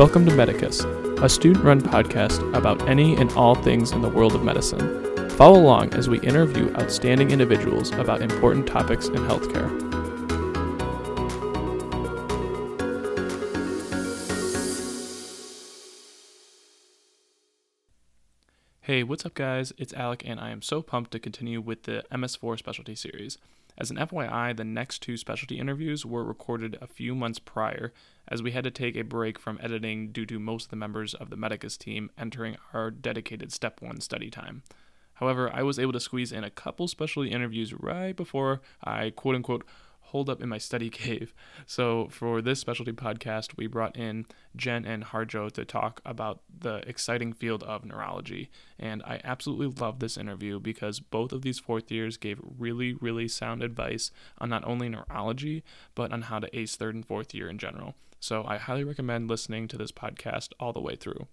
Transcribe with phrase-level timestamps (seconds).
[0.00, 0.80] Welcome to Medicus,
[1.20, 5.28] a student run podcast about any and all things in the world of medicine.
[5.32, 9.68] Follow along as we interview outstanding individuals about important topics in healthcare.
[18.80, 19.74] Hey, what's up, guys?
[19.76, 23.36] It's Alec, and I am so pumped to continue with the MS4 specialty series.
[23.76, 27.92] As an FYI, the next two specialty interviews were recorded a few months prior,
[28.30, 31.14] as we had to take a break from editing due to most of the members
[31.14, 34.62] of the Medicus team entering our dedicated Step 1 study time.
[35.14, 39.34] However, I was able to squeeze in a couple specialty interviews right before I quote
[39.34, 39.64] unquote
[40.10, 41.34] holed up in my study cave.
[41.66, 46.76] So for this specialty podcast, we brought in Jen and Harjo to talk about the
[46.88, 48.50] exciting field of neurology.
[48.78, 53.28] And I absolutely love this interview because both of these fourth years gave really, really
[53.28, 55.62] sound advice on not only neurology,
[55.94, 57.94] but on how to ace third and fourth year in general.
[58.20, 61.26] So I highly recommend listening to this podcast all the way through.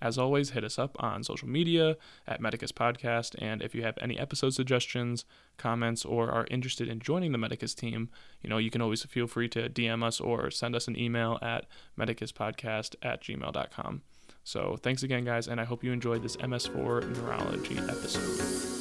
[0.00, 3.34] As always, hit us up on social media at Medicus Podcast.
[3.38, 5.24] And if you have any episode suggestions,
[5.56, 8.08] comments, or are interested in joining the Medicus team,
[8.40, 11.38] you know, you can always feel free to DM us or send us an email
[11.42, 11.66] at
[11.98, 14.02] medicuspodcast at gmail.com.
[14.44, 18.78] So thanks again, guys, and I hope you enjoyed this MS4 neurology episode.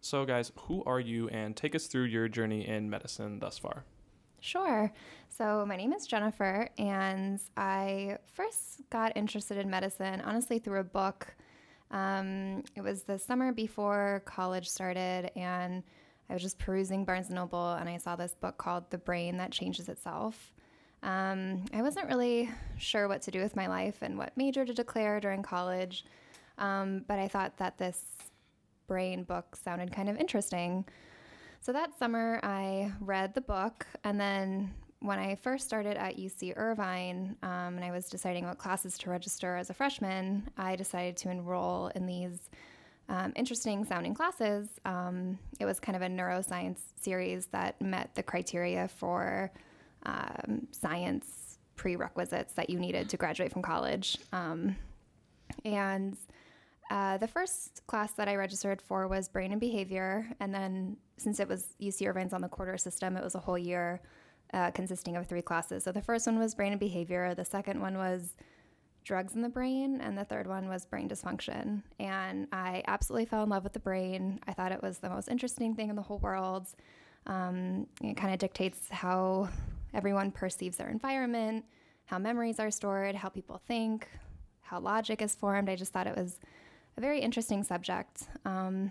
[0.00, 3.84] So, guys, who are you and take us through your journey in medicine thus far?
[4.42, 4.92] Sure.
[5.28, 10.84] So, my name is Jennifer, and I first got interested in medicine honestly through a
[10.84, 11.32] book.
[11.92, 15.84] Um, it was the summer before college started, and
[16.28, 19.36] I was just perusing Barnes and Noble, and I saw this book called The Brain
[19.36, 20.52] That Changes Itself.
[21.04, 24.74] Um, I wasn't really sure what to do with my life and what major to
[24.74, 26.04] declare during college,
[26.58, 28.04] um, but I thought that this
[28.88, 30.84] brain book sounded kind of interesting.
[31.62, 36.54] So that summer, I read the book, and then when I first started at UC
[36.56, 41.16] Irvine um, and I was deciding what classes to register as a freshman, I decided
[41.18, 42.50] to enroll in these
[43.08, 44.70] um, interesting sounding classes.
[44.84, 49.52] Um, it was kind of a neuroscience series that met the criteria for
[50.04, 54.18] um, science prerequisites that you needed to graduate from college.
[54.32, 54.74] Um,
[55.64, 56.16] and
[56.92, 60.28] uh, the first class that I registered for was brain and behavior.
[60.40, 63.56] And then since it was UC Irvine's on the quarter system, it was a whole
[63.56, 64.02] year
[64.52, 65.84] uh, consisting of three classes.
[65.84, 68.36] So the first one was brain and behavior, the second one was
[69.04, 71.82] drugs in the brain, and the third one was brain dysfunction.
[71.98, 74.38] And I absolutely fell in love with the brain.
[74.46, 76.66] I thought it was the most interesting thing in the whole world.
[77.26, 79.48] Um, it kind of dictates how
[79.94, 81.64] everyone perceives their environment,
[82.04, 84.08] how memories are stored, how people think,
[84.60, 85.70] how logic is formed.
[85.70, 86.38] I just thought it was
[86.96, 88.24] a very interesting subject.
[88.44, 88.90] Um,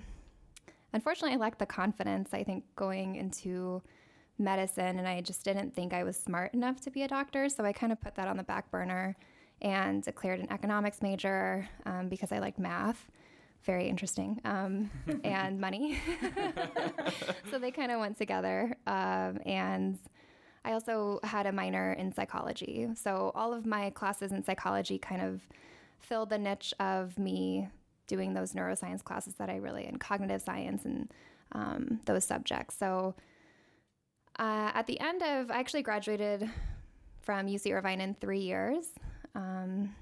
[0.93, 3.81] unfortunately, I lacked the confidence, I think, going into
[4.37, 7.47] medicine, and I just didn't think I was smart enough to be a doctor.
[7.49, 9.15] So I kind of put that on the back burner
[9.61, 13.09] and declared an economics major um, because I liked math.
[13.63, 14.41] Very interesting.
[14.43, 14.89] Um,
[15.23, 15.99] and money.
[17.51, 18.75] so they kind of went together.
[18.87, 19.99] Um, and
[20.65, 22.87] I also had a minor in psychology.
[22.95, 25.41] So all of my classes in psychology kind of
[25.99, 27.67] filled the niche of me
[28.07, 31.11] doing those neuroscience classes that I really in cognitive science and
[31.53, 32.77] um, those subjects.
[32.77, 33.15] So
[34.39, 36.49] uh, at the end of, I actually graduated
[37.21, 38.87] from UC Irvine in three years.
[39.35, 39.95] Um,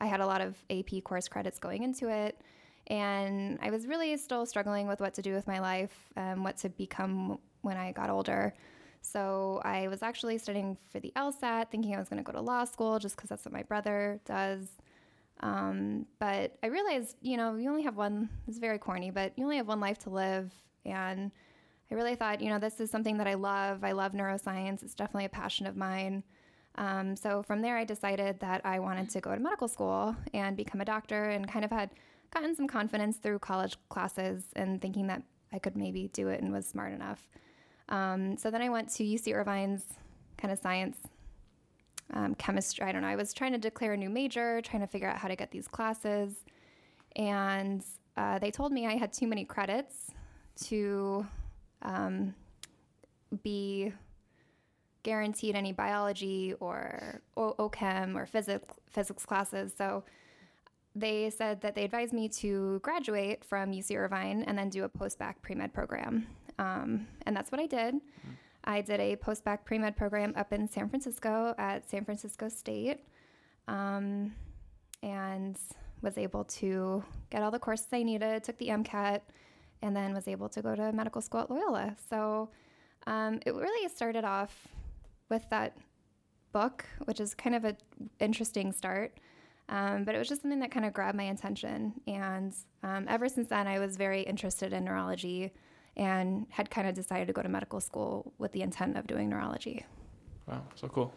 [0.00, 2.40] I had a lot of AP course credits going into it,
[2.88, 6.58] and I was really still struggling with what to do with my life and what
[6.58, 8.54] to become when I got older.
[9.00, 12.40] So I was actually studying for the LSAT, thinking I was going to go to
[12.40, 14.66] law school just because that's what my brother does.
[15.40, 19.44] Um, but I realized, you know, you only have one, it's very corny, but you
[19.44, 20.52] only have one life to live.
[20.84, 21.30] And
[21.90, 23.84] I really thought, you know, this is something that I love.
[23.84, 24.82] I love neuroscience.
[24.82, 26.22] It's definitely a passion of mine.
[26.76, 30.56] Um, so from there, I decided that I wanted to go to medical school and
[30.56, 31.90] become a doctor and kind of had
[32.30, 35.22] gotten some confidence through college classes and thinking that
[35.52, 37.28] I could maybe do it and was smart enough.
[37.88, 39.84] Um, so then I went to UC Irvine's
[40.36, 40.98] kind of science,
[42.12, 42.84] um, chemistry.
[42.84, 43.08] I don't know.
[43.08, 45.50] I was trying to declare a new major, trying to figure out how to get
[45.50, 46.44] these classes.
[47.16, 47.84] And
[48.16, 50.10] uh, they told me I had too many credits
[50.66, 51.26] to
[51.82, 52.34] um,
[53.42, 53.92] be
[55.02, 59.72] guaranteed any biology or o- OChem or physics physics classes.
[59.76, 60.04] So
[60.94, 64.88] they said that they advised me to graduate from UC Irvine and then do a
[64.88, 66.26] post bac pre med program.
[66.58, 67.96] Um, and that's what I did.
[67.96, 68.30] Mm-hmm.
[68.66, 72.48] I did a post bac pre med program up in San Francisco at San Francisco
[72.48, 73.00] State
[73.68, 74.34] um,
[75.02, 75.58] and
[76.02, 79.20] was able to get all the courses I needed, took the MCAT
[79.82, 81.96] and then was able to go to medical school at Loyola.
[82.08, 82.50] So
[83.06, 84.68] um, it really started off
[85.28, 85.76] with that
[86.52, 87.76] book, which is kind of an
[88.20, 89.18] interesting start.
[89.68, 91.94] Um, but it was just something that kind of grabbed my attention.
[92.06, 95.52] And um, ever since then, I was very interested in neurology
[95.96, 99.28] and had kind of decided to go to medical school with the intent of doing
[99.28, 99.84] neurology.
[100.46, 101.12] Wow, so cool.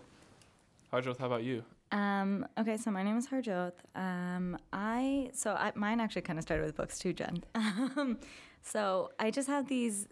[0.91, 1.63] Harjoth, how about you?
[1.91, 3.73] Um, okay, so my name is Harjoth.
[3.95, 7.43] Um, I so I, mine actually kind of started with books too, Jen.
[7.55, 8.17] Um,
[8.61, 10.07] so I just have these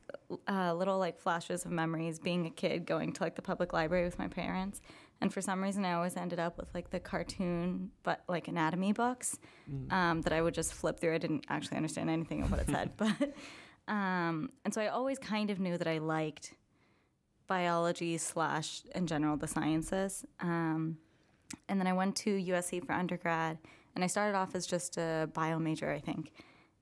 [0.48, 4.06] uh, little like flashes of memories being a kid going to like the public library
[4.06, 4.80] with my parents,
[5.22, 8.94] and for some reason I always ended up with like the cartoon but like anatomy
[8.94, 9.38] books
[9.70, 9.92] Mm.
[9.92, 11.14] um, that I would just flip through.
[11.14, 13.34] I didn't actually understand anything of what it said, but
[13.88, 16.54] um, and so I always kind of knew that I liked
[17.48, 20.26] biology slash in general the sciences.
[20.40, 20.98] Um,
[21.70, 23.58] and then I went to USC for undergrad,
[23.96, 26.32] and I started off as just a bio major, I think.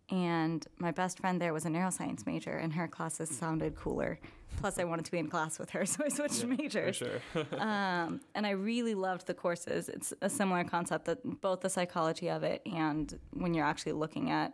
[0.09, 4.19] And my best friend there was a neuroscience major, and her classes sounded cooler.
[4.57, 6.95] Plus, I wanted to be in class with her, so I switched For majors.
[6.95, 7.19] sure.
[7.59, 9.89] Um, and I really loved the courses.
[9.89, 14.31] It's a similar concept that both the psychology of it and when you're actually looking
[14.31, 14.53] at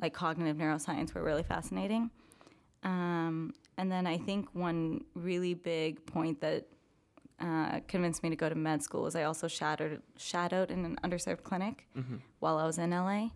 [0.00, 2.10] like cognitive neuroscience were really fascinating.
[2.82, 6.66] Um, and then I think one really big point that
[7.40, 10.98] uh, convinced me to go to med school was I also shadowed shadowed in an
[11.04, 12.16] underserved clinic Mm-hmm.
[12.40, 13.28] while I was in LA.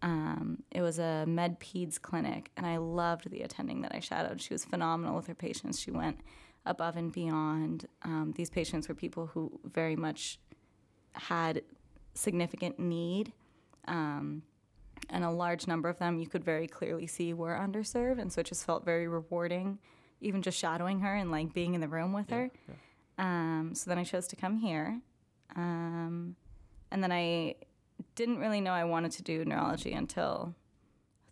[0.00, 4.40] Um, it was a med peds clinic, and I loved the attending that I shadowed.
[4.40, 5.80] She was phenomenal with her patients.
[5.80, 6.20] She went
[6.66, 7.86] above and beyond.
[8.02, 10.38] Um, these patients were people who very much
[11.14, 11.62] had
[12.14, 13.32] significant need.
[13.88, 14.42] Um,
[15.10, 18.40] and a large number of them you could very clearly see were underserved and so
[18.40, 19.78] it just felt very rewarding
[20.20, 22.74] even just shadowing her and like being in the room with her yeah.
[23.18, 25.00] um, so then i chose to come here
[25.56, 26.36] um,
[26.90, 27.54] and then i
[28.14, 30.54] didn't really know i wanted to do neurology until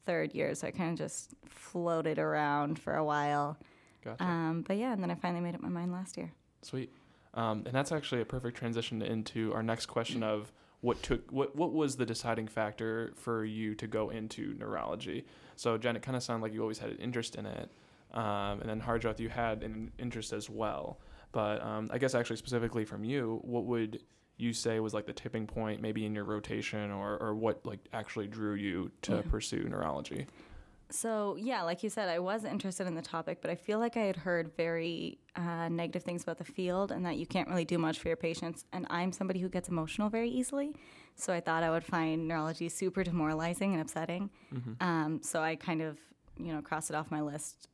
[0.04, 3.56] third year so i kind of just floated around for a while
[4.04, 4.22] Gotcha.
[4.22, 6.32] um, but yeah and then i finally made up my mind last year
[6.62, 6.92] Sweet.
[7.34, 11.56] Um, and that's actually a perfect transition into our next question of what took what
[11.56, 15.24] what was the deciding factor for you to go into neurology?
[15.56, 17.70] So Jen, it kind of sounded like you always had an interest in it,
[18.12, 21.00] um, and then Harjot, you had an interest as well.
[21.32, 24.02] But um, I guess actually specifically from you, what would
[24.38, 27.80] you say was like the tipping point, maybe in your rotation, or or what like
[27.92, 29.22] actually drew you to Yeah.
[29.30, 30.26] pursue neurology?
[30.90, 33.96] So, yeah, like you said, I was interested in the topic, but I feel like
[33.96, 37.64] I had heard very uh, negative things about the field and that you can't really
[37.64, 38.64] do much for your patients.
[38.72, 40.76] And I'm somebody who gets emotional very easily.
[41.16, 44.30] So I thought I would find neurology super demoralizing and upsetting.
[44.80, 45.98] Um, so I kind of,
[46.38, 47.68] you know, crossed it off my list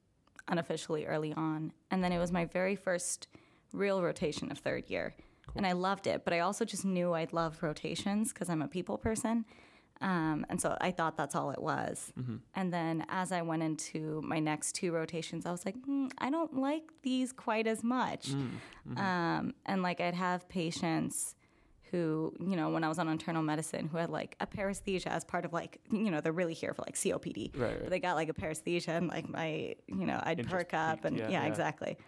[0.48, 1.72] unofficially early on.
[1.90, 3.28] And then it was my very first
[3.72, 5.14] real rotation of third year.
[5.54, 8.68] And I loved it, but I also just knew I'd love rotations because I'm a
[8.68, 9.44] people person.
[10.00, 12.12] Um, and so I thought that's all it was.
[12.54, 16.30] And then as I went into my next two rotations, I was like, mm, I
[16.30, 18.30] don't like these quite as much.
[18.96, 21.36] Um, and like I'd have patients
[21.92, 25.24] who, you know, when I was on internal medicine, who had like a paresthesia as
[25.24, 27.56] part of like, you know, they're really here for like COPD.
[27.56, 27.80] Right, right.
[27.82, 31.04] But they got like a paresthesia and like my, you know, I'd Interest perk up
[31.04, 31.46] and yeah, yeah, yeah.
[31.46, 31.98] exactly.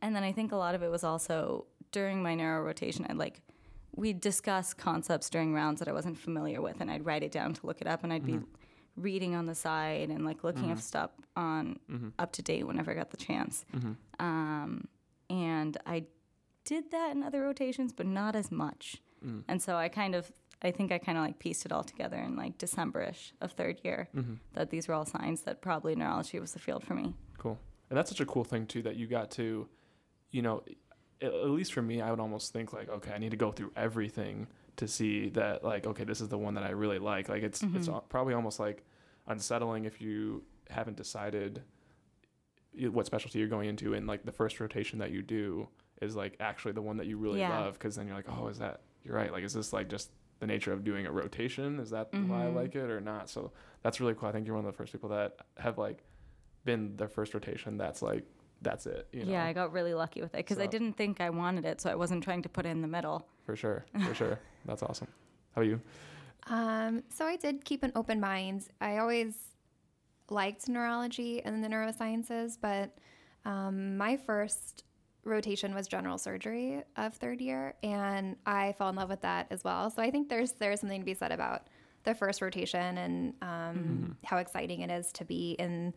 [0.00, 3.16] And then I think a lot of it was also during my neuro rotation, I'd
[3.16, 3.42] like,
[4.00, 7.52] we'd discuss concepts during rounds that I wasn't familiar with, and I'd write it down
[7.54, 8.44] to look it up, and I'd be mm-hmm.
[8.96, 10.80] reading on the side and like looking up mm-hmm.
[10.80, 12.08] stuff on mm-hmm.
[12.18, 13.66] UpToDate whenever I got the chance.
[14.18, 14.88] Um,
[15.28, 16.04] and I
[16.64, 18.96] did that in other rotations, but not as much.
[19.24, 19.44] Mm.
[19.46, 22.16] And so I kind of, I think I kind of like pieced it all together
[22.16, 24.08] in like December-ish of third year
[24.54, 27.14] that these were all signs that probably neurology was the field for me.
[27.38, 27.58] Cool.
[27.90, 29.68] And that's such a cool thing too that you got to,
[30.30, 30.62] you know,
[31.22, 33.72] at least for me, I would almost think like, okay, I need to go through
[33.76, 34.46] everything
[34.76, 37.28] to see that like, okay, this is the one that I really like.
[37.28, 37.90] Like it's it's Mm-hmm.
[37.94, 38.84] al- probably almost like
[39.26, 41.62] unsettling if you haven't decided
[42.92, 45.68] what specialty you're going into and like the first rotation that you do
[46.00, 47.58] is like actually the one that you really Yeah.
[47.58, 49.32] love because then you're like, oh, is that you're right?
[49.32, 51.78] Like, is this like just the nature of doing a rotation?
[51.80, 52.54] Is that why I Mhm.
[52.54, 53.28] like it or not?
[53.28, 54.28] So that's really cool.
[54.28, 56.04] I think you're one of the first people that have like
[56.64, 57.76] been their first rotation.
[57.76, 58.24] That's like
[58.62, 59.08] that's it.
[59.12, 59.32] You know?
[59.32, 61.90] Yeah, I got really lucky with it because I didn't think I wanted it, so
[61.90, 63.26] I wasn't trying to put it in the middle.
[63.44, 64.38] for sure, for sure.
[64.66, 65.08] That's awesome.
[65.54, 65.80] How about you?
[66.48, 68.68] Um, so I did keep an open mind.
[68.80, 69.34] I always
[70.28, 72.96] liked neurology and the neurosciences, but
[73.44, 74.84] um, my first
[75.24, 79.64] rotation was general surgery of third year, and I fell in love with that as
[79.64, 79.90] well.
[79.90, 81.68] So I think there's there's something to be said about
[82.04, 85.92] the first rotation and um, how exciting it is to be in,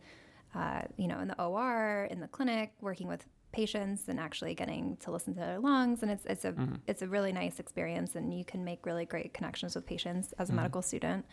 [0.54, 4.96] uh, you know, in the OR, in the clinic, working with patients and actually getting
[4.96, 6.52] to listen to their lungs and it's it's a
[6.88, 10.50] it's a really nice experience and you can make really great connections with patients as
[10.50, 11.24] a medical student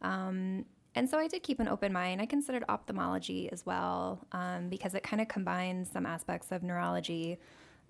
[0.00, 2.22] um, and so I did keep an open mind.
[2.22, 7.38] I considered ophthalmology as well um, because it kind of combines some aspects of neurology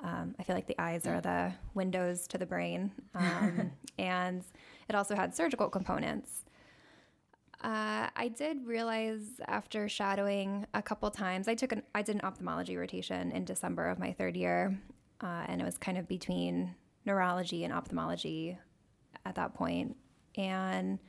[0.02, 2.92] Um, I feel like the eyes are the windows to the brain.
[3.14, 4.44] Um, and
[4.88, 6.44] it also had surgical components.
[7.60, 12.20] Uh, I did realize after shadowing a couple times, I took an I did an
[12.22, 14.78] ophthalmology rotation in December of my third year,
[15.20, 16.74] uh, and it was kind of between
[17.04, 18.58] neurology and ophthalmology
[19.24, 19.96] at that point.
[20.36, 21.00] And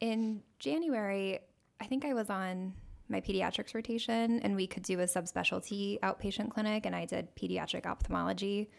[0.00, 1.40] in January,
[1.80, 2.74] I think I was on
[3.08, 7.84] my pediatrics rotation, and we could do a subspecialty outpatient clinic, and I did pediatric
[7.86, 8.70] ophthalmology.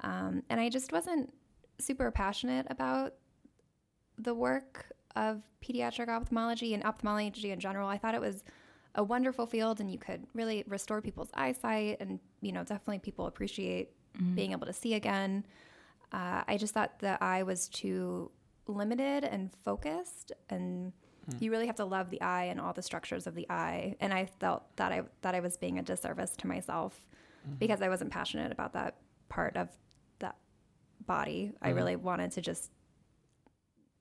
[0.00, 1.32] Um, and I just wasn't
[1.78, 3.14] super passionate about
[4.18, 7.88] the work of pediatric ophthalmology and ophthalmology in general.
[7.88, 8.44] I thought it was
[8.94, 13.26] a wonderful field and you could really restore people's eyesight and you know definitely people
[13.26, 14.34] appreciate mm-hmm.
[14.34, 15.44] being able to see again.
[16.12, 18.30] Uh, I just thought the eye was too
[18.66, 20.92] limited and focused and
[21.28, 21.36] hmm.
[21.40, 24.14] you really have to love the eye and all the structures of the eye and
[24.14, 27.06] I felt that I that I was being a disservice to myself
[27.46, 27.56] mm-hmm.
[27.56, 28.96] because I wasn't passionate about that
[29.28, 29.68] part of
[30.20, 30.36] that
[31.06, 31.52] body.
[31.52, 31.66] Mm-hmm.
[31.66, 32.70] I really wanted to just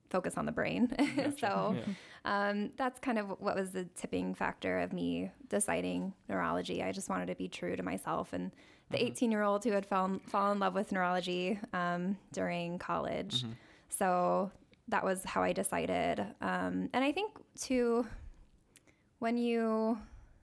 [0.10, 0.88] focus on the brain.
[0.98, 1.34] Gotcha.
[1.40, 2.50] so yeah.
[2.50, 6.84] um, that's kind of what was the tipping factor of me deciding neurology.
[6.84, 8.34] I just wanted to be true to myself.
[8.34, 8.52] And
[8.90, 9.32] the 18 mm-hmm.
[9.32, 13.44] year old who had fallen, fallen in love with neurology um, during college.
[13.44, 13.52] Mm-hmm.
[13.90, 14.52] So
[14.88, 16.20] that was how I decided.
[16.42, 18.08] Um, and I think, too,
[19.20, 19.98] when you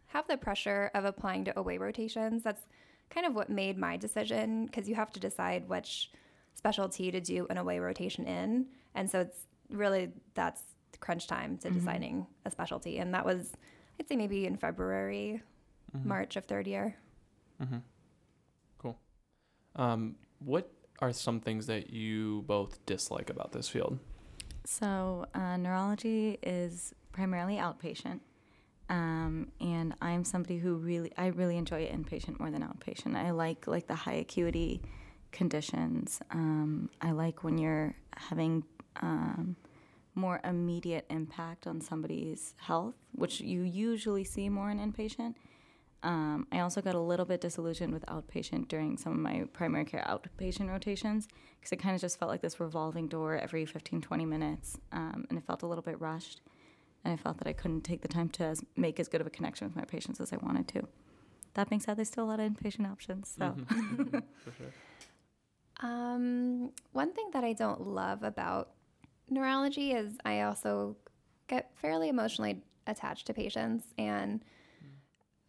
[0.07, 2.67] have the pressure of applying to away rotations, that's
[3.11, 6.11] kind of what made my decision because you have to decide which
[6.55, 8.67] specialty to do an away rotation in.
[8.95, 10.63] And so it's really that's
[11.01, 11.79] crunch time to mm-hmm.
[11.79, 12.99] deciding a specialty.
[12.99, 13.53] And that was,
[13.99, 15.43] I'd say maybe in February,
[15.97, 16.09] mm-hmm.
[16.09, 16.97] March of third year.
[17.63, 17.79] Mm-hmm.
[18.79, 18.99] Cool.
[19.77, 23.99] Um, what are some things that you both dislike about this field?
[24.65, 28.21] So, uh, neurology is primarily outpatient.
[28.89, 33.17] Um, and I'm somebody who really, I really enjoy inpatient more than outpatient.
[33.17, 34.83] I like like the high acuity
[35.33, 36.21] conditions.
[36.31, 38.65] Um, I like when you're having
[39.01, 39.57] um,
[40.15, 45.35] more immediate impact on somebody's health, which you usually see more in inpatient.
[46.03, 49.87] Um, I also got a little bit disillusioned with outpatient during some of my primary
[49.87, 54.03] care outpatient rotations because it kind of just felt like this revolving door every 15,
[54.03, 56.43] 20 minutes, um, and it felt a little bit rushed.
[57.05, 59.27] And I felt that I couldn't take the time to as, make as good of
[59.27, 60.89] a connection with my patients as I wanted to.
[61.55, 63.35] That being said, there's still a lot of inpatient options.
[63.37, 64.19] So, mm-hmm.
[64.45, 64.73] for sure.
[65.81, 68.71] Um, one thing that I don't love about
[69.29, 70.97] neurology is I also
[71.47, 74.45] get fairly emotionally attached to patients and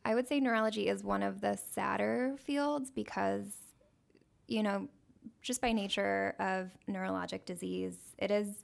[0.03, 3.47] I would say neurology is one of the sadder fields because
[4.47, 4.87] you know
[5.41, 8.63] just by nature of neurologic disease it is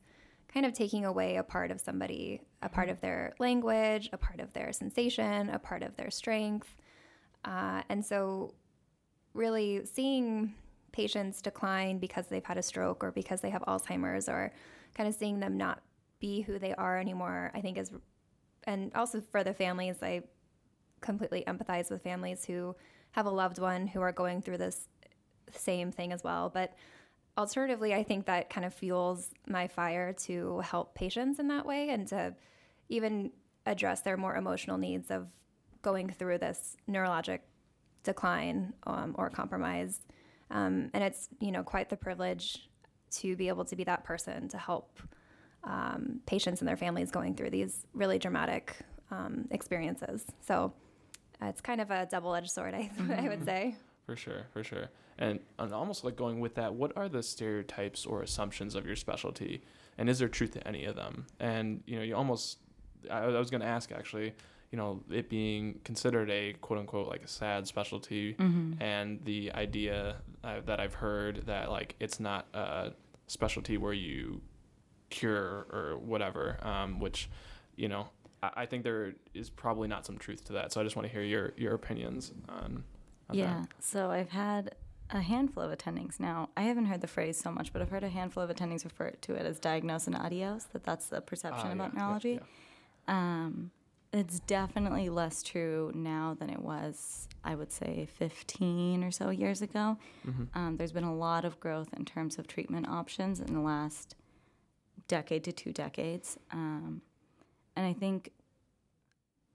[0.53, 4.39] kind of taking away a part of somebody a part of their language a part
[4.39, 6.75] of their sensation a part of their strength.
[7.43, 8.53] Uh, and so
[9.33, 10.53] really seeing
[10.91, 14.51] patients decline because they've had a stroke or because they have alzheimer's or
[14.95, 15.81] kind of seeing them not
[16.19, 17.91] be who they are anymore, I think is,
[18.65, 20.24] and also for the families, I
[21.01, 22.75] completely empathize with families who
[23.12, 24.88] have a loved one who are going through this
[25.51, 26.50] same thing as well.
[26.50, 26.74] But
[27.38, 31.89] alternatively, I think that kind of fuels my fire to help patients in that way
[31.89, 32.36] and to
[32.89, 33.31] even
[33.65, 35.27] address their more emotional needs of
[35.81, 37.39] going through this neurologic
[38.03, 40.01] decline um, or compromise.
[40.50, 42.69] Um, and it's you know quite the privilege
[43.11, 44.99] to be able to be that person to help
[45.63, 48.77] um, patients and their families going through these really dramatic
[49.11, 50.25] um, experiences.
[50.41, 50.73] So
[51.41, 52.89] uh, it's kind of a double edged sword, I.
[52.99, 53.45] I would mm-hmm.
[53.45, 53.75] say.
[54.05, 54.89] For sure, for sure.
[55.17, 58.95] And, and almost like going with that, what are the stereotypes or assumptions of your
[58.95, 59.61] specialty?
[59.97, 61.27] And is there truth to any of them?
[61.39, 62.57] And, you know, you almost,
[63.09, 64.33] I, I was going to ask actually,
[64.71, 68.81] you know, it being considered a quote unquote like a sad specialty, mm-hmm.
[68.81, 72.93] and the idea uh, that I've heard that like it's not a
[73.27, 74.41] specialty where you
[75.09, 77.29] cure or whatever, um, which,
[77.75, 78.07] you know,
[78.41, 80.71] I, I, think there is probably not some truth to that.
[80.71, 82.83] So I just want to hear your your opinions on.
[83.29, 83.59] on yeah.
[83.59, 83.67] That.
[83.79, 84.75] So I've had
[85.09, 86.49] a handful of attendings now.
[86.55, 89.11] I haven't heard the phrase so much, but I've heard a handful of attendings refer
[89.11, 90.65] to it as diagnose and adios.
[90.71, 92.31] That that's the perception uh, about yeah, neurology.
[92.31, 92.39] Yeah,
[93.09, 93.13] yeah.
[93.13, 93.71] Um,
[94.13, 99.61] it's definitely less true now than it was, I would say, 15 or so years
[99.61, 99.97] ago.
[100.27, 100.43] Mm-hmm.
[100.53, 104.15] Um, there's been a lot of growth in terms of treatment options in the last
[105.07, 106.37] decade to two decades.
[106.51, 107.01] Um,
[107.75, 108.31] and I think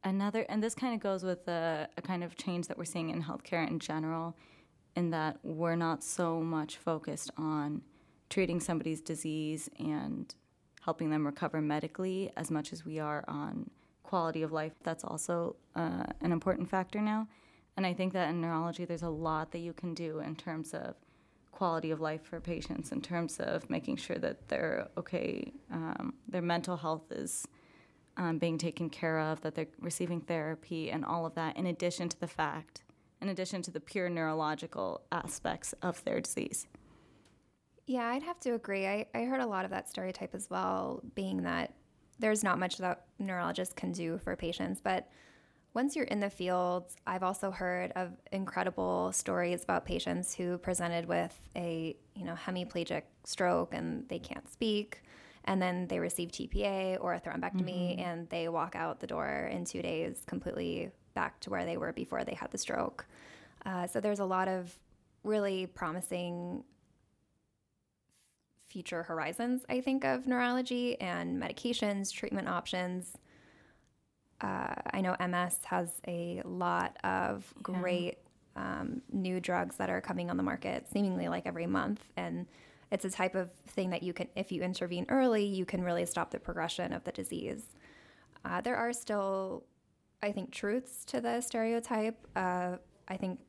[0.04, 3.10] another, and this kind of goes with a, a kind of change that we're seeing
[3.10, 4.36] in healthcare in general,
[4.94, 7.82] in that we're not so much focused on
[8.30, 10.34] treating somebody's disease and
[10.82, 13.70] helping them recover medically as much as we are on
[14.06, 14.72] quality of life.
[14.82, 17.28] That's also uh, an important factor now.
[17.76, 20.72] And I think that in neurology, there's a lot that you can do in terms
[20.72, 20.94] of
[21.52, 26.42] quality of life for patients, in terms of making sure that they're okay, um, their
[26.42, 27.46] mental health is
[28.16, 32.08] um, being taken care of, that they're receiving therapy, and all of that, in addition
[32.08, 32.84] to the fact,
[33.20, 36.66] in addition to the pure neurological aspects of their disease.
[37.86, 38.86] Yeah, I'd have to agree.
[38.86, 41.74] I, I heard a lot of that stereotype as well, being that
[42.18, 44.80] there's not much that neurologists can do for patients.
[44.82, 45.08] But
[45.74, 51.06] once you're in the field, I've also heard of incredible stories about patients who presented
[51.06, 55.02] with a you know hemiplegic stroke and they can't speak,
[55.44, 58.00] and then they receive TPA or a thrombectomy, mm-hmm.
[58.00, 61.92] and they walk out the door in two days completely back to where they were
[61.92, 63.06] before they had the stroke.
[63.66, 64.74] Uh, so there's a lot of
[65.24, 66.64] really promising
[68.68, 73.16] future horizons, I think, of neurology and medications, treatment options.
[74.40, 78.18] Uh, I know MS has a lot of great
[78.56, 78.80] yeah.
[78.80, 82.04] um, new drugs that are coming on the market seemingly like every month.
[82.16, 82.46] And
[82.90, 86.06] it's a type of thing that you can, if you intervene early, you can really
[86.06, 87.64] stop the progression of the disease.
[88.44, 89.64] Uh, there are still,
[90.22, 92.18] I think, truths to the stereotype.
[92.36, 92.76] Uh,
[93.08, 93.40] I think,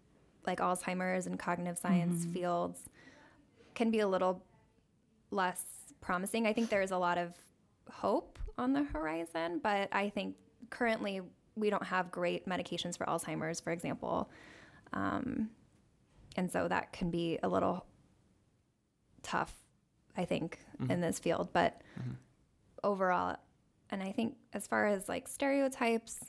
[0.46, 2.34] like Alzheimer's and cognitive science mm-hmm.
[2.34, 2.90] fields,
[3.76, 4.44] can be a little
[5.32, 5.64] less
[6.02, 6.48] promising.
[6.48, 7.34] I think there's a lot of
[7.92, 10.36] hope on the horizon, but I think
[10.70, 11.22] currently
[11.56, 14.30] we don't have great medications for Alzheimer's, for example.
[14.94, 15.50] Um,
[16.36, 17.86] and so that can be a little
[19.24, 19.54] tough,
[20.16, 20.92] I think, mm-hmm.
[20.92, 21.50] in this field.
[21.52, 22.12] But mm-hmm.
[22.84, 23.38] overall,
[23.90, 26.20] and I think as far as like stereotypes,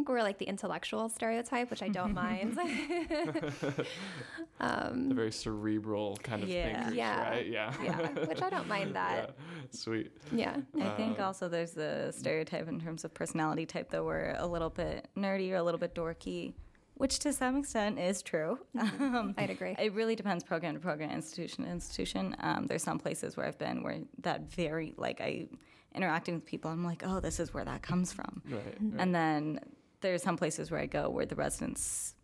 [0.00, 2.58] think we're like the intellectual stereotype, which I don't mind.
[4.60, 6.78] um, the very cerebral kind of yeah.
[6.78, 7.28] thinkers, yeah.
[7.28, 7.46] right?
[7.46, 7.74] Yeah.
[7.84, 9.10] yeah, which I don't mind that.
[9.10, 9.26] Yeah.
[9.70, 10.12] Sweet.
[10.32, 10.56] Yeah.
[10.80, 14.46] I think um, also there's the stereotype in terms of personality type that we're a
[14.46, 16.54] little bit nerdy or a little bit dorky.
[16.94, 18.58] Which to some extent is true.
[18.76, 19.04] Mm-hmm.
[19.16, 19.74] Um, I'd agree.
[19.78, 22.36] It really depends program to program, institution to institution.
[22.40, 25.48] Um, there's some places where I've been where that very, like, I
[25.94, 28.42] interacting with people, I'm like, oh, this is where that comes from.
[28.48, 28.76] Right, right.
[28.98, 29.60] And then
[30.00, 32.14] there's some places where I go where the residents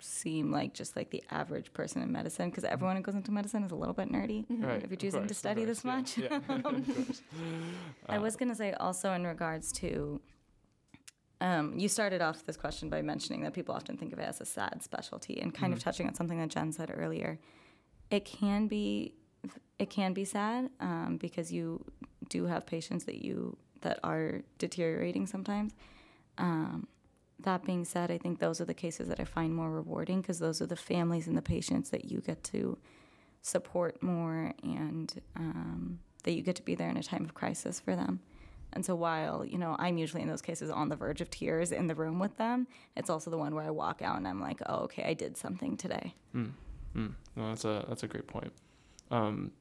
[0.00, 3.64] seem like just like the average person in medicine because everyone who goes into medicine
[3.64, 4.64] is a little bit nerdy mm-hmm.
[4.64, 6.18] right, if you're choosing course, to study this much.
[6.18, 6.70] Yeah, yeah.
[8.08, 10.20] I was going to say also in regards to
[11.40, 14.40] um, you started off this question by mentioning that people often think of it as
[14.40, 15.78] a sad specialty and kind mm-hmm.
[15.78, 17.38] of touching on something that Jen said earlier.
[18.10, 19.14] It can be
[19.78, 21.84] it can be sad um, because you
[22.28, 25.74] do have patients that you that are deteriorating sometimes.
[26.38, 26.88] Um,
[27.40, 30.38] that being said, I think those are the cases that I find more rewarding because
[30.38, 32.78] those are the families and the patients that you get to
[33.42, 37.78] support more and um, that you get to be there in a time of crisis
[37.78, 38.20] for them.
[38.72, 41.72] And so while, you know, I'm usually in those cases on the verge of tears
[41.72, 44.40] in the room with them, it's also the one where I walk out and I'm
[44.40, 46.14] like, oh, okay, I did something today.
[46.34, 46.52] Mm.
[46.94, 47.12] Mm.
[47.36, 48.52] No, that's a that's a great point.
[49.10, 49.52] Um,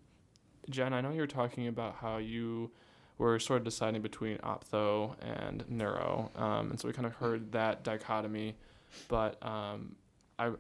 [0.70, 2.72] Jen, I know you're talking about how you
[3.18, 7.52] we're sort of deciding between ophtho and neuro, um, and so we kind of heard
[7.54, 8.56] that dichotomy.
[9.08, 9.96] But um,
[10.38, 10.52] I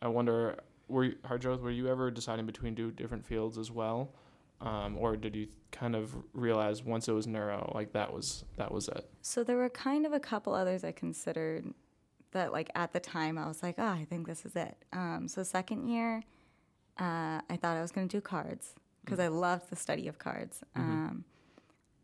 [0.00, 4.12] I wonder, were you, Harjot, were you ever deciding between two different fields as well,
[4.60, 8.70] um, or did you kind of realize once it was neuro, like that was that
[8.70, 9.08] was it?
[9.22, 11.72] So there were kind of a couple others I considered
[12.32, 14.76] that, like at the time, I was like, oh, I think this is it.
[14.92, 16.22] Um, so second year,
[16.98, 19.34] uh, I thought I was going to do cards because mm-hmm.
[19.34, 20.60] I loved the study of cards.
[20.76, 21.18] Mm-hmm.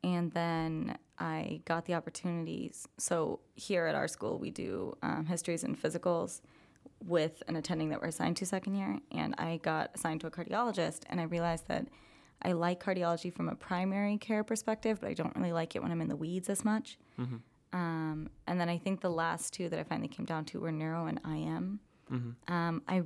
[0.05, 2.87] And then I got the opportunities.
[2.99, 6.41] So here at our school, we do um, histories and physicals
[7.05, 10.31] with an attending that we're assigned to second year, and I got assigned to a
[10.31, 11.87] cardiologist, and I realized that
[12.43, 15.91] I like cardiology from a primary care perspective, but I don't really like it when
[15.91, 16.99] I'm in the weeds as much.
[17.19, 17.37] Mm-hmm.
[17.73, 20.73] Um, and then I think the last two that I finally came down to were
[20.73, 21.81] neuro and IM.
[22.11, 22.53] Mm-hmm.
[22.53, 23.03] Um, I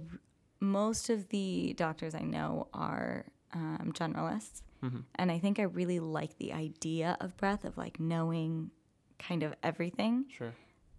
[0.61, 4.63] most of the doctors I know are um, generalists.
[4.85, 5.01] Mm-hmm.
[5.15, 8.71] And I think I really like the idea of breath, of like knowing
[9.19, 10.27] kind of everything.
[10.37, 10.53] Sure.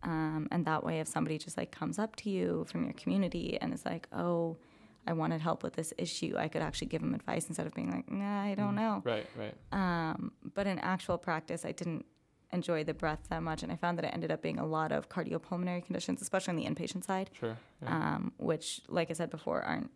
[0.04, 3.58] Um, and that way, if somebody just like comes up to you from your community
[3.62, 4.58] and is like, oh,
[5.06, 7.91] I wanted help with this issue, I could actually give them advice instead of being
[7.91, 8.80] like, nah, I don't mm.
[8.80, 9.02] know.
[9.04, 9.56] Right, right.
[9.72, 12.06] Um, but in actual practice, I didn't
[12.52, 13.63] enjoy the breath that much.
[13.63, 16.58] And I found that it ended up being a lot of cardiopulmonary conditions, especially on
[16.58, 17.30] the inpatient side.
[17.38, 17.58] Sure.
[17.82, 17.89] Yeah.
[17.89, 19.91] Um, which, like I said before, aren't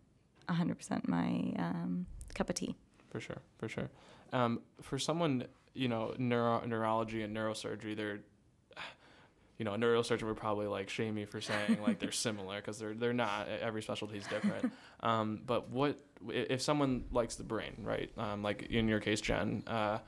[0.48, 2.76] 100% my um, cup of tea
[3.10, 3.90] for sure, for sure.
[4.32, 5.44] Um, for someone,
[5.74, 8.20] you know, neuro neurology and neurosurgery, they're,
[9.58, 12.78] you know, a neurosurgeon would probably like shame me for saying like they're similar because
[12.78, 13.48] they're they're not.
[13.48, 14.72] Every specialty is different.
[15.00, 18.10] um, but what if someone likes the brain, right?
[18.18, 19.62] Um, like in your case, Jen.
[19.66, 19.98] Uh,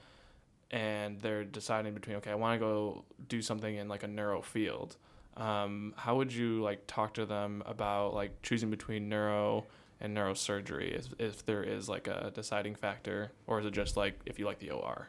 [0.73, 4.41] and they're deciding between okay, I want to go do something in like a neuro
[4.41, 4.97] field.
[5.37, 9.67] um, how would you like talk to them about like choosing between neuro
[10.01, 14.19] and neurosurgery if, if there is like a deciding factor or is it just like
[14.27, 15.09] if you like the or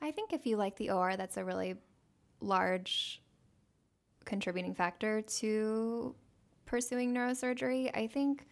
[0.00, 1.74] I think if you like the OR, that's a really
[2.40, 3.20] large
[4.24, 6.14] contributing factor to
[6.66, 7.90] pursuing neurosurgery.
[7.96, 8.46] I think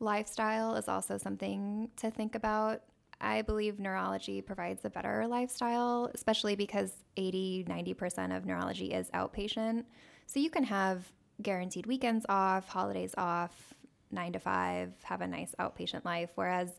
[0.00, 2.82] lifestyle is also something to think about.
[3.20, 9.84] I believe neurology provides a better lifestyle, especially because 80, 90% of neurology is outpatient.
[10.26, 13.74] So you can have guaranteed weekends off, holidays off,
[14.10, 16.30] nine to five, have a nice outpatient life.
[16.34, 16.70] Whereas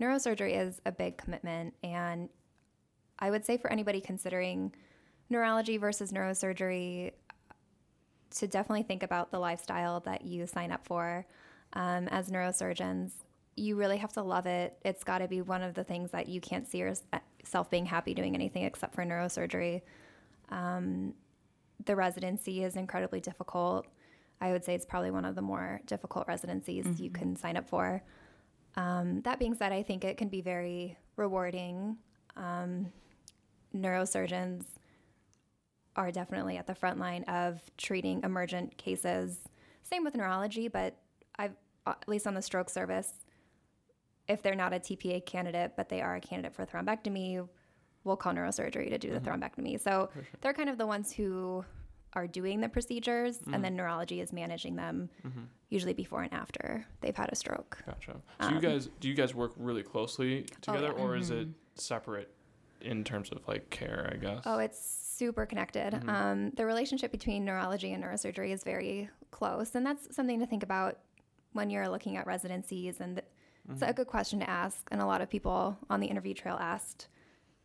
[0.00, 1.74] neurosurgery is a big commitment.
[1.82, 2.28] And
[3.18, 4.72] I would say for anybody considering
[5.28, 7.12] neurology versus neurosurgery,
[8.30, 11.26] to definitely think about the lifestyle that you sign up for
[11.72, 13.12] um, as neurosurgeons.
[13.56, 14.76] You really have to love it.
[14.84, 18.14] It's got to be one of the things that you can't see yourself being happy
[18.14, 19.82] doing anything except for neurosurgery.
[20.50, 21.14] Um,
[21.84, 23.86] the residency is incredibly difficult.
[24.40, 27.02] I would say it's probably one of the more difficult residencies mm-hmm.
[27.02, 28.02] you can sign up for.
[28.76, 31.96] Um, that being said, I think it can be very rewarding.
[32.36, 32.92] Um,
[33.74, 34.64] neurosurgeons
[35.96, 39.38] are definitely at the front line of treating emergent cases.
[39.82, 40.96] Same with neurology, but
[41.38, 43.12] I've at least on the stroke service,
[44.28, 47.48] if they're not a TPA candidate, but they are a candidate for thrombectomy,
[48.04, 49.24] we'll call neurosurgery to do mm-hmm.
[49.24, 49.80] the thrombectomy.
[49.80, 51.64] So they're kind of the ones who
[52.14, 53.54] are doing the procedures, mm-hmm.
[53.54, 55.40] and then neurology is managing them, mm-hmm.
[55.68, 57.78] usually before and after they've had a stroke.
[57.86, 58.16] Gotcha.
[58.40, 61.04] So um, you guys, do you guys work really closely together, oh, yeah.
[61.04, 61.52] or is it mm-hmm.
[61.74, 62.30] separate
[62.80, 64.10] in terms of like care?
[64.12, 64.42] I guess.
[64.46, 64.80] Oh, it's
[65.16, 65.92] super connected.
[65.92, 66.08] Mm-hmm.
[66.08, 70.62] Um, the relationship between neurology and neurosurgery is very close, and that's something to think
[70.62, 70.98] about
[71.52, 73.00] when you're looking at residencies.
[73.00, 73.72] And mm-hmm.
[73.72, 76.56] it's a good question to ask, and a lot of people on the interview trail
[76.60, 77.08] asked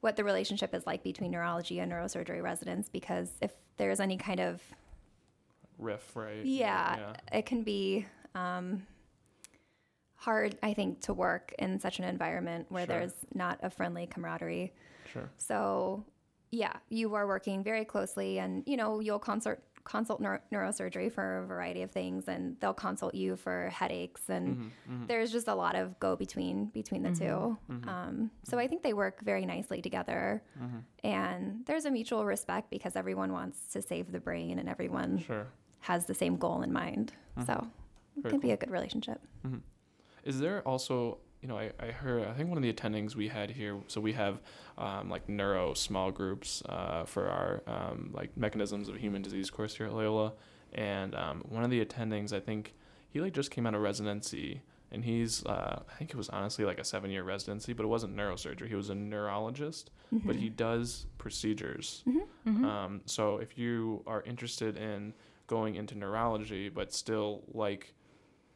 [0.04, 4.42] what the relationship is like between neurology and neurosurgery residents because if there's any kind
[4.42, 4.62] of
[5.80, 6.46] riff, right?
[6.46, 7.38] Yeah, yeah.
[7.38, 8.86] it can be um,
[10.16, 13.00] hard, I think, to work in such an environment where sure.
[13.00, 14.74] there's not a friendly camaraderie.
[15.12, 15.30] Sure.
[15.38, 16.04] So,
[16.52, 21.40] yeah, you are working very closely, and you know you'll consult consult neuro- neurosurgery for
[21.40, 25.06] a variety of things, and they'll consult you for headaches, and mm-hmm, mm-hmm.
[25.08, 27.90] there's just a lot of go between between the mm-hmm, 2 mm-hmm.
[27.90, 30.80] um, so I think they work very nicely together, mm-hmm.
[31.06, 35.48] and there's a mutual respect because everyone wants to save the brain, and everyone sure.
[35.82, 37.14] has the same goal in mind.
[37.38, 37.46] Mm-hmm.
[37.48, 37.68] So
[38.18, 38.50] it very can cool.
[38.50, 39.22] be a good relationship.
[40.24, 43.28] Is there also you know, I, I heard, I think one of the attendings we
[43.28, 44.40] had here, so we have
[44.78, 49.76] um, like neuro small groups uh, for our um, like mechanisms of human disease course
[49.76, 50.32] here at Loyola.
[50.72, 52.74] And um, one of the attendings, I think
[53.10, 56.64] he like just came out of residency and he's, uh, I think it was honestly
[56.64, 58.70] like a seven year residency, but it wasn't neurosurgery.
[58.70, 60.26] He was a neurologist, mm-hmm.
[60.26, 62.04] but he does procedures.
[62.08, 62.50] Mm-hmm.
[62.50, 62.66] Mm-hmm.
[62.66, 65.14] Um, so if you are interested in
[65.48, 67.94] going into neurology, but still like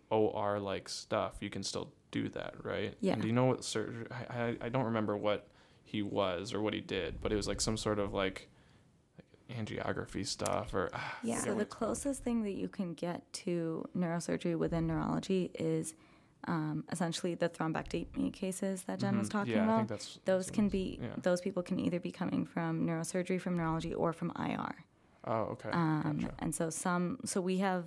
[0.09, 2.95] OR like stuff, you can still do that, right?
[2.99, 3.13] Yeah.
[3.13, 4.05] And do you know what surgery?
[4.11, 5.47] I, I don't remember what
[5.83, 8.49] he was or what he did, but it was like some sort of like,
[9.17, 10.89] like angiography stuff or.
[10.93, 11.39] Ah, yeah.
[11.39, 15.95] So the closest thing that you can get to neurosurgery within neurology is.
[16.47, 19.19] Um, essentially, the thrombectomy cases that Jen mm-hmm.
[19.19, 21.07] was talking yeah, about, I think that's, those that's can be yeah.
[21.21, 24.75] those people can either be coming from neurosurgery, from neurology, or from IR.
[25.27, 25.69] Oh, okay.
[25.71, 26.33] Um, gotcha.
[26.39, 27.85] And so some, so we have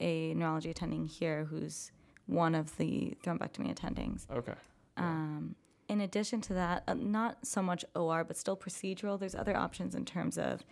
[0.00, 1.90] a neurology attending here who's
[2.28, 4.30] one of the thrombectomy attendings.
[4.30, 4.54] Okay.
[4.96, 5.56] Um,
[5.88, 9.18] in addition to that, uh, not so much OR, but still procedural.
[9.18, 10.64] There's other options in terms of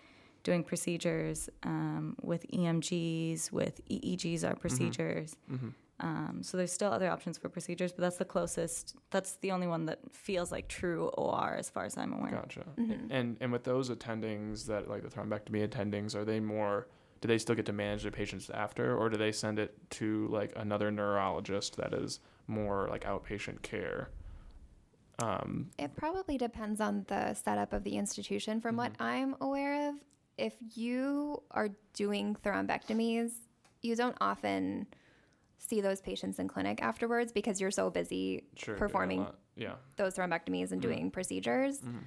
[0.42, 4.61] doing procedures um, with EMGs, with EEGs are mm-hmm.
[4.61, 5.37] procedures.
[5.51, 5.69] Mm-hmm.
[5.99, 8.95] Um, so there's still other options for procedures, but that's the closest.
[9.11, 12.33] That's the only one that feels like true OR, as far as I'm aware.
[12.33, 12.64] Gotcha.
[12.79, 13.11] Mm-hmm.
[13.11, 16.88] And and with those attendings that like the thrombectomy attendings, are they more
[17.20, 20.29] do they still get to manage their patients after, or do they send it to
[20.29, 24.11] like another neurologist that is more like outpatient care?
[25.18, 28.61] Um, it probably depends on the setup of the institution.
[28.61, 28.79] From mm-hmm.
[28.79, 29.94] what I'm aware of,
[30.37, 33.33] if you are doing thrombectomies,
[33.81, 34.87] you don't often
[35.59, 39.26] see those patients in clinic afterwards because you're so busy sure, performing
[39.57, 39.74] yeah.
[39.96, 40.92] those thrombectomies and mm-hmm.
[40.92, 41.79] doing procedures.
[41.79, 41.98] Mm-hmm.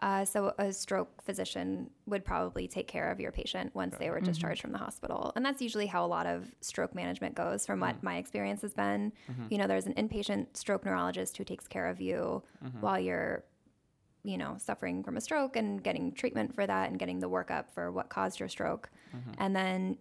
[0.00, 4.20] Uh, so a stroke physician would probably take care of your patient once they were
[4.20, 4.68] discharged mm-hmm.
[4.68, 7.66] from the hospital, and that's usually how a lot of stroke management goes.
[7.66, 8.06] From what mm-hmm.
[8.06, 9.46] my experience has been, mm-hmm.
[9.50, 12.80] you know, there's an inpatient stroke neurologist who takes care of you mm-hmm.
[12.80, 13.44] while you're,
[14.22, 17.64] you know, suffering from a stroke and getting treatment for that and getting the workup
[17.74, 19.32] for what caused your stroke, mm-hmm.
[19.38, 19.98] and then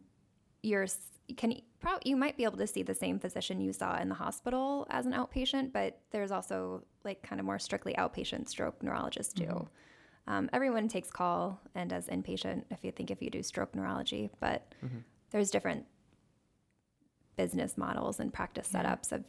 [0.61, 0.87] you're
[1.35, 4.15] can probably you might be able to see the same physician you saw in the
[4.15, 9.33] hospital as an outpatient, but there's also like kind of more strictly outpatient stroke neurologists
[9.33, 9.67] too.
[10.27, 10.33] Mm-hmm.
[10.37, 12.63] Um, everyone takes call and does inpatient.
[12.69, 14.97] If you think if you do stroke neurology, but Mm-hmm.
[15.31, 15.85] there's different
[17.35, 18.83] business models and practice Yeah.
[18.83, 19.23] setups of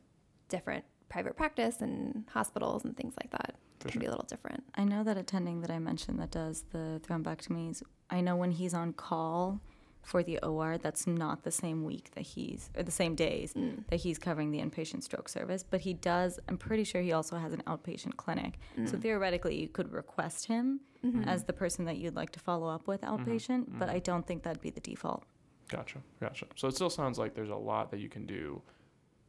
[0.48, 3.56] different private practice and hospitals and things like that.
[3.80, 4.00] For can sure.
[4.00, 4.64] be a little different.
[4.74, 7.82] I know that attending that I mentioned that does the thrombectomies.
[8.10, 9.60] I know when he's on call
[10.08, 13.86] for the OR, that's not the same week that he's or the same days Mm.
[13.88, 15.62] that he's covering the inpatient stroke service.
[15.62, 16.40] But he does.
[16.48, 18.58] I'm pretty sure he also has an outpatient clinic.
[18.86, 19.02] So Mm.
[19.02, 21.26] theoretically, you could request him Mhm.
[21.26, 23.78] as the person that you'd like to follow up with outpatient.
[23.78, 23.94] But mhm.
[23.96, 25.24] I don't think that'd be the default.
[25.68, 26.46] Gotcha, gotcha.
[26.56, 28.62] So it still sounds like there's a lot that you can do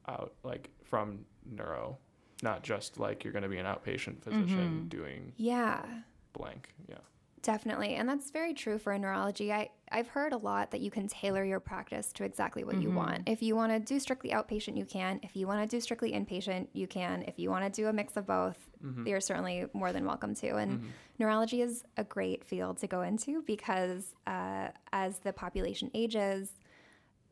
[0.07, 1.97] out like from neuro,
[2.41, 4.89] not just like you're going to be an outpatient physician Mhm.
[4.89, 6.03] doing Yeah.
[6.31, 6.73] blank.
[6.87, 6.99] Yeah.
[7.41, 7.95] Definitely.
[7.95, 9.51] And that's very true for neurology.
[9.51, 12.89] I, I've heard a lot that you can tailor your practice to exactly what you
[12.89, 12.95] Mhm.
[12.95, 13.29] want.
[13.29, 15.19] If you want to do strictly outpatient, you can.
[15.23, 17.23] If you want to do strictly inpatient, you can.
[17.23, 19.07] If you want to do a mix of both, Mhm.
[19.07, 20.55] you're certainly more than welcome to.
[20.57, 20.87] And Mhm.
[21.17, 26.53] neurology is a great field to go into because uh, as the population ages,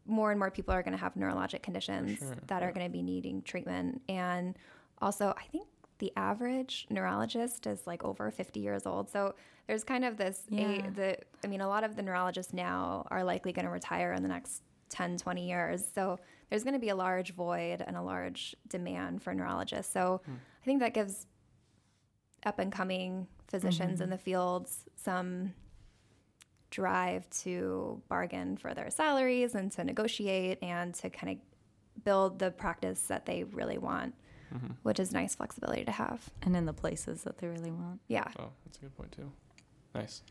[0.06, 2.72] more and more people are going to have neurologic conditions sure, that are yeah.
[2.72, 4.02] going to be needing treatment.
[4.08, 4.58] And
[5.02, 5.68] also, I think
[6.00, 9.10] the average neurologist is like over 50 years old.
[9.10, 9.36] So
[9.68, 10.90] there's kind of this, a, Yeah.
[10.90, 14.24] the, I mean, a lot of the neurologists now are likely going to retire in
[14.24, 15.86] the next 10, 20 years.
[15.94, 19.92] So there's going to be a large void and a large demand for neurologists.
[19.92, 20.34] So Hmm.
[20.62, 21.28] I think that gives
[22.46, 25.54] up and coming physicians in the fields some
[26.70, 32.52] drive to bargain for their salaries and to negotiate and to kind of build the
[32.52, 34.14] practice that they really want,
[34.54, 34.76] Mhm.
[34.84, 36.30] which is nice flexibility to have.
[36.42, 38.02] And in the places that they really want.
[38.08, 38.30] Yeah.
[38.38, 39.32] Oh, that's a good point too.
[39.98, 40.22] Nice.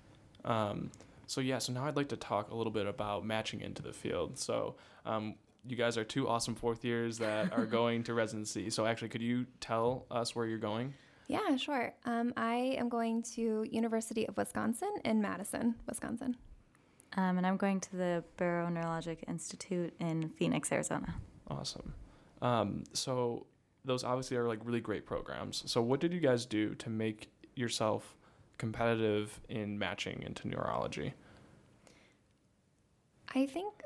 [0.45, 0.91] Um,
[1.27, 3.93] so yeah, so now I'd like to talk a little bit about matching into the
[3.93, 4.39] field.
[4.39, 5.35] So um,
[5.67, 8.71] you guys are two awesome fourth years that are going to residency.
[8.71, 10.95] So actually, could you tell us where you're going?
[11.29, 11.93] Yeah, sure.
[12.05, 16.37] Um, I am going to University of Wisconsin in Madison, Wisconsin.
[17.17, 21.15] Um, and I'm going to the Barrow Neurologic Institute in Phoenix, Arizona.
[21.49, 21.95] Awesome.
[22.43, 23.47] Um, so
[23.85, 25.65] those obviously are like really great programs.
[25.67, 28.16] So what did you guys do to make yourself
[28.59, 31.15] competitive in matching into neurology?
[33.35, 33.83] I think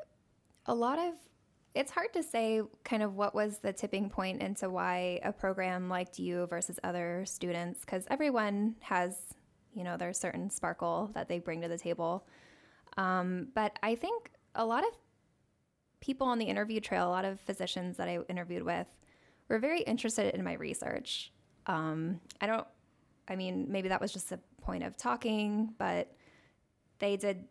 [0.66, 1.14] a lot of
[1.74, 5.88] it's hard to say kind of what was the tipping point into why a program
[5.88, 9.16] liked you versus other students because everyone has
[9.72, 12.26] you know their certain sparkle that they bring to the table
[12.96, 14.90] um, but i think a lot of
[16.00, 18.88] people on the interview trail a lot of physicians that i interviewed with
[19.48, 21.32] were very interested in my research
[21.66, 22.66] um, i don't
[23.30, 26.12] i mean maybe that was just a point of talking but
[26.98, 27.46] they did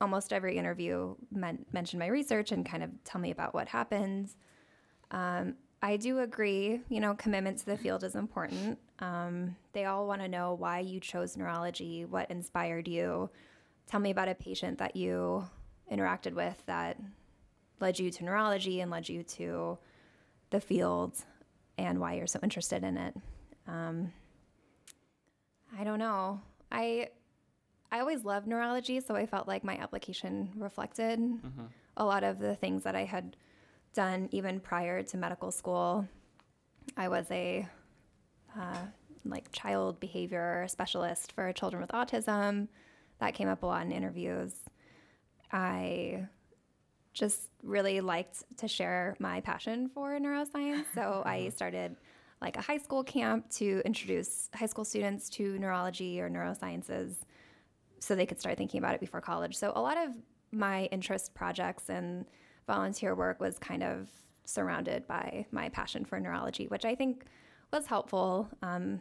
[0.00, 4.36] almost every interview men- mention my research and kind of tell me about what happens.
[5.10, 8.78] Um, I do agree, you know, commitment to the field is important.
[9.00, 13.30] Um, they all want to know why you chose neurology, what inspired you.
[13.86, 15.46] Tell me about a patient that you
[15.90, 16.98] interacted with that
[17.80, 19.78] led you to neurology and led you to
[20.50, 21.16] the field
[21.76, 23.14] and why you're so interested in it.
[23.66, 24.12] Um,
[25.78, 26.40] I don't know.
[26.70, 27.08] I
[27.92, 31.66] I always loved neurology, so I felt like my application reflected Mm-hmm.
[31.96, 33.36] a lot of the things that I had
[33.92, 36.08] done even prior to medical school.
[36.96, 37.68] I was a
[38.58, 38.78] uh,
[39.24, 42.68] like child behavior specialist for children with autism.
[43.20, 44.52] That came up a lot in interviews.
[45.52, 46.26] I
[47.12, 51.96] just really liked to share my passion for neuroscience, so I started
[52.40, 57.16] like a high school camp to introduce high school students to neurology or neurosciences
[58.00, 59.56] so they could start thinking about it before college.
[59.56, 60.10] So a lot of
[60.52, 62.26] my interest projects and
[62.66, 64.08] volunteer work was kind of
[64.44, 67.24] surrounded by my passion for neurology, which I think
[67.72, 69.00] was helpful um,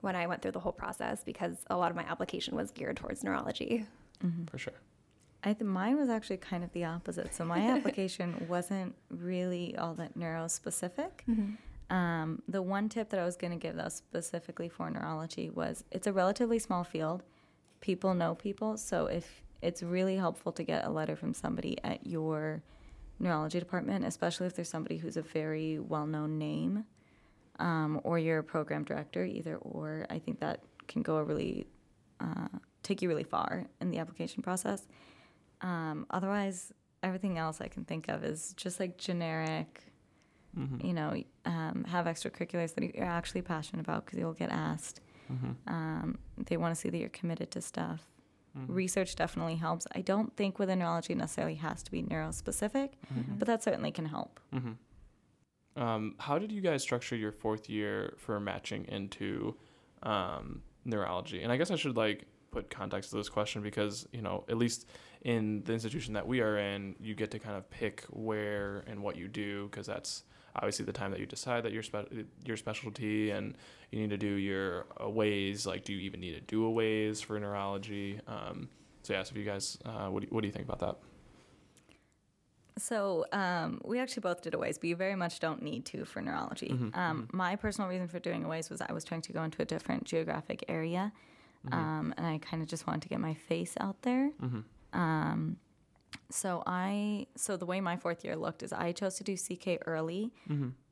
[0.00, 2.96] when I went through the whole process because a lot of my application was geared
[2.96, 3.86] towards neurology.
[4.50, 4.72] For sure.
[5.44, 7.34] I th- mine was actually kind of the opposite.
[7.34, 11.24] So my application wasn't really all that neuro specific.
[11.88, 15.84] Um, the one tip that I was going to give though, specifically for neurology was
[15.90, 17.22] it's a relatively small field.
[17.80, 22.06] People know people, so if it's really helpful to get a letter from somebody at
[22.06, 22.62] your
[23.18, 26.84] neurology department, especially if there's somebody who's a very well-known name,
[27.58, 30.06] um, or you're program director, either or.
[30.10, 31.66] I think that can go a really
[32.20, 32.48] uh,
[32.82, 34.86] take you really far in the application process.
[35.60, 36.72] Um, otherwise,
[37.02, 39.84] everything else I can think of is just like generic.
[40.58, 40.86] Mm-hmm.
[40.86, 45.00] You know, um, have extracurriculars that you're actually passionate about because you'll get asked.
[45.32, 45.74] Mm-hmm.
[45.74, 48.08] Um, they want to see that you're committed to stuff.
[48.56, 48.72] Mm-hmm.
[48.72, 49.86] Research definitely helps.
[49.94, 53.36] I don't think with neurology necessarily has to be neurospecific, Mm-hmm.
[53.38, 54.40] but that certainly can help.
[54.54, 55.82] Mm-hmm.
[55.82, 59.56] Um, how did you guys structure your fourth year for matching into
[60.02, 61.42] um, neurology?
[61.42, 64.56] And I guess I should like put context to this question because you know at
[64.56, 64.86] least
[65.22, 69.02] in the institution that we are in, you get to kind of pick where and
[69.02, 70.22] what you do because that's
[70.56, 72.12] obviously the time that you decide that your spe-
[72.44, 73.54] your specialty and
[73.90, 75.66] you need to do your aways.
[75.66, 78.20] Like, do you even need to do aways for neurology?
[78.26, 78.68] Um,
[79.02, 80.80] so yeah, so if you guys, uh, what do you, what do you think about
[80.80, 80.96] that?
[82.78, 86.20] So um, we actually both did aways, but you very much don't need to for
[86.20, 86.68] neurology.
[86.68, 89.62] Mm-hmm, Um, My personal reason for doing aways was I was trying to go into
[89.62, 91.12] a different geographic area,
[91.66, 91.74] Mm-hmm.
[91.78, 94.30] um, and I kind of just wanted to get my face out there.
[96.12, 96.20] Mm-hmm.
[96.30, 99.82] So I, so the way my fourth year looked is I chose to do CK
[99.86, 100.32] early,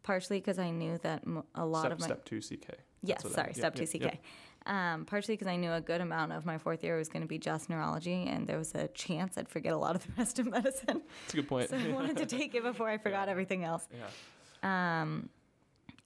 [0.02, 1.22] partially because I knew that
[1.54, 1.92] a lot Mm-hmm.
[1.92, 2.78] Step, of my step two CK.
[3.02, 4.04] Yes, sorry, yep, step yep, two CK.
[4.04, 4.22] yep.
[4.66, 7.28] Um, partially because I knew a good amount of my fourth year was going to
[7.28, 10.38] be just neurology, and there was a chance I'd forget a lot of the rest
[10.38, 11.02] of medicine.
[11.22, 11.68] That's a good point.
[11.70, 13.86] So I wanted to take it before I forgot everything else.
[13.92, 15.02] yeah.
[15.02, 15.28] Um,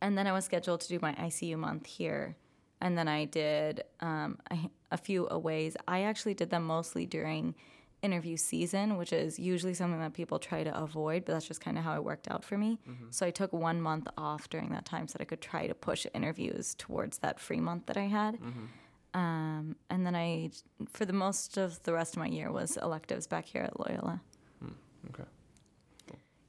[0.01, 2.37] and then I was scheduled to do my ICU month here.
[2.81, 4.57] And then I did um, a,
[4.93, 5.77] a few aways.
[5.89, 7.55] I actually did them mostly during
[8.03, 11.79] interview season, which is usually something that people try to avoid, but that's just kind
[11.79, 12.79] of how it worked out for me.
[12.89, 13.07] Mm-hmm.
[13.11, 15.75] So I took one month off during that time so that I could try to
[15.75, 18.37] push interviews towards that free month that I had.
[18.37, 19.19] Mm-hmm.
[19.19, 20.51] Um, and then I,
[20.93, 24.21] for the most of the rest of my year, was electives back here at Loyola.
[24.61, 24.73] Hmm,
[25.11, 25.25] okay.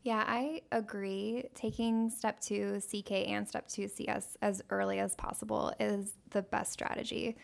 [0.03, 1.49] Yeah, I agree.
[1.55, 6.71] Taking step two CK and step two CS as early as possible is the best
[6.71, 7.35] strategy.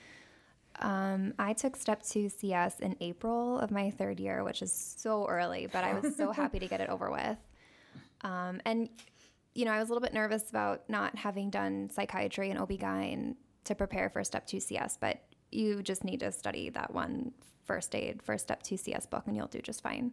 [0.79, 5.25] Um, I took step two CS in April of my third year, which is so
[5.27, 7.37] early, but I was so happy to get it over with.
[8.21, 8.89] Um, and,
[9.53, 13.35] you know, I was a little bit nervous about not having done psychiatry and OB-GYN
[13.65, 17.31] to prepare for step two CS, but you just need to study that one
[17.65, 20.11] first aid first step two CS book and you'll do just fine.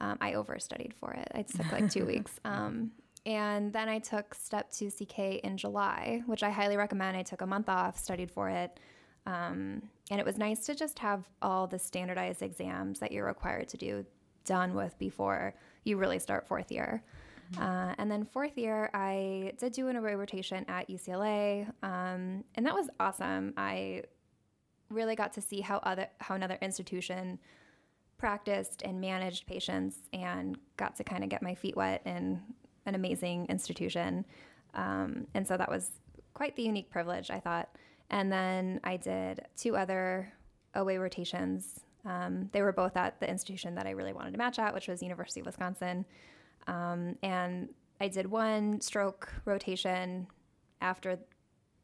[0.00, 1.28] Um, I overstudied for it.
[1.34, 2.32] I took like two weeks.
[2.44, 2.90] Um,
[3.26, 7.16] and then I took step two CK in July, which I highly recommend.
[7.16, 8.78] I took a month off, studied for it.
[9.24, 13.68] Um, and it was nice to just have all the standardized exams that you're required
[13.68, 14.04] to do
[14.44, 17.02] done with before you really start fourth year.
[17.58, 22.66] Uh, and then fourth year, I did do an away rotation at UCLA, um, and
[22.66, 23.54] that was awesome.
[23.56, 24.04] I
[24.90, 27.38] really got to see how other how another institution
[28.18, 32.40] practiced and managed patients, and got to kind of get my feet wet in
[32.86, 34.24] an amazing institution.
[34.74, 35.90] Um, and so that was
[36.32, 37.68] quite the unique privilege, I thought.
[38.10, 40.32] And then I did two other
[40.74, 41.80] away rotations.
[42.04, 44.88] Um, they were both at the institution that I really wanted to match at, which
[44.88, 46.04] was University of Wisconsin.
[46.66, 47.68] Um, and
[48.00, 50.26] I did one stroke rotation
[50.80, 51.18] after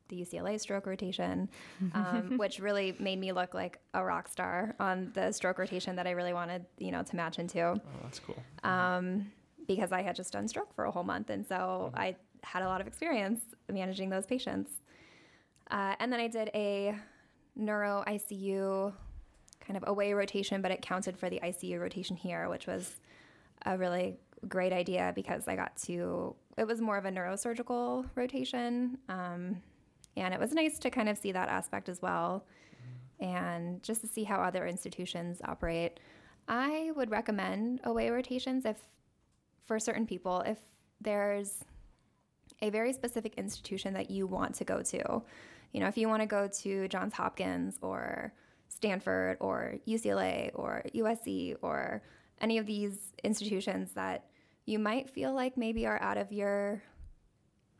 [0.09, 1.49] the UCLA stroke rotation,
[1.95, 6.07] um, which really made me look like a rock star on the stroke rotation that
[6.07, 8.37] I really wanted, you know, to match into Oh, that's cool.
[8.65, 9.31] um,
[9.69, 12.67] because I had just done stroke for a whole month, and so I had a
[12.67, 13.41] lot of experience
[13.73, 14.73] managing those patients.
[15.71, 16.95] Uh, and then I did a
[17.57, 18.93] neuro ICU
[19.61, 22.97] kind of away rotation, but it counted for the ICU rotation here, which was
[23.67, 24.17] a really
[24.49, 26.35] great idea because I got to.
[26.57, 29.63] It was more of a neurosurgical rotation, um,
[30.17, 32.45] and it was nice to kind of see that aspect as well,
[33.21, 36.01] and just to see how other institutions operate.
[36.49, 38.77] I would recommend away rotations if
[39.65, 40.59] for certain people if
[41.01, 41.65] there's
[42.61, 45.23] a very specific institution that you want to go to.
[45.73, 48.33] You know, if you want to go to Johns Hopkins or
[48.69, 52.03] Stanford or UCLA or USC or
[52.41, 54.25] any of these institutions that
[54.67, 56.83] you might feel like maybe are out of your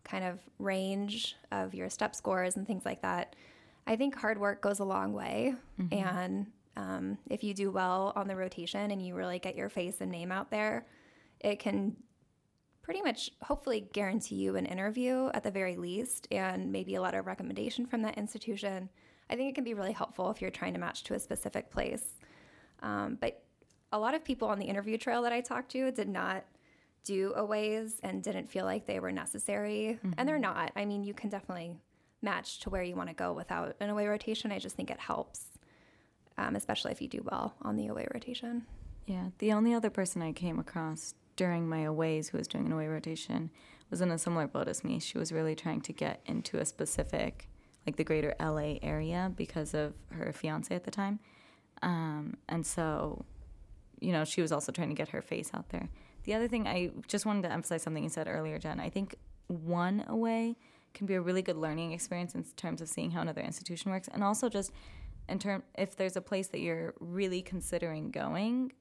[0.05, 3.37] kind of range of your step scores and things like that.
[3.87, 5.55] I think hard work goes a long way.
[5.93, 10.01] And um, if you do well on the rotation and you really get your face
[10.01, 10.87] and name out there,
[11.41, 11.97] it can
[12.91, 17.21] pretty much hopefully guarantee you an interview at the very least and maybe a letter
[17.21, 18.89] of recommendation from that institution.
[19.31, 21.71] I think it can be really helpful if you're trying to match to a specific
[21.71, 22.19] place.
[22.83, 23.45] Um, but
[23.93, 26.43] a lot of people on the interview trail that I talked to did not
[27.05, 30.01] do aways and didn't feel like they were necessary.
[30.19, 30.73] And they're not.
[30.75, 31.77] I mean, you can definitely
[32.23, 34.51] match to where you want to go without an away rotation.
[34.51, 35.45] I just think it helps,
[36.37, 38.67] um, especially if you do well on the away rotation.
[39.07, 42.73] Yeah, the only other person I came across during my aways who was doing an
[42.73, 43.51] away rotation
[43.89, 44.99] was in a similar boat as me.
[44.99, 47.49] She was really trying to get into a specific,
[47.87, 51.19] like the greater LA area because of her fiance at the time.
[51.81, 53.25] Um, and so,
[54.01, 55.89] you know, she was also trying to get her face out there.
[56.25, 58.79] The other thing, I just wanted to emphasize something you said earlier, Jen.
[58.79, 59.15] I think
[59.47, 60.59] one away
[60.93, 64.09] can be a really good learning experience in terms of seeing how another institution works,
[64.13, 64.73] and also just
[65.27, 68.73] in term if there's a place that you're really considering going,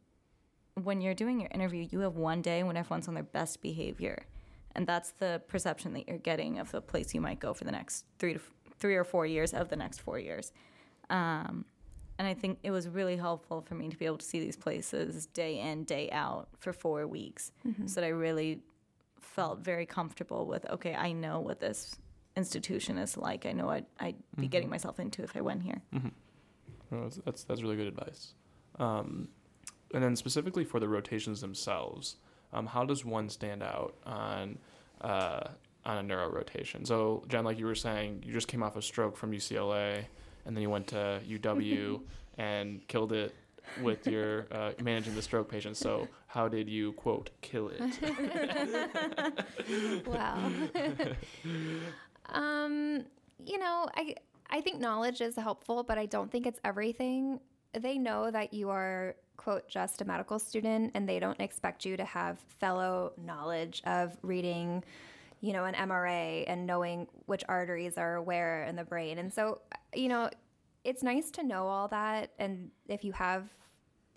[0.86, 4.26] when you're doing your interview, you have one day when everyone's on their best behavior,
[4.76, 7.72] and that's the perception that you're getting of the place you might go for the
[7.72, 8.40] next three to
[8.80, 10.52] three or four years of the next four years.
[11.10, 11.66] Um,
[12.18, 14.58] and I think it was really helpful for me to be able to see these
[14.58, 17.88] places day in, day out for four weeks, Mm-hmm.
[17.88, 18.62] so that I really
[19.20, 20.66] felt very comfortable with.
[20.70, 21.96] Okay, I know what this
[22.36, 23.46] institution is like.
[23.46, 24.50] I know what I'd be Mm-hmm.
[24.50, 25.82] getting myself into if I went here.
[25.92, 28.34] No, that's, that's that's really good advice.
[28.80, 29.28] Um,
[29.94, 32.16] and then specifically for the rotations themselves,
[32.54, 34.58] um, how does one stand out on
[35.02, 35.42] uh,
[35.86, 36.86] on a neuro rotation?
[36.86, 40.04] So, Jen, like you were saying, you just came off a stroke from UCLA,
[40.46, 42.02] and then you went to UW
[42.38, 43.34] and killed it
[43.82, 45.80] with your uh, managing the stroke patients.
[45.80, 47.82] So, how did you quote kill it?
[50.08, 50.52] wow.
[52.30, 53.04] um,
[53.46, 54.16] you know, I
[54.50, 57.40] I think knowledge is helpful, but I don't think it's everything.
[57.74, 61.96] They know that you are quote just a medical student and they don't expect you
[61.96, 64.84] to have fellow knowledge of reading,
[65.40, 69.18] you know, an MRA and knowing which arteries are where in the brain.
[69.18, 69.62] And so,
[69.96, 70.30] you know,
[70.84, 72.32] it's nice to know all that.
[72.38, 73.46] And if you have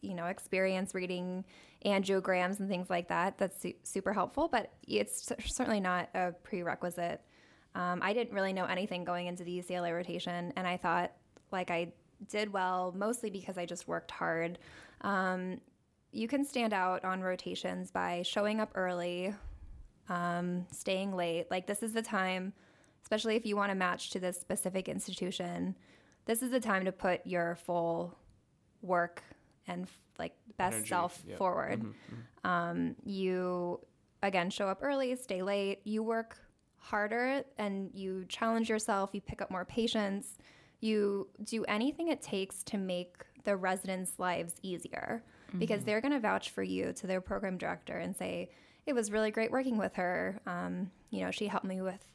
[0.03, 1.45] you know experience reading
[1.87, 7.21] angiograms and things like that that's su- super helpful but it's certainly not a prerequisite.
[7.75, 11.13] Um, i didn't really know anything going into the ucla rotation and i thought
[11.53, 11.93] like i
[12.29, 14.59] did well mostly because i just worked hard
[15.03, 15.61] um,
[16.13, 19.35] you can stand out on rotations by showing up early
[20.09, 22.53] um, staying late like this is the time
[23.03, 25.77] especially if you want to match to this specific institution
[26.27, 28.17] this is the time to put your full
[28.81, 29.23] work
[29.67, 29.87] and
[30.19, 31.37] like best Energy, self yeah.
[31.37, 31.83] forward.
[31.83, 31.95] Mhm,
[32.45, 32.49] mhm.
[32.49, 33.81] Um, you
[34.23, 35.81] again show up early, stay late.
[35.85, 36.39] You work
[36.77, 39.11] harder and you challenge yourself.
[39.13, 40.39] You pick up more patients,
[40.81, 45.23] You do anything it takes to make the residents' lives easier
[45.59, 48.51] because they're going to vouch for you to their program director and say
[48.87, 50.41] it was really great working with her.
[50.47, 52.07] Um, you know, she helped me with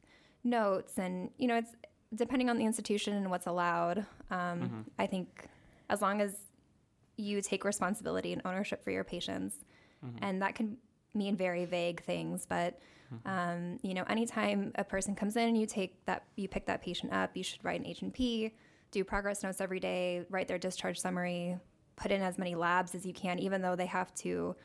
[0.44, 1.72] notes and you know it's
[2.16, 4.06] depending on the institution and what's allowed.
[4.32, 5.48] Um, I think
[5.90, 6.36] as long as
[7.18, 9.56] you take responsibility and ownership for your patients,
[10.22, 10.78] and that can
[11.14, 12.80] mean very vague things, but
[13.26, 17.14] um, you know, anytime a person comes in, you take that, you pick that patient
[17.14, 18.54] up, you should write an H and P,
[18.92, 21.58] do progress notes every day, write their discharge summary,
[21.96, 24.56] put in as many labs as you can, even though they have to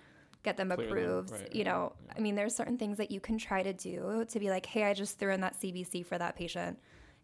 [0.43, 1.31] get them approved.
[1.31, 4.25] right, you right, know, I mean, there's certain things that you can try to do
[4.29, 6.79] to be like, hey, I just threw in that CBC for that patient.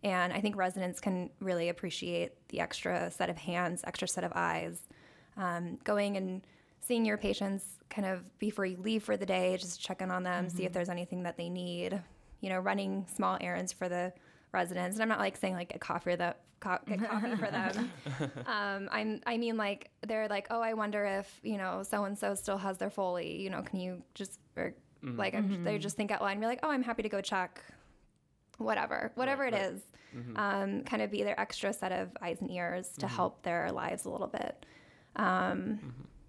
[0.04, 4.32] And I think residents can really appreciate the extra set of hands, extra set of
[4.34, 4.80] eyes.
[5.36, 6.42] Um, going and
[6.80, 10.48] seeing your patients kind of before you leave for the day, just checking on them,
[10.48, 12.00] see if there's anything that they need.
[12.40, 14.12] You know, running small errands for the
[14.52, 14.96] residents.
[14.96, 17.90] And I'm not like saying like a coffee that co- get coffee for them.
[18.46, 22.16] Um, I'm I mean like they're like, oh, I wonder if you know so and
[22.18, 23.40] so still has their Foley.
[23.40, 26.46] You know, can you just or like I'm, they just think out loud and be
[26.46, 27.62] like, oh, I'm happy to go check.
[28.58, 29.72] Whatever, whatever Right, it right.
[29.72, 29.82] is,
[30.34, 34.04] um, kind of be their extra set of eyes and ears to help their lives
[34.04, 34.66] a little bit.
[35.14, 35.78] Um,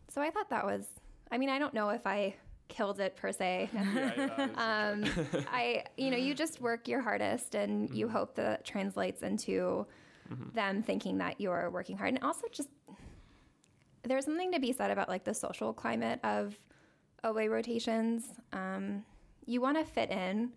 [0.10, 0.86] So I thought that was.
[1.32, 2.36] I mean, I don't know if I
[2.70, 3.70] killed it per se.
[3.74, 5.04] Yeah, yeah, um,
[5.52, 9.86] I, you know, you just work your hardest and you hope that translates into
[10.54, 12.14] them thinking that you're working hard.
[12.14, 12.70] And also just
[14.04, 16.56] there's something to be said about like the social climate of
[17.24, 18.26] away rotations.
[18.54, 19.04] Um,
[19.46, 20.52] you want to fit in.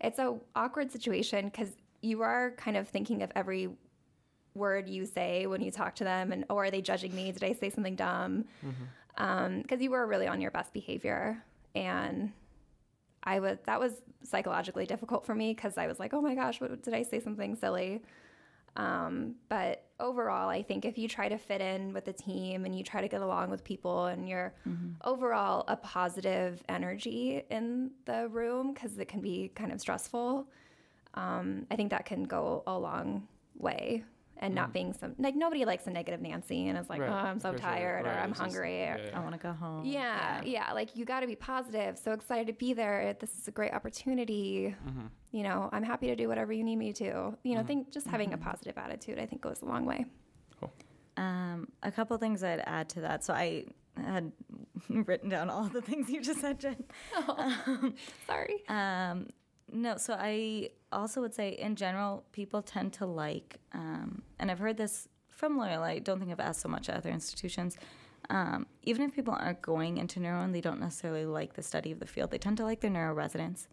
[0.00, 1.70] It's a awkward situation because
[2.00, 3.68] you are kind of thinking of every
[4.54, 7.42] word you say when you talk to them and or are they judging me did
[7.42, 8.44] i say something dumb
[9.16, 11.42] because you were really on your best behavior.
[11.74, 12.32] And
[13.24, 13.92] i was that was
[14.24, 17.20] psychologically difficult for me because i was like oh my gosh what, did i say
[17.20, 18.02] something silly?
[18.74, 22.74] Um, but overall i think if you try to fit in with the team and
[22.74, 24.54] you try to get along with people and you're
[25.04, 30.46] overall a positive energy in the room because it can be kind of stressful
[31.14, 34.02] um, i think that can go a long way
[34.42, 37.12] and not being some like nobody likes a negative Nancy and is like, Right, oh,
[37.14, 37.66] I'm so for sure.
[37.68, 38.80] tired or I'm it's hungry.
[38.80, 39.18] yeah, or, yeah.
[39.18, 39.84] I want to go home.
[39.84, 41.96] yeah, yeah, Like you got to be positive.
[41.96, 43.16] So excited to be there.
[43.18, 44.74] This is a great opportunity.
[44.86, 45.06] Mm-hmm.
[45.30, 47.36] You know, I'm happy to do whatever you need me to.
[47.44, 50.04] You know, think just having a positive attitude, I think, goes a long way.
[51.16, 53.22] Um, a couple things I'd add to that.
[53.22, 53.66] So I
[53.96, 54.32] had
[54.88, 56.84] written down all the things you just said, Jen.
[58.26, 58.62] Sorry.
[58.68, 59.28] Um,
[59.72, 64.58] no, so I also would say in general, people tend to like, um, and I've
[64.58, 65.86] heard this from Loyola.
[65.86, 67.76] I don't think I've asked so much at other institutions.
[68.30, 71.90] Um, even if people aren't going into neuro and they don't necessarily like the study
[71.90, 73.66] of the field, they tend to like their neuro residents.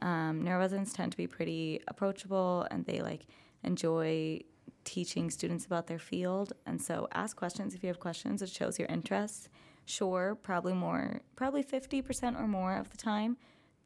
[0.00, 3.26] Um, neuro residents tend to be pretty approachable and they like
[3.62, 4.40] enjoy
[4.84, 6.52] teaching students about their field.
[6.64, 8.40] And so ask questions if you have questions.
[8.40, 9.48] It shows your interest.
[9.84, 13.36] Sure, probably more, probably 50% or more of the time,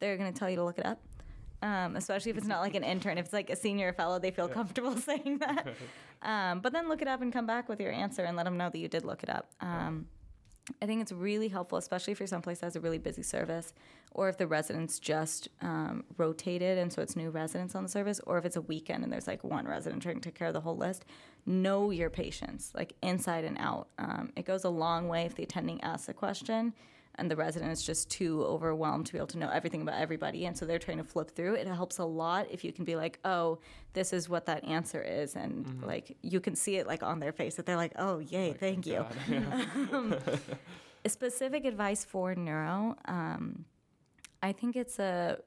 [0.01, 1.01] they're going to tell you to look it up.
[1.65, 3.17] Um, especially if it's not like an intern.
[3.17, 5.67] If it's like a senior fellow, they feel comfortable saying that.
[6.23, 8.57] Um, but then look it up and come back with your answer and let them
[8.57, 9.51] know that you did look it up.
[9.61, 10.07] Um,
[10.81, 13.75] I think it's really helpful, especially for someplace that has a really busy service,
[14.11, 18.21] or if the residents just um, rotated and so it's new residents on the service,
[18.27, 20.55] or if it's a weekend and there's like one resident trying to take care of
[20.55, 21.05] the whole list.
[21.45, 23.89] Know your patients, like inside and out.
[23.99, 26.73] Um, it goes a long way if the attending asks a question
[27.17, 30.47] and the resident is just too overwhelmed to be able to know everything about everybody
[30.47, 32.97] and so they're trying to flip through it helps a lot if you can be
[32.97, 33.59] like oh
[33.93, 35.87] this is what that answer is and Mm-hmm.
[35.87, 38.87] like you can see it like on their face that they're like oh yay thank
[38.87, 40.19] you yeah.
[41.07, 43.65] specific advice for neuro um,
[44.43, 45.39] i think it's a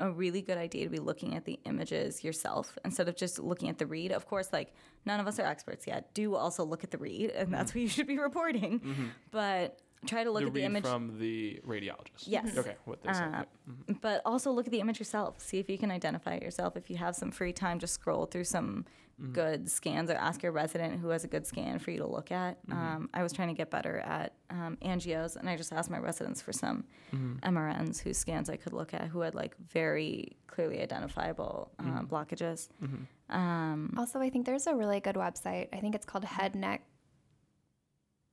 [0.00, 3.68] a really good idea to be looking at the images yourself instead of just looking
[3.68, 4.10] at the read.
[4.10, 4.74] Of course, like
[5.06, 6.12] none of us are experts yet.
[6.12, 9.12] Do also look at the read, and that's what you should be reporting.
[9.30, 10.84] But try to look the at the read image.
[10.84, 12.26] from the radiologist.
[12.26, 12.56] Yes.
[12.56, 12.76] Okay.
[12.84, 13.20] What they say.
[13.24, 13.44] Uh,
[13.88, 13.94] yeah.
[14.00, 15.40] but also look at the image yourself.
[15.40, 16.76] See if you can identify it yourself.
[16.76, 18.84] If you have some free time, just scroll through some
[19.32, 22.32] good scans or ask your resident who has a good scan for you to look
[22.32, 22.58] at.
[22.72, 25.98] Um, I was trying to get better at um, angios, and I just asked my
[25.98, 26.82] residents for some
[27.14, 32.68] MRNs whose scans I could look at who had like very clearly identifiable uh, blockages.
[33.30, 35.68] Um, Also, I think there's a really good website.
[35.72, 36.82] I think it's called Head Neck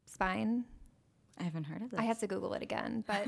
[0.06, 0.66] Spine.
[1.40, 2.00] I haven't heard of this.
[2.00, 3.26] I have to Google it again, but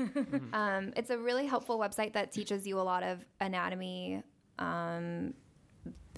[0.52, 4.22] um, it's a really helpful website that teaches you a lot of anatomy,
[4.58, 5.34] um,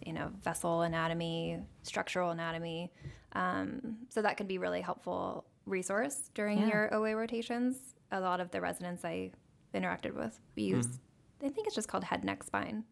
[0.05, 2.93] you know, vessel anatomy, structural anatomy.
[3.33, 6.69] Um, so that could be really helpful resource during Yeah.
[6.69, 7.77] your away rotations.
[8.13, 9.31] A lot of the residents I
[9.75, 11.01] interacted with use.
[11.43, 12.85] I think it's just called head, neck, spine.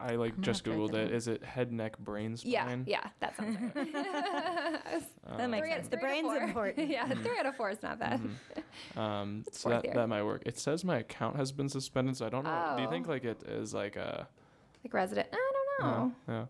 [0.00, 1.10] I like gonna just have to write googled it.
[1.12, 1.30] Is it.
[1.30, 1.38] down.
[1.40, 2.84] Is it head, neck, brain, Yeah, spine?
[2.86, 3.92] yeah, that sounds right.
[5.36, 5.88] that makes Three sense.
[5.88, 6.36] The three out of brain's four.
[6.48, 6.88] important.
[6.90, 8.20] yeah, three out of four is not bad.
[8.96, 9.94] Um, so that, year.
[9.94, 10.42] that might work.
[10.46, 12.74] It says my account has been suspended, so I don't know.
[12.76, 12.90] Do you Oh.
[12.90, 14.28] think like it is like a?
[14.84, 15.36] Like resident, I
[15.80, 16.12] don't uh, know.
[16.28, 16.44] yeah.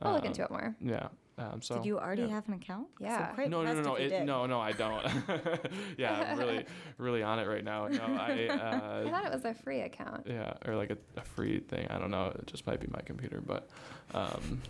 [0.00, 0.74] I'll look Um, into it more.
[0.80, 1.08] Yeah.
[1.42, 2.28] Um, so Did you already yeah.
[2.28, 2.88] have an account?
[3.00, 3.26] Yeah.
[3.30, 5.04] I'm quite No, no, no, no, it, no, no, I don't.
[5.98, 6.64] yeah, I'm really,
[6.98, 7.88] really on it right now.
[7.88, 10.26] No, I, I uh, thought it was a free account.
[10.28, 11.86] yeah, or like a, a free thing.
[11.90, 12.26] I don't know.
[12.38, 13.68] It just might be my computer, but
[14.14, 14.62] um,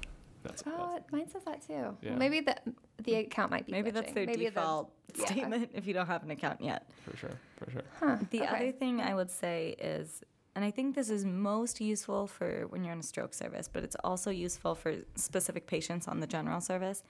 [0.42, 1.96] that's, Oh, that's it- mine says that too.
[2.00, 2.14] Yeah.
[2.16, 2.56] Maybe the
[3.02, 3.72] the account might be.
[3.72, 5.26] Maybe that's their Maybe the- default yeah.
[5.26, 6.88] statement if you don't have an account yet.
[7.08, 7.82] for sure, for sure.
[8.00, 8.46] huh, The okay.
[8.48, 10.22] other thing I would say is,
[10.54, 13.82] and I think this is most useful for when you're in a stroke service, but
[13.84, 17.02] it's also useful for specific patients on the general service.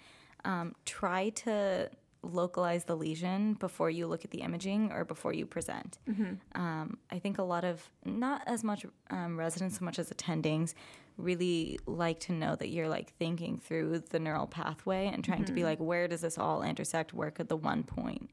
[0.45, 1.91] Um, try to
[2.23, 5.99] localize the lesion before you look at the imaging or before you present.
[6.55, 10.75] Um, I think a lot of, not as much um, residents so much as attendings,
[11.17, 15.53] really like to know that you're like thinking through the neural pathway and trying to
[15.53, 17.13] be like, where does this all intersect?
[17.15, 18.31] Where could the one point,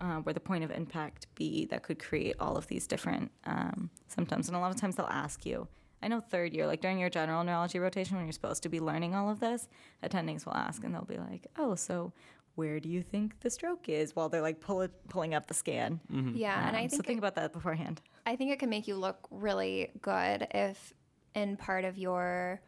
[0.00, 3.90] uh, where the point of impact be that could create all of these different um,
[4.06, 4.48] symptoms?
[4.48, 5.68] And a lot of times they'll ask you.
[6.00, 8.78] I know third year, like during your general neurology rotation, when you're supposed to be
[8.78, 9.68] learning all of this,
[10.04, 12.12] attendings will ask and they'll be like, oh, so
[12.54, 14.14] where do you think the stroke is?
[14.14, 16.00] While they're like pull it, pulling up the scan.
[16.36, 18.00] Yeah, and I Um, think so think it, about that beforehand.
[18.26, 20.92] I think it can make you look really good if,
[21.34, 22.60] in part of your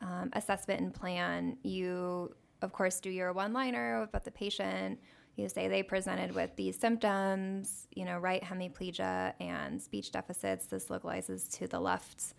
[0.00, 4.98] um, assessment and plan, you of course do your one-liner about the patient.
[5.36, 10.66] You say they presented with these symptoms, you know, right hemiplegia and speech deficits.
[10.66, 12.34] This localizes to the left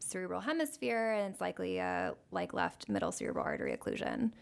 [0.00, 4.32] cerebral hemisphere, and it's likely a like left middle cerebral artery occlusion.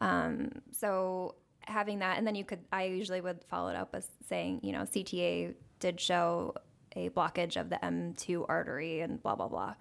[0.00, 4.08] Um, so having that, and then you could, I usually would follow it up with
[4.28, 6.54] saying, you know, CTA did show
[6.96, 9.74] a blockage of the M2 artery and blah, blah, blah.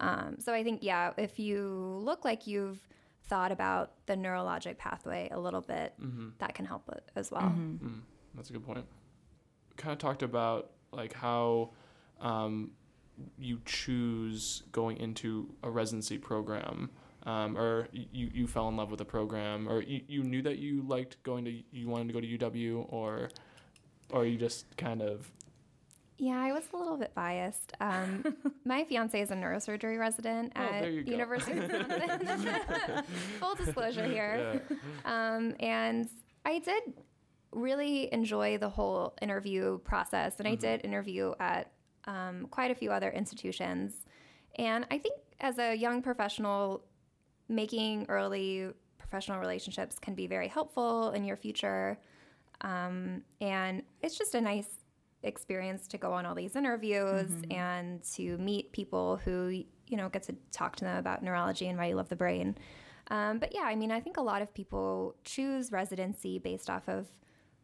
[0.00, 2.80] Um, so I think, yeah, if you look like you've
[3.28, 5.94] thought about the neurologic pathway a little bit,
[6.38, 7.42] that can help as well.
[7.42, 8.00] Mm,
[8.34, 8.84] that's a good point.
[9.76, 11.70] Kind of talked about like how
[12.20, 12.70] um,
[13.38, 16.90] you choose going into a residency program,
[17.24, 20.58] um, or you you fell in love with a program, or you, you knew that
[20.58, 23.30] you liked going to you wanted to go to UW, or
[24.10, 25.30] or you just kind of
[26.18, 27.72] Yeah, I was a little bit biased.
[27.80, 28.24] Um,
[28.64, 31.12] my fiance is a neurosurgery resident Oh, at there you go.
[31.12, 33.04] University of Wisconsin.
[33.40, 34.62] Full disclosure here.
[34.70, 36.08] yeah, Um, and
[36.46, 36.82] I did
[37.52, 41.70] really enjoy the whole interview process, and I did interview at
[42.06, 43.92] um, quite a few other institutions.
[44.58, 46.82] And I think as a young professional,
[47.48, 51.98] making early professional relationships can be very helpful in your future.
[52.62, 54.68] Um, and it's just a nice
[55.26, 59.48] experience to go on all these interviews and to meet people who,
[59.88, 62.56] you know, get to talk to them about neurology and why you love the brain.
[63.08, 66.88] Um, but yeah, I mean, I think a lot of people choose residency based off
[66.88, 67.06] of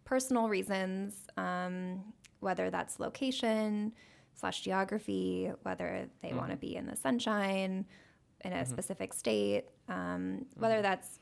[0.05, 3.93] personal reasons, um, whether that's location,
[4.35, 7.85] slash geography, whether they want to be in the sunshine,
[8.45, 11.21] in a specific state, um, whether that's,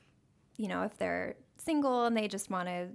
[0.56, 2.88] you know, if they're single and they just want to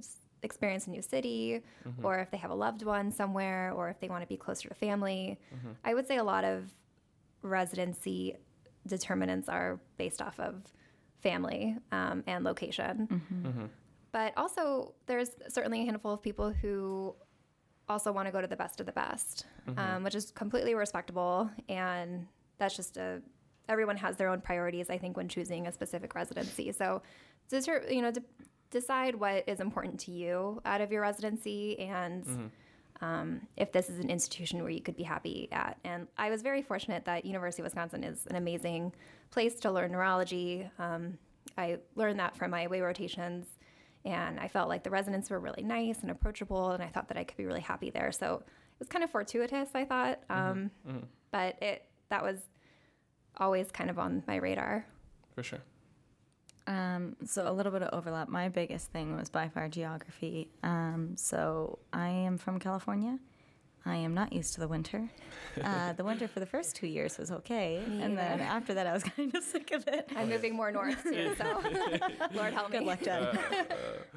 [0.45, 2.05] experience a new city, mm-hmm.
[2.05, 4.69] or if they have a loved one somewhere, or if they want to be closer
[4.69, 5.37] to family.
[5.53, 5.71] Mm-hmm.
[5.83, 6.71] I would say a lot of
[7.41, 8.35] residency
[8.87, 10.63] determinants are based off of
[11.21, 13.07] family um, and location.
[13.11, 13.65] Mm-hmm.
[14.11, 17.15] But also, there's certainly a handful of people who
[17.89, 19.45] also want to go to the best of the best,
[19.77, 21.49] um, which is completely respectable.
[21.67, 22.25] And
[22.57, 23.21] that's just a,
[23.67, 26.71] everyone has their own priorities, I think, when choosing a specific residency.
[26.71, 27.01] So,
[27.49, 28.23] deter, you know, de-
[28.75, 32.51] decide what is important to you out of your residency and
[33.01, 35.77] um, if this is an institution where you could be happy at.
[35.83, 38.93] And I was very fortunate that University of Wisconsin is an amazing
[39.31, 40.69] place to learn neurology.
[40.77, 41.17] Um,
[41.57, 43.45] I learned that from my away rotations,
[44.03, 47.17] and I felt like the residents were really nice and approachable, and I thought that
[47.17, 48.11] I could be really happy there.
[48.11, 50.69] So it was kind of fortuitous, I thought, um,
[51.31, 52.39] but it that was
[53.37, 54.85] always kind of on my radar.
[55.33, 55.59] For sure.
[56.67, 58.27] Um, so a little bit of overlap.
[58.29, 60.49] My biggest thing was by far geography.
[60.63, 63.19] Um, so I am from California.
[63.87, 65.09] I am not used to the winter.
[65.63, 68.85] Uh, the winter for the first two years was okay, Me and then after that,
[68.85, 70.09] I was kind of sick of it.
[70.17, 71.45] I'm moving more north too, so
[72.33, 72.79] Lord help me.
[72.79, 73.25] Good luck, Jen.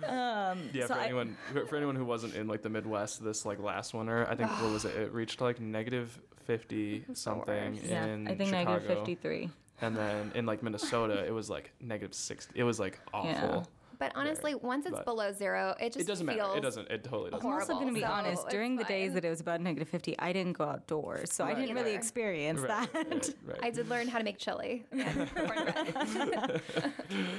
[0.05, 3.23] um, Yeah, so for I- anyone for- for anyone who wasn't in like the Midwest
[3.23, 4.97] this like last winter, I think what was it?
[4.97, 7.85] It reached like negative fifty something worst.
[7.87, 9.51] yeah, in I think Chicago, negative fifty-three.
[9.81, 12.59] And then in like Minnesota, it was like negative sixty.
[12.59, 13.31] It was like awful.
[13.31, 13.63] Yeah.
[14.01, 16.57] But honestly, once it's But- below zero, it just It doesn't feels matter.
[16.59, 16.89] It doesn't.
[16.89, 17.45] It totally doesn't.
[17.45, 18.45] I'm also going to be so honest.
[18.45, 21.45] it's During the days that it was about negative 50, I didn't go outdoors, so
[21.45, 22.95] I didn't really experience Right, that.
[23.11, 23.59] right, right.
[23.61, 25.29] I did learn how to make chili and.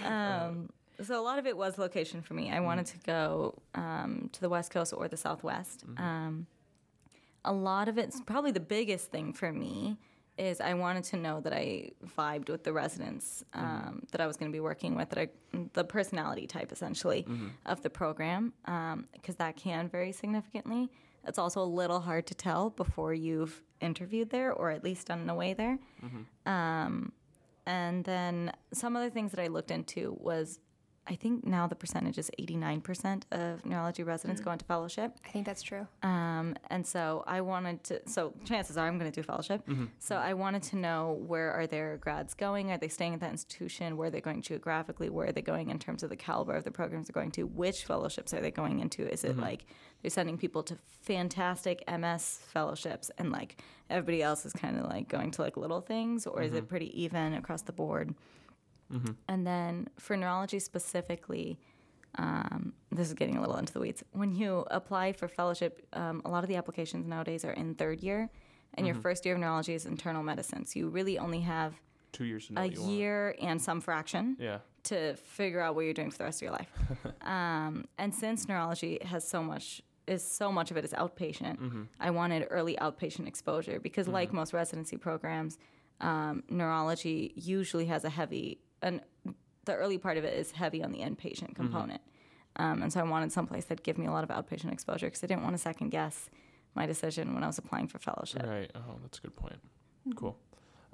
[0.05, 0.69] Um,
[1.01, 2.51] so a lot of it was location for me.
[2.51, 5.85] I wanted to go um, to the West Coast or the Southwest.
[5.97, 6.45] Um,
[7.45, 9.95] a lot of it's probably the biggest thing for me
[10.39, 14.37] is I wanted to know that I vibed with the residents um, that I was
[14.37, 15.27] going to be working with, that I,
[15.73, 17.25] the personality type essentially
[17.65, 18.53] of the program,
[19.13, 20.89] because that can vary significantly.
[21.27, 25.19] It's also a little hard to tell before you've interviewed there or at least done
[25.19, 25.77] an away there.
[26.45, 27.11] Um,
[27.65, 30.59] and then some other things that I looked into was
[31.09, 34.45] I think now the percentage is 89% of neurology residents mm.
[34.45, 35.17] go into fellowship.
[35.25, 35.87] I think that's true.
[36.03, 39.65] Um, and so I wanted to, so chances are I'm going to do fellowship.
[39.67, 39.85] Mm-hmm.
[39.97, 42.71] So I wanted to know where are their grads going?
[42.71, 43.97] Are they staying at that institution?
[43.97, 45.09] Where are they going geographically?
[45.09, 47.43] Where are they going in terms of the caliber of the programs they're going to?
[47.43, 49.11] Which fellowships are they going into?
[49.11, 49.41] Is it mm-hmm.
[49.41, 49.65] like
[50.03, 55.09] they're sending people to fantastic MS fellowships and like everybody else is kind of like
[55.09, 56.27] going to like little things?
[56.27, 56.65] Or is it mm-hmm.
[56.67, 58.13] pretty even across the board?
[59.27, 61.59] And then for neurology specifically,
[62.15, 64.03] um, this is getting a little into the weeds.
[64.13, 68.01] When you apply for fellowship, um, a lot of the applications nowadays are in third
[68.01, 68.29] year,
[68.75, 70.65] and your first year of neurology is internal medicine.
[70.65, 71.79] So you really only have
[72.11, 72.91] Two years a what you want.
[72.93, 74.59] year and some fraction Yeah.
[74.85, 76.71] to figure out what you're doing for the rest of your life.
[77.21, 82.09] um, and since neurology has so much is so much of it is outpatient, I
[82.09, 85.59] wanted early outpatient exposure because like most residency programs,
[86.01, 89.01] um, neurology usually has a heavy and
[89.65, 92.01] the early part of it is heavy on the inpatient component.
[92.55, 95.23] Um, and so I wanted someplace that'd give me a lot of outpatient exposure because
[95.23, 96.29] I didn't want to second guess
[96.75, 98.43] my decision when I was applying for fellowship.
[98.45, 98.71] Right.
[98.75, 99.59] Oh, that's a good point.
[100.15, 100.37] Cool.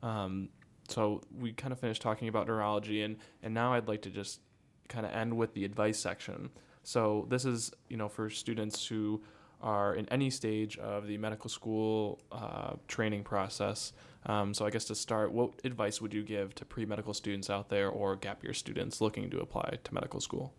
[0.04, 0.50] Um,
[0.88, 4.42] so we kind of finished talking about neurology, and and now I'd like to just
[4.88, 6.50] kind of end with the advice section.
[6.84, 9.24] So this is you know for students who
[9.62, 13.94] are in any stage of the medical school uh, training process.
[14.26, 17.70] Um, so I guess to start, what advice would you give to pre-medical students out
[17.70, 20.54] there or gap year students looking to apply to medical school?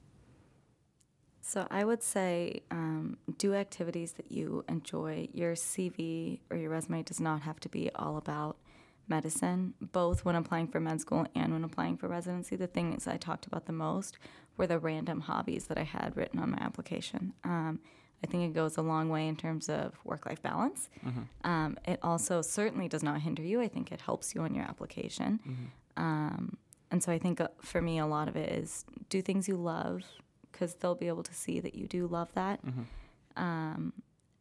[1.40, 5.28] So I would say um, do activities that you enjoy.
[5.32, 8.56] Your CV or your resume does not have to be all about
[9.08, 9.74] medicine.
[9.80, 13.46] Both when applying for med school and when applying for residency, the things I talked
[13.46, 14.18] about the most
[14.56, 17.32] were the random hobbies that I had written on my application.
[17.44, 17.80] Um,
[18.24, 20.88] I think it goes a long way in terms of work-life balance.
[21.44, 23.60] Um, it also certainly does not hinder you.
[23.60, 25.40] I think it helps you on your application.
[25.96, 26.56] Um,
[26.90, 29.56] and so I think uh, for me, a lot of it is do things you
[29.56, 30.02] love
[30.50, 32.60] because they'll be able to see that you do love that.
[33.36, 33.92] Um,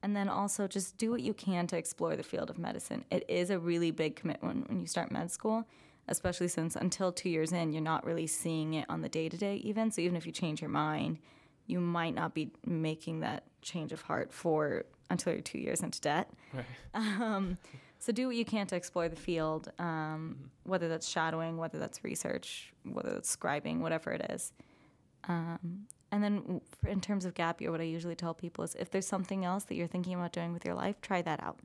[0.02, 3.04] and then also just do what you can to explore the field of medicine.
[3.12, 5.66] It is a really big commitment when you start med school,
[6.08, 9.36] especially since until two years in, you're not really seeing it on the day to
[9.38, 9.92] day, even.
[9.92, 11.18] So even if you change your mind,
[11.66, 16.00] you might not be making that change of heart for until you're two years into
[16.02, 16.30] debt.
[16.54, 16.66] Right.
[16.96, 17.58] Um,
[18.00, 22.04] so do what you can to explore the field, um, whether that's shadowing, whether that's
[22.04, 24.54] research, whether that's scribing, whatever it is.
[25.28, 28.76] Um, and then for- in terms of gap year, what I usually tell people is
[28.76, 31.60] if there's something else that you're thinking about doing with your life, try that out.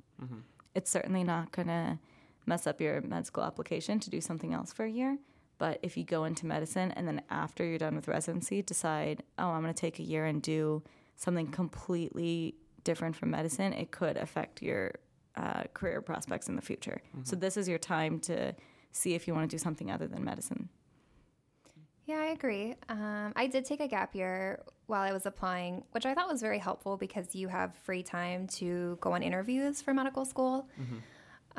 [0.74, 1.98] it's certainly not going to
[2.46, 5.18] mess up your med school application to do something else for a year.
[5.58, 9.48] But if you go into medicine and then after you're done with residency, decide, oh,
[9.50, 10.82] I'm going to take a year and do
[11.20, 14.92] something completely different from medicine, it could affect your
[15.36, 17.00] uh, career prospects in the future.
[17.10, 17.24] Mm-hmm.
[17.24, 18.54] So this is your time to
[18.92, 20.70] see if you want to do something other than medicine.
[22.06, 22.74] Yeah, I agree.
[22.88, 26.40] Um, I did take a gap year while I was applying, which I thought was
[26.40, 30.68] very helpful because you have free time to go on interviews for medical school.
[30.80, 30.96] Mm-hmm.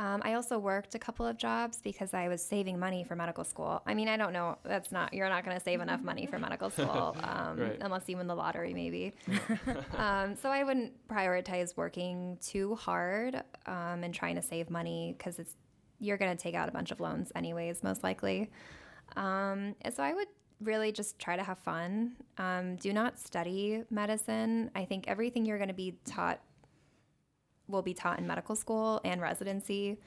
[0.01, 3.43] Um, I also worked a couple of jobs because I was saving money for medical
[3.43, 3.83] school.
[3.85, 4.57] I mean, I don't know.
[4.63, 7.77] That's not, you're not going to save enough money for medical school um, right.
[7.81, 9.13] unless you win the lottery, maybe.
[9.97, 15.37] um, so I wouldn't prioritize working too hard um, and trying to save money because
[15.37, 15.53] it's,
[15.99, 18.49] you're going to take out a bunch of loans anyways, most likely.
[19.15, 20.29] Um, so I would
[20.61, 22.13] really just try to have fun.
[22.39, 24.71] Um, do not study medicine.
[24.73, 26.41] I think everything you're going to be taught
[27.71, 29.99] will be taught in medical school and residency.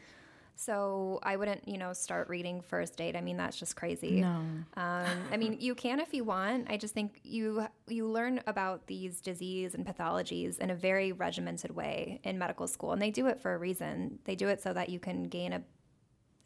[0.56, 3.16] So I wouldn't, you know, start reading first aid.
[3.16, 4.20] I mean, that's just crazy.
[4.20, 4.36] No.
[4.76, 6.70] Um, I mean, you can if you want.
[6.70, 11.72] I just think you you learn about these disease and pathologies in a very regimented
[11.72, 14.20] way in medical school, and they do it for a reason.
[14.24, 15.62] They do it so that you can gain a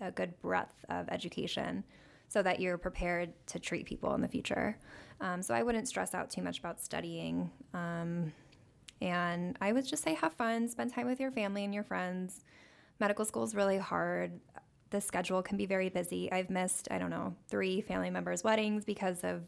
[0.00, 1.84] a good breadth of education,
[2.28, 4.78] so that you're prepared to treat people in the future.
[5.20, 7.50] Um, so I wouldn't stress out too much about studying.
[7.74, 8.32] Um,
[9.00, 12.44] and I would just say have fun, spend time with your family and your friends.
[13.00, 14.40] Medical school is really hard.
[14.90, 16.30] The schedule can be very busy.
[16.32, 19.42] I've missed, I don't know, three family members' weddings because of,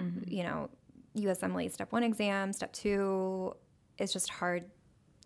[0.00, 0.30] mm-hmm.
[0.32, 0.68] you know,
[1.16, 3.54] USMLE step one exam, step two.
[3.98, 4.64] It's just hard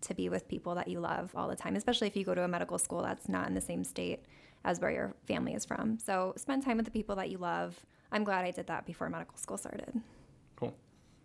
[0.03, 2.45] to be with people that you love all the time, especially if you go to
[2.45, 4.25] a medical school that's not in the same state
[4.65, 5.99] as where your family is from.
[5.99, 7.79] So spend time with the people that you love.
[8.13, 10.01] I'm glad I did that before medical school started.
[10.57, 10.75] Cool.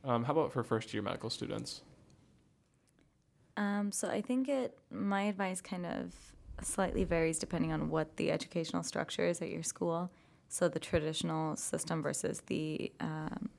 [0.04, 1.82] Um, how about for first year medical students?
[3.58, 4.78] Um, so I think it.
[4.92, 6.14] My advice kind of
[6.62, 10.12] slightly varies depending on what the educational structure is at your school.
[10.48, 13.50] So the traditional system versus the um,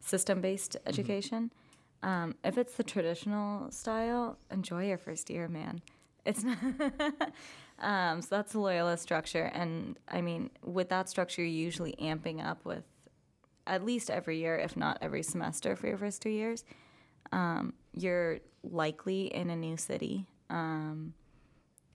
[0.00, 0.88] system-based mm-hmm.
[0.88, 1.52] education.
[2.02, 5.82] Um, if it's the traditional style, enjoy your first year, man.
[6.24, 6.58] It's not.
[7.78, 12.44] um, so that's the Loyola structure, and I mean, with that structure, you're usually amping
[12.44, 12.84] up with
[13.66, 16.64] at least every year, if not every semester, for your first two years.
[17.32, 21.14] Um, you're likely in a new city, um,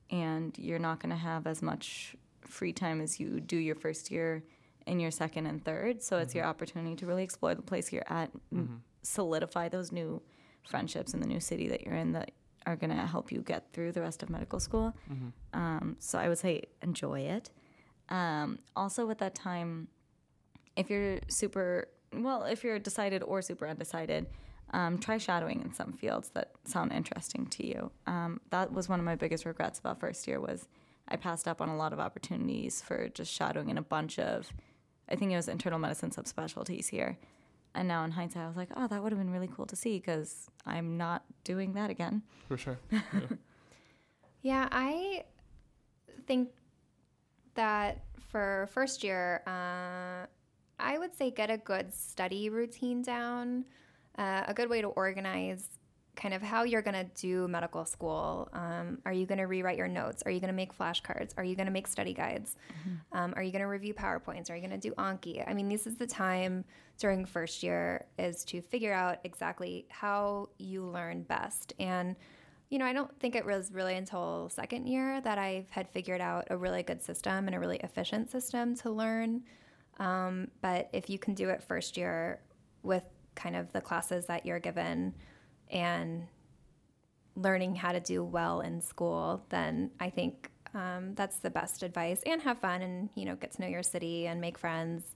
[0.10, 4.12] and you're not going to have as much free time as you do your first
[4.12, 4.44] year
[4.86, 6.02] in your second and third.
[6.02, 6.24] So mm-hmm.
[6.24, 6.52] it's your mm-hmm.
[6.52, 8.76] opportunity to really explore the place you're at, mm-hmm.
[9.02, 10.22] solidify those new
[10.68, 12.32] friendships in the new city that you're in that
[12.66, 14.96] are going to help you get through the rest of medical school.
[15.12, 15.60] Mm-hmm.
[15.60, 17.52] Um, so I would say enjoy it.
[18.10, 19.88] Um, also, with that time,
[20.76, 24.28] if you're super well, if you're decided or super undecided,
[24.76, 27.92] um, try shadowing in some fields that sound interesting to you.
[28.08, 30.68] Um, that was one of my biggest regrets about first year was
[31.08, 34.52] I passed up on a lot of opportunities for just shadowing in a bunch of,
[35.08, 37.18] I think it was internal medicine subspecialties here.
[37.74, 39.78] And now in hindsight, I was like, oh, that would have been really cool to
[39.78, 42.22] see because I'm not doing that again.
[42.50, 42.78] For sure.
[42.92, 43.02] Yeah,
[44.42, 45.24] yeah I
[46.28, 46.50] think
[47.54, 50.26] that for first year, uh,
[50.80, 53.64] I would say get a good study routine down
[54.18, 55.70] uh, a good way to organize
[56.16, 58.50] kind of how you're going to do medical school.
[58.54, 60.24] Um, are you going to rewrite your notes?
[60.26, 61.34] Are you going to make flashcards?
[61.38, 62.56] Are you going to make study guides?
[62.72, 63.18] Mm-hmm.
[63.18, 64.50] Um, are you going to review PowerPoints?
[64.50, 65.44] Are you going to do Anki?
[65.48, 66.64] I mean, this is the time
[66.98, 71.74] during first year is to figure out exactly how you learn best.
[71.80, 72.16] And,
[72.70, 76.22] you know, I don't think it was really until second year that I had figured
[76.22, 79.44] out a really good system and a really efficient system to learn.
[79.98, 82.40] Um, but if you can do it first year
[82.84, 83.04] with
[83.36, 85.14] kind of the classes that you're given
[85.70, 86.28] and
[87.36, 92.22] learning how to do well in school, then I think um, that's the best advice.
[92.26, 95.16] And have fun and you know get to know your city and make friends.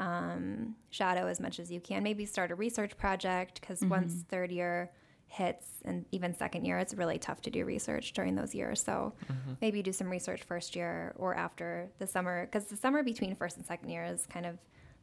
[0.00, 2.04] Um, shadow as much as you can.
[2.04, 3.90] Maybe start a research project because mm-hmm.
[3.90, 4.92] once third year
[5.26, 8.80] hits and even second year, it's really tough to do research during those years.
[8.80, 9.52] So mm-hmm.
[9.60, 13.56] maybe do some research first year or after the summer because the summer between first
[13.56, 14.58] and second year is kind of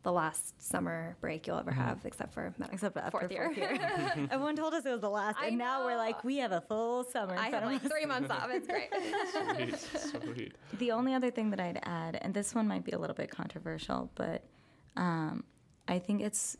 [0.05, 1.81] the last summer break you'll ever mm-hmm.
[1.81, 3.45] have, except for medical, except for fourth year.
[3.45, 4.27] Fourth year.
[4.31, 5.65] Everyone told us it was the last, I and know.
[5.65, 7.35] now we're like, we have a full summer.
[7.35, 8.47] I have like three months off.
[8.51, 8.89] It's great.
[9.79, 10.55] sweet, sweet.
[10.77, 13.31] The only other thing that I'd add, and this one might be a little bit
[13.31, 14.43] controversial, but
[14.95, 15.43] um,
[15.87, 16.55] I think it's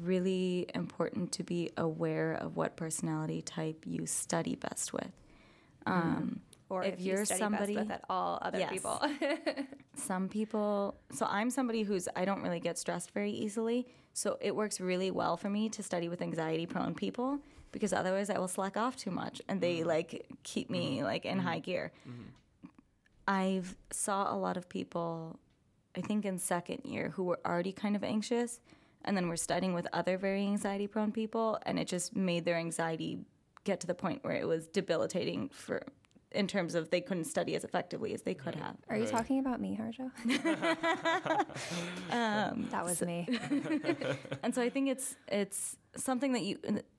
[0.00, 5.12] really important to be aware of what personality type you study best with.
[5.86, 5.92] Mm-hmm.
[5.92, 8.70] Um, or if, if you're you somebody with at all other yes.
[8.70, 9.02] people.
[9.94, 10.94] some people.
[11.12, 13.86] So I'm somebody who's I don't really get stressed very easily.
[14.12, 17.40] So it works really well for me to study with anxiety prone people
[17.72, 19.86] because otherwise I will slack off too much and they mm.
[19.86, 21.04] like keep me mm-hmm.
[21.04, 21.46] like in mm-hmm.
[21.46, 21.92] high gear.
[22.08, 22.68] Mm-hmm.
[23.28, 25.38] I've saw a lot of people
[25.96, 28.60] I think in second year who were already kind of anxious
[29.04, 32.56] and then were studying with other very anxiety prone people and it just made their
[32.56, 33.18] anxiety
[33.64, 35.82] get to the point where it was debilitating for
[36.32, 38.76] in terms of they couldn't study as effectively as they could have.
[38.88, 39.10] Are you Right.
[39.12, 40.10] talking about me, Harjo?
[42.70, 43.26] that was me.
[44.42, 46.58] and so I think it's it's something that you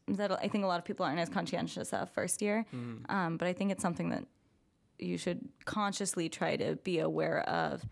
[0.10, 2.66] that I think a lot of people aren't as conscientious of first year,
[3.10, 4.26] um, but I think it's something that
[5.00, 7.84] you should consciously try to be aware of.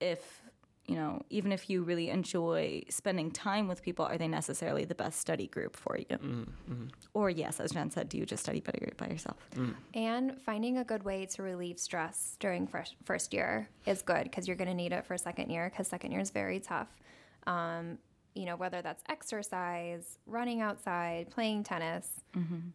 [0.00, 0.42] If
[0.90, 4.94] you know, even if you really enjoy spending time with people, are they necessarily the
[4.96, 6.18] best study group for you?
[7.14, 9.36] Or yes, as Jen said, do you just study better by yourself?
[9.94, 14.48] And finding a good way to relieve stress during first, first year is good because
[14.48, 16.88] you're going to need it for second year because second year is very tough.
[17.46, 17.98] Um,
[18.34, 22.08] you know, whether that's exercise, running outside, playing tennis,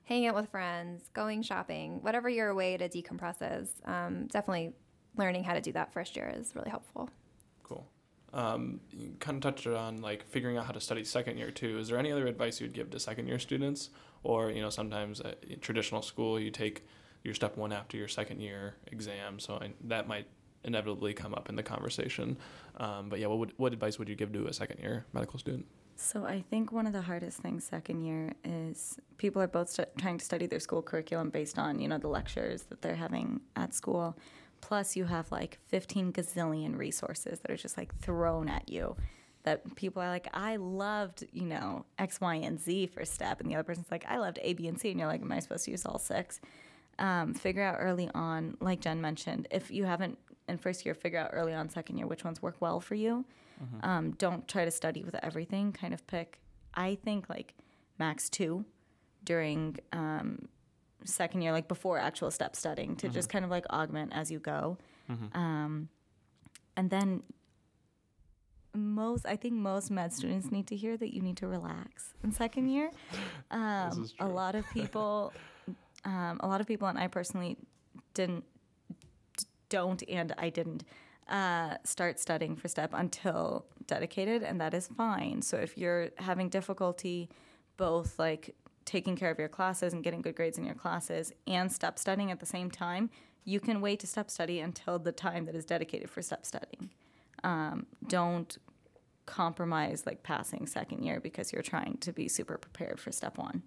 [0.05, 4.71] hanging out with friends, going shopping, whatever your way to decompress is, um, definitely
[5.17, 7.09] learning how to do that first year is really helpful.
[7.63, 7.85] Cool.
[8.35, 11.79] Um, you kind of touched on like figuring out how to study second year too.
[11.79, 13.89] Is there any other advice you'd give to second year students,
[14.23, 16.85] or you know sometimes at traditional school you take
[17.23, 20.27] your step one after your second year exam, so I, that might
[20.65, 22.37] inevitably come up in the conversation.
[22.77, 25.39] Um, but yeah, what would, what advice would you give to a second year medical
[25.39, 25.65] student?
[25.95, 29.85] So I think one of the hardest things second year is people are both stu-
[29.97, 33.39] trying to study their school curriculum based on you know the lectures that they're having
[33.55, 34.17] at school.
[34.67, 38.95] Plus, you have like 15 gazillion resources that are just like thrown at you.
[39.43, 43.49] That people are like, I loved, you know, X, Y, and Z for STEP, and
[43.51, 45.39] the other person's like, I loved A, B, and C, and you're like, Am I
[45.39, 46.41] supposed to use all six?
[46.97, 50.17] Um, figure out early on, like Jen mentioned, if you haven't
[50.49, 53.23] in first year, figure out early on second year which ones work well for you.
[53.83, 55.73] Um, don't try to study with everything.
[55.73, 56.39] Kind of pick,
[56.73, 57.53] I think, like
[57.99, 58.65] max two
[59.23, 60.47] during um,
[61.05, 64.39] second year, like before actual step studying, to just kind of like augment as you
[64.39, 64.77] go.
[65.33, 65.89] Um,
[66.75, 67.23] and then
[68.73, 72.31] most, I think most med students need to hear that you need to relax in
[72.31, 72.91] second year.
[73.51, 75.31] Um, a lot of people,
[76.03, 77.57] um, a lot of people, and I personally
[78.13, 78.43] didn't,
[79.37, 80.83] d- don't, and I didn't
[81.29, 85.41] uh, start studying for STEP until dedicated, and that is fine.
[85.41, 87.29] So if you're having difficulty
[87.77, 88.55] both like
[88.85, 92.31] taking care of your classes and getting good grades in your classes and step studying
[92.31, 93.09] at the same time,
[93.43, 96.89] you can wait to step study until the time that is dedicated for step studying.
[97.43, 98.57] Um, don't
[99.25, 103.63] compromise like passing second year because you're trying to be super prepared for step one.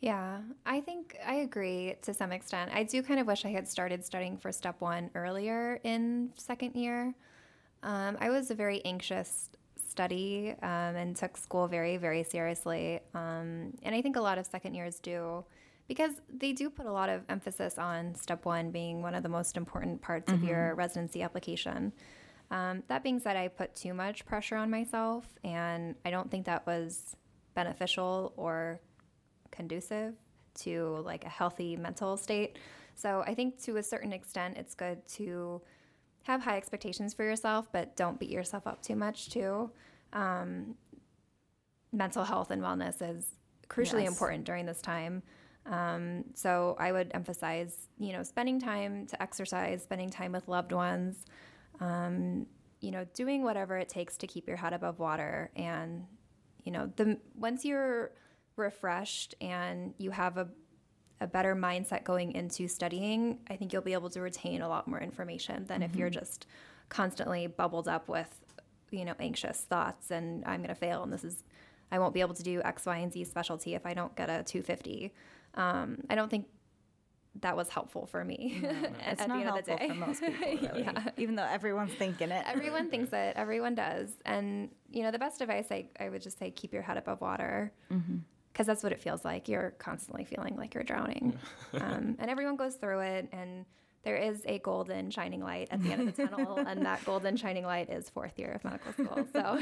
[0.00, 2.70] Yeah, I think I agree to some extent.
[2.72, 6.76] I do kind of wish I had started studying for step one earlier in second
[6.76, 7.14] year.
[7.82, 9.50] Um, I was a very anxious
[9.98, 13.00] study um, and took school very, very seriously.
[13.14, 15.44] Um, and I think a lot of second years do
[15.88, 19.28] because they do put a lot of emphasis on step one being one of the
[19.28, 21.92] most important parts of your residency application.
[22.52, 26.46] Um, that being said, I put too much pressure on myself, and I don't think
[26.46, 27.16] that was
[27.54, 28.80] beneficial or
[29.50, 30.14] conducive
[30.60, 32.58] to like a healthy mental state.
[32.94, 35.60] So I think to a certain extent, it's good to
[36.28, 39.70] have high expectations for yourself, but don't beat yourself up too much too.
[40.12, 40.74] Um,
[41.90, 43.26] mental health and wellness is
[43.68, 44.08] crucially Yes.
[44.08, 45.22] important during this time.
[45.64, 50.72] Um, so I would emphasize, you know, spending time to exercise, spending time with loved
[50.72, 51.24] ones,
[51.80, 52.46] um,
[52.80, 55.50] you know, doing whatever it takes to keep your head above water.
[55.56, 56.04] And,
[56.62, 58.12] you know, the once you're
[58.56, 60.48] refreshed and you have a
[61.20, 64.86] a better mindset going into studying, I think you'll be able to retain a lot
[64.86, 66.46] more information than if you're just
[66.88, 68.28] constantly bubbled up with,
[68.90, 71.42] you know, anxious thoughts and I'm going to fail and this is,
[71.90, 74.28] I won't be able to do X, Y, and Z specialty if I don't get
[74.30, 75.12] a 250.
[75.54, 76.46] Um, I don't think
[77.40, 79.88] that was helpful for me at, It's at the not end of the helpful day.
[79.88, 80.82] for most people, really.
[80.82, 81.10] Yeah.
[81.16, 82.44] Even though everyone's thinking it.
[82.46, 83.34] Everyone thinks it.
[83.36, 84.10] Everyone does.
[84.24, 87.20] And, you know, the best advice I, I would just say keep your head above
[87.20, 87.72] water
[88.58, 89.46] because that's what it feels like.
[89.48, 91.38] You're constantly feeling like you're drowning.
[91.74, 93.28] um, and everyone goes through it.
[93.30, 93.64] And
[94.02, 96.56] there is a golden shining light at the end of the tunnel.
[96.58, 99.24] and that golden shining light is fourth year of medical school.
[99.32, 99.60] So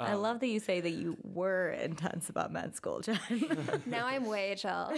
[0.00, 3.20] I love that you say that you were intense about med school, Jen.
[3.86, 4.90] now I'm way chill.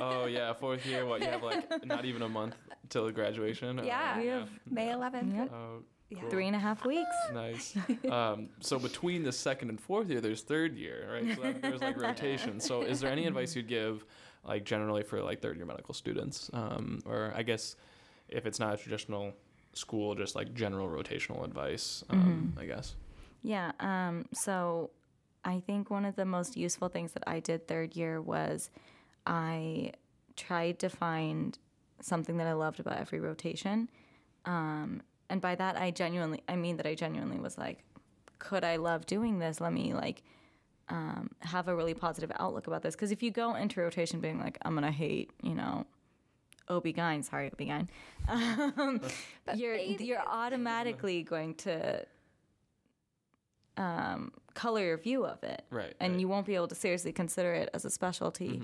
[0.00, 1.06] oh yeah, fourth year.
[1.06, 2.56] What you have like not even a month
[2.90, 3.80] till graduation.
[3.80, 4.20] or- Yeah.
[4.20, 5.34] We have May 11th.
[5.34, 5.50] Yep.
[5.54, 5.82] Oh,
[6.14, 6.20] Yeah.
[6.20, 6.30] cool.
[6.30, 7.14] three and a half weeks.
[7.32, 7.76] Nice.
[8.10, 11.36] Um, so between the second and fourth year, there's third year, right?
[11.36, 12.60] So that, there's like rotation.
[12.60, 14.04] So is there any advice you'd give,
[14.44, 17.76] like generally for like third year medical students, um, or I guess
[18.28, 19.32] if it's not a traditional
[19.72, 22.94] school, just like general rotational advice, um, I guess.
[23.42, 23.72] Yeah.
[23.80, 24.90] Um, so
[25.44, 28.70] I think one of the most useful things that I did third year was
[29.26, 29.92] I
[30.36, 31.58] tried to find
[32.00, 33.88] something that I loved about every rotation.
[34.44, 35.02] Um,
[35.32, 37.78] and by that, I genuinely, I mean that I genuinely was like,
[38.38, 39.62] could I love doing this?
[39.62, 40.22] Let me like
[40.90, 42.94] um, have a really positive outlook about this.
[42.94, 45.86] Because if you go into rotation being like, I'm gonna hate, you know,
[46.68, 47.88] OB-GYN, sorry, OB-GYN,
[48.28, 49.00] um,
[49.54, 52.04] you're you're automatically going to
[53.78, 56.20] um, color your view of it, Right, And right.
[56.20, 58.60] you won't be able to seriously consider it as a specialty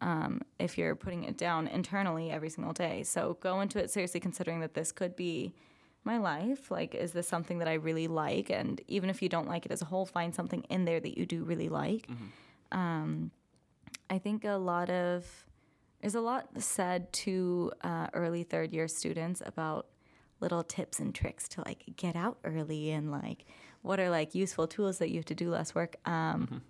[0.00, 3.02] um, if you're putting it down internally every single day.
[3.02, 5.52] So go into it seriously, considering that this could be
[6.06, 6.70] my life.
[6.70, 8.48] Like, is this something that I really like?
[8.50, 11.18] And even if you don't like it as a whole, find something in there that
[11.18, 12.08] you do really like.
[12.72, 13.30] Um,
[14.08, 15.26] I think a lot of
[16.00, 19.86] there's a lot said to uh, early third year students about
[20.40, 23.44] little tips and tricks to like get out early and like
[23.82, 25.96] what are like useful tools that you have to do less work.
[26.04, 26.62] Um,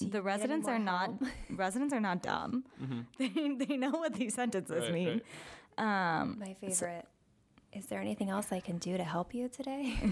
[0.00, 1.10] the residents more are not
[1.50, 2.64] residents are not dumb.
[3.18, 5.20] They, they know what these sentences Right, mean.
[5.78, 6.24] right.
[6.38, 7.06] My favorite.
[7.74, 9.94] Is there anything else I can do to help you today?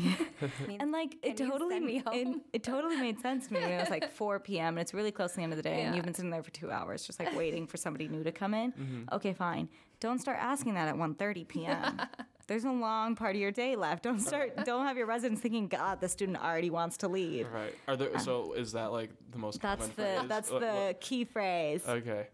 [0.81, 2.41] And like it totally, send me it, home?
[2.53, 4.69] it totally made sense to me when it was like 4 p.m.
[4.77, 6.43] and it's really close to the end of the day, and you've been sitting there
[6.43, 8.73] for two hours, just like waiting for somebody new to come in.
[8.73, 9.15] Mm-hmm.
[9.15, 9.69] Okay, fine.
[10.01, 12.01] Don't start asking that at 1:30 p.m.
[12.49, 14.03] There's a long part of your day left.
[14.03, 14.65] Don't start.
[14.65, 17.47] Don't have your residents thinking, God, the student already wants to leave.
[17.53, 17.75] Right.
[17.87, 18.19] Are there?
[18.19, 19.61] So is that like the most?
[19.61, 20.29] That's common the phrase?
[20.29, 21.83] that's What- the what- key phrase.
[21.87, 22.27] Okay.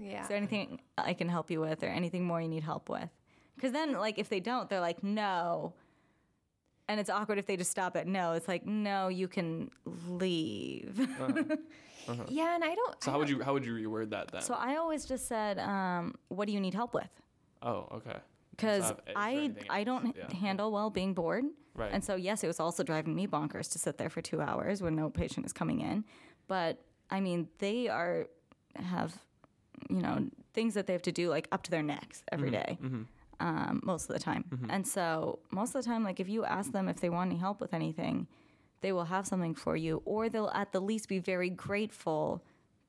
[0.00, 0.22] yeah.
[0.22, 3.08] Is there anything I can help you with, or anything more you need help with?
[3.56, 5.72] Because then, like, if they don't, they're like, no.
[6.88, 8.32] And it's awkward if they just stop at no.
[8.32, 9.70] It's like, no, you can
[10.08, 11.00] leave.
[11.20, 11.56] Uh-huh.
[12.08, 12.22] Uh-huh.
[12.28, 13.02] Yeah, and I don't.
[13.02, 14.42] So how would you how would you reword that then?
[14.42, 17.10] So I always just said, um, "What do you need help with?"
[17.62, 18.18] oh, okay.
[18.50, 20.32] Because So, is there I I don't Yeah.
[20.32, 21.44] handle well being bored,
[21.74, 21.90] Right.
[21.92, 24.82] and so yes, it was also driving me bonkers to sit there for two hours
[24.82, 26.04] when no patient is coming in.
[26.46, 26.80] But
[27.10, 28.28] I mean, they are
[28.76, 29.20] have
[29.90, 32.66] you know things that they have to do like up to their necks every mm-hmm.
[32.66, 33.02] day, mm-hmm.
[33.40, 34.44] Um, most of the time.
[34.50, 34.70] Mm-hmm.
[34.70, 37.38] And so most of the time, like if you ask them if they want any
[37.38, 38.26] help with anything,
[38.80, 42.42] they will have something for you, or they'll at the least be very grateful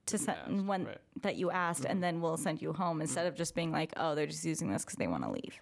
[0.07, 0.97] to send asked, when right.
[1.21, 2.01] that you asked, and mm-hmm.
[2.01, 3.01] then we'll send you home mm-hmm.
[3.01, 5.59] instead of just being like, oh, they're just using this because they want to leave.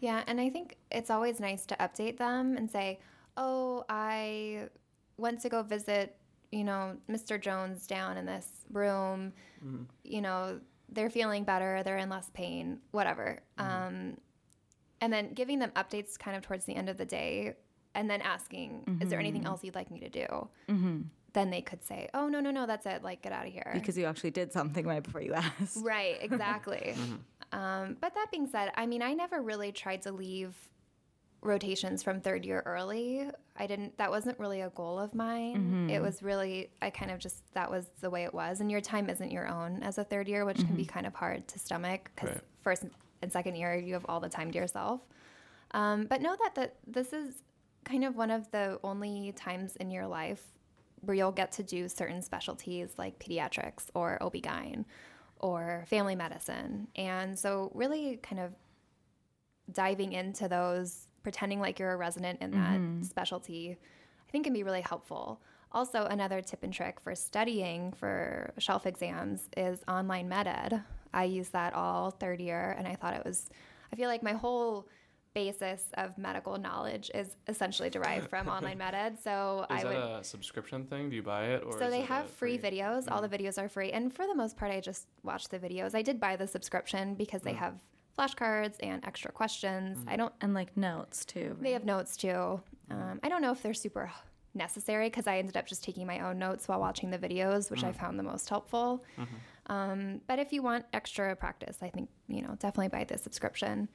[0.00, 2.98] Yeah, and I think it's always nice to update them and say,
[3.36, 4.68] "Oh, I
[5.16, 6.16] went to go visit,
[6.52, 7.40] you know, Mr.
[7.40, 9.32] Jones down in this room.
[10.02, 10.60] You know,
[10.94, 14.16] they're feeling better, they're in less pain, whatever." Um,
[15.00, 17.54] and then giving them updates kind of towards the end of the day,
[17.94, 20.48] and then asking, "Is there anything else you'd like me to do?"
[21.34, 23.02] Then they could say, "Oh, no, no, no, that's it.
[23.02, 25.78] Like, get out of here." Because you actually did something right before you asked.
[25.82, 26.94] Right, exactly.
[27.52, 30.54] um, but that being said, I mean, I never really tried to leave
[31.44, 33.28] rotations from third year early.
[33.56, 35.88] I didn't, that wasn't really a goal of mine.
[35.90, 38.60] It was really, I kind of just, that was the way it was.
[38.60, 41.14] And your time isn't your own as a third year, which can be kind of
[41.14, 42.40] hard to stomach because Right.
[42.62, 42.84] first
[43.22, 45.00] and second year, you have all the time to yourself.
[45.72, 47.34] Um, but know that, that this is
[47.84, 50.42] kind of one of the only times in your life
[51.02, 54.84] where you'll get to do certain specialties like pediatrics or OB-GYN
[55.40, 56.88] or family medicine.
[56.96, 58.52] And so really kind of
[59.72, 63.02] diving into those, pretending like you're a resident in that mm-hmm.
[63.02, 63.76] specialty,
[64.28, 65.40] I think can be really helpful.
[65.72, 70.84] Also, another tip and trick for studying for shelf exams is online MedEd.
[71.12, 73.50] I use that all third year, and I thought it was,
[73.92, 74.86] I feel like my whole
[75.34, 79.20] basis of medical knowledge is essentially derived from online MedEd.
[79.20, 80.20] So Is I that would.
[80.20, 81.10] a subscription thing?
[81.10, 81.76] Do you buy it or?
[81.78, 83.10] So they it have a free, videos.
[83.10, 83.40] All the mm.
[83.40, 85.94] videos are free, and for the most part, I just watch the videos.
[85.94, 87.58] I did buy the subscription because they mm.
[87.58, 87.74] have
[88.18, 89.98] flashcards and extra questions.
[90.06, 90.32] I don't.
[90.40, 91.56] And like notes too.
[91.60, 92.60] They have notes too.
[92.90, 94.10] Um, I don't know if they're super
[94.56, 97.82] necessary because I ended up just taking my own notes while watching the videos, which
[97.82, 99.04] I found the most helpful.
[99.66, 103.88] Um, but if you want extra practice, I think you know definitely buy the subscription.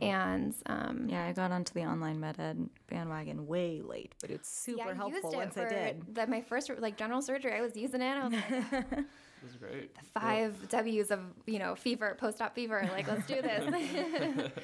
[0.00, 4.78] And um, Yeah, I got onto the online MedEd bandwagon way late, but it's super
[4.78, 6.14] yeah, I helpful used it once for I did.
[6.14, 7.52] The, my first like general surgery.
[7.54, 8.04] I was using it.
[8.16, 9.04] I was like,
[9.42, 9.90] This is great.
[10.14, 12.88] five W's of you know fever, post-op fever.
[12.92, 14.50] Like let's do this.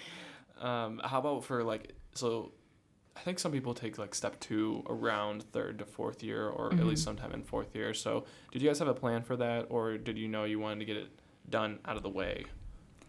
[0.60, 2.52] Um, how about for like so?
[3.16, 6.72] I think some people take like step two around third to fourth year, or at
[6.78, 6.88] Mm-hmm.
[6.88, 7.92] least sometime in fourth year.
[7.94, 10.78] So, did you guys have a plan for that, or did you know you wanted
[10.80, 11.08] to get it
[11.50, 12.44] done out of the way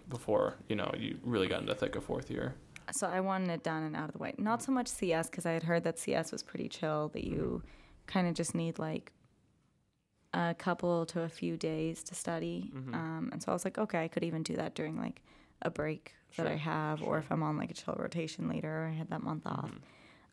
[0.10, 2.56] before you know you really got into thick of fourth year?
[2.92, 4.34] So I wanted it done and out of the way.
[4.38, 7.10] Not so much CS because I had heard that CS was pretty chill.
[7.14, 7.62] That you
[8.08, 9.12] kind of just need like
[10.34, 12.72] a couple to a few days to study.
[12.76, 12.94] Mm-hmm.
[12.94, 15.22] Um, and so I was like, okay, I could even do that during like
[15.62, 18.90] a break that I Sure, have, or if I'm on like a chill rotation later,
[18.92, 19.72] I had that month off.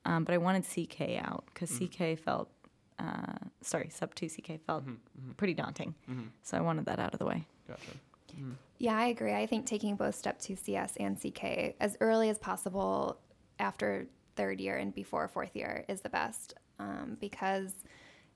[0.06, 2.50] Um, but I wanted CK out because CK felt
[2.98, 3.32] uh,
[3.62, 4.84] sorry, sub 2CK felt
[5.36, 5.94] pretty daunting.
[6.42, 7.46] So I wanted that out of the way.
[7.66, 7.92] Gotcha.
[8.78, 9.34] Yeah, I agree.
[9.34, 13.18] I think taking both Step 2 CS and CK as early as possible
[13.58, 17.72] after third year and before fourth year is the best um, because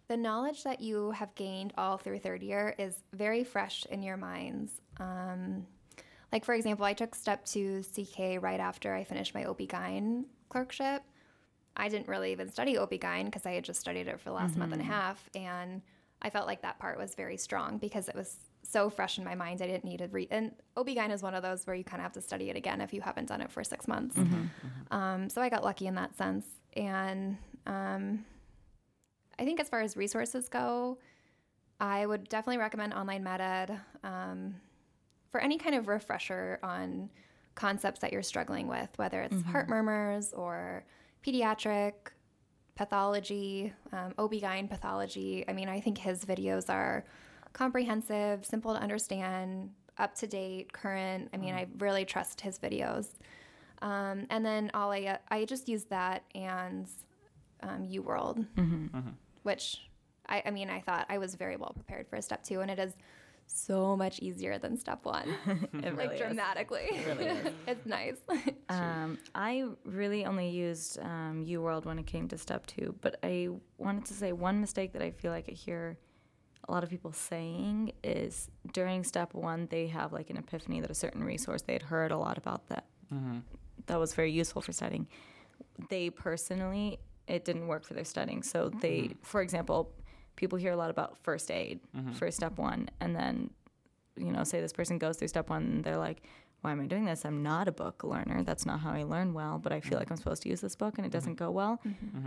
[0.09, 4.16] the knowledge that you have gained all through third year is very fresh in your
[4.16, 4.72] minds.
[5.00, 5.66] Um,
[6.32, 11.02] like, for example, I took Step 2 CK right after I finished my OB-GYN clerkship.
[11.76, 14.57] I didn't really even study OB-GYN because I had just studied it for the last
[14.57, 15.28] month and a half.
[15.34, 15.80] And
[16.22, 19.34] I felt like that part was very strong because it was so fresh in my
[19.34, 19.62] mind.
[19.62, 20.28] I didn't need to read.
[20.30, 22.80] And OB-GYN is one of those where you kind of have to study it again
[22.80, 24.16] if you haven't done it for six months.
[24.90, 26.46] Um, so I got lucky in that sense.
[26.76, 27.36] And
[27.66, 28.24] um,
[29.39, 30.99] I think as far as resources go,
[31.80, 34.55] I would definitely recommend online MedEd um,
[35.30, 37.11] for any kind of refresher on
[37.55, 40.85] concepts that you're struggling with, whether it's heart murmurs or
[41.24, 41.93] pediatric
[42.74, 45.45] pathology, um, OB-GYN pathology.
[45.49, 47.05] I mean, I think his videos are
[47.53, 51.30] comprehensive, simple to understand, up to date, current.
[51.32, 53.09] I mean, I really trust his videos.
[53.82, 56.89] Um, and then all I I just use that and
[57.68, 58.44] um, UWorld,
[59.42, 59.88] which
[60.28, 62.78] I, I mean, I thought I was very well prepared for step two, and it
[62.78, 62.92] is
[63.46, 65.28] so much easier than step one,
[65.74, 66.20] It like really is.
[66.20, 66.88] dramatically.
[67.66, 68.16] it's nice.
[68.70, 73.48] Um, I really only used um, World when it came to step two, but I
[73.76, 75.98] wanted to say one mistake that I feel like I hear
[76.66, 80.90] a lot of people saying is during step one, they have like an epiphany that
[80.90, 82.86] a certain resource they had heard a lot about that
[83.86, 85.06] that was very useful for studying.
[85.90, 88.42] They personally, it didn't work for their studying.
[88.42, 89.22] So they, mm-hmm.
[89.22, 89.92] for example,
[90.36, 92.12] people hear a lot about first aid mm-hmm.
[92.12, 93.50] for step one, and then,
[94.16, 96.22] you know, say this person goes through step one, and they're like,
[96.60, 97.24] "Why am I doing this?
[97.24, 98.42] I'm not a book learner.
[98.42, 99.58] That's not how I learn well.
[99.58, 100.14] But I feel like mm-hmm.
[100.14, 101.80] I'm supposed to use this book, and it doesn't go well.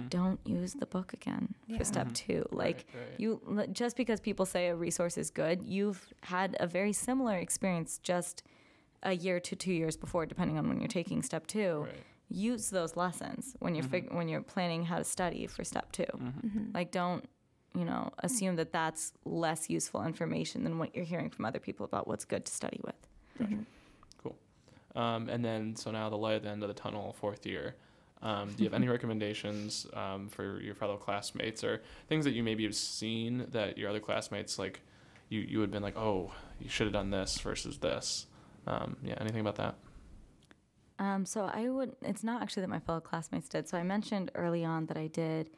[0.09, 2.45] Don't use the book again for step two.
[2.51, 3.19] Like right.
[3.19, 7.99] you, just because people say a resource is good, you've had a very similar experience
[8.01, 8.43] just
[9.03, 11.85] a year to two years before, depending on when you're taking step two.
[11.85, 12.03] Right.
[12.29, 16.03] Use those lessons when you're fig- when you're planning how to study for step 2
[16.73, 17.27] Like, don't
[17.75, 21.85] you know assume that that's less useful information than what you're hearing from other people
[21.85, 22.95] about what's good to study with.
[24.23, 24.35] Cool.
[24.95, 27.75] Um, and then, so now the light at the end of the tunnel, fourth year.
[28.21, 32.43] Um, do you have any recommendations um, for your fellow classmates or things that you
[32.43, 34.81] maybe have seen that your other classmates like
[35.29, 38.25] you you would have been like, oh, you should have done this versus this?
[38.65, 39.75] Um, yeah, anything about that?
[40.99, 41.95] Um, so I would.
[42.01, 43.67] It's not actually that my fellow classmates did.
[43.69, 45.49] So I mentioned early on that I did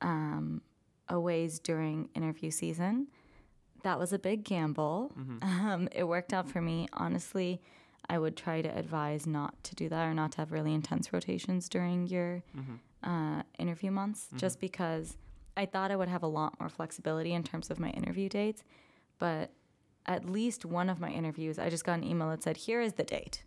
[0.00, 0.62] um,
[1.08, 3.08] aways during interview season.
[3.82, 5.12] That was a big gamble.
[5.42, 6.88] Um, it worked out for me.
[6.94, 7.60] Honestly,
[8.08, 11.12] I would try to advise not to do that or not to have really intense
[11.12, 12.42] rotations during your
[13.04, 15.16] uh, interview months, just because
[15.56, 18.64] I thought I would have a lot more flexibility in terms of my interview dates.
[19.18, 19.50] But
[20.06, 22.94] at least one of my interviews, I just got an email that said, "Here is
[22.94, 23.44] the date."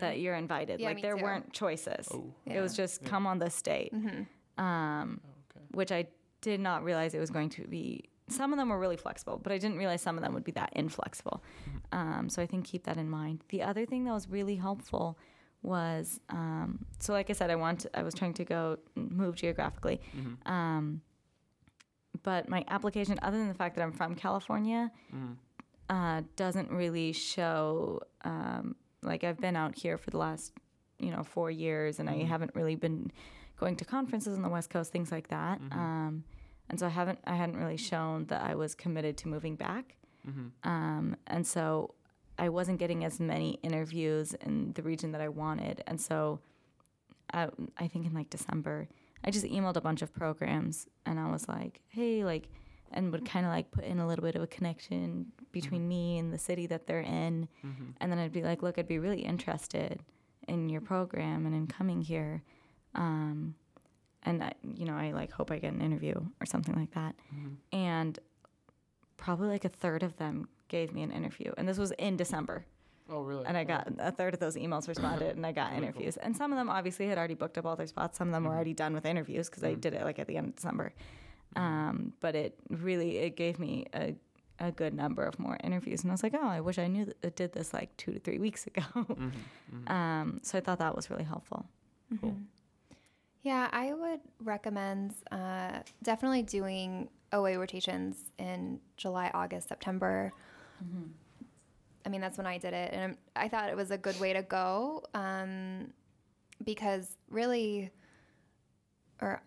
[0.00, 0.80] That you're invited.
[0.80, 1.22] Yeah, like me there too.
[1.22, 2.08] weren't choices.
[2.12, 2.32] Oh.
[2.46, 3.92] It was just come on this date,
[4.58, 5.20] um,
[5.50, 5.64] Okay.
[5.72, 6.06] which I
[6.40, 8.04] did not realize it was going to be.
[8.28, 10.52] Some of them were really flexible, but I didn't realize some of them would be
[10.52, 11.44] that inflexible.
[11.92, 13.44] Um, so I think keep that in mind.
[13.50, 15.16] The other thing that was really helpful
[15.62, 20.00] was um, so, like I said, I want I was trying to go move geographically,
[20.44, 21.00] um,
[22.22, 24.90] but my application, other than the fact that I'm from California,
[25.88, 28.00] uh, doesn't really show.
[28.24, 28.74] Um,
[29.06, 30.52] like I've been out here for the last,
[30.98, 33.10] you know, four years, and I haven't really been
[33.58, 35.60] going to conferences on the West Coast, things like that.
[35.72, 36.24] Um,
[36.68, 39.96] and so I haven't, I hadn't really shown that I was committed to moving back.
[40.64, 41.94] Um, and so
[42.38, 45.82] I wasn't getting as many interviews in the region that I wanted.
[45.86, 46.40] And so
[47.32, 48.88] I, I think in like December,
[49.24, 52.48] I just emailed a bunch of programs and I was like, hey, like,
[52.92, 53.32] and would mm-hmm.
[53.32, 55.88] kind of like put in a little bit of a connection between mm-hmm.
[55.88, 57.48] me and the city that they're in.
[57.64, 57.84] Mm-hmm.
[58.00, 60.00] And then I'd be like, look, I'd be really interested
[60.48, 62.42] in your program and in coming here.
[62.94, 63.54] Um,
[64.22, 67.14] and I, you know, I like hope I get an interview or something like that.
[67.72, 68.18] And
[69.16, 71.52] probably like a third of them gave me an interview.
[71.56, 72.64] And this was in December.
[73.08, 73.46] Oh, really?
[73.46, 76.16] And I got a third of those emails responded, and I got interviews.
[76.16, 78.18] And some of them obviously had already booked up all their spots.
[78.18, 80.36] Some of them were already done with interviews because I did it like at the
[80.36, 80.92] end of December.
[81.54, 84.14] Um, but it really it gave me a
[84.58, 87.04] a good number of more interviews, and I was like, oh, I wish I knew
[87.04, 88.82] that I did this like two to three weeks ago.
[89.86, 91.66] um, so I thought that was really helpful.
[92.20, 92.36] Cool.
[93.42, 100.32] Yeah, I would recommend uh, definitely doing away rotations in July, August, September.
[102.04, 104.18] I mean, that's when I did it, and I'm- I thought it was a good
[104.20, 105.92] way to go um,
[106.64, 107.90] because really,
[109.20, 109.42] or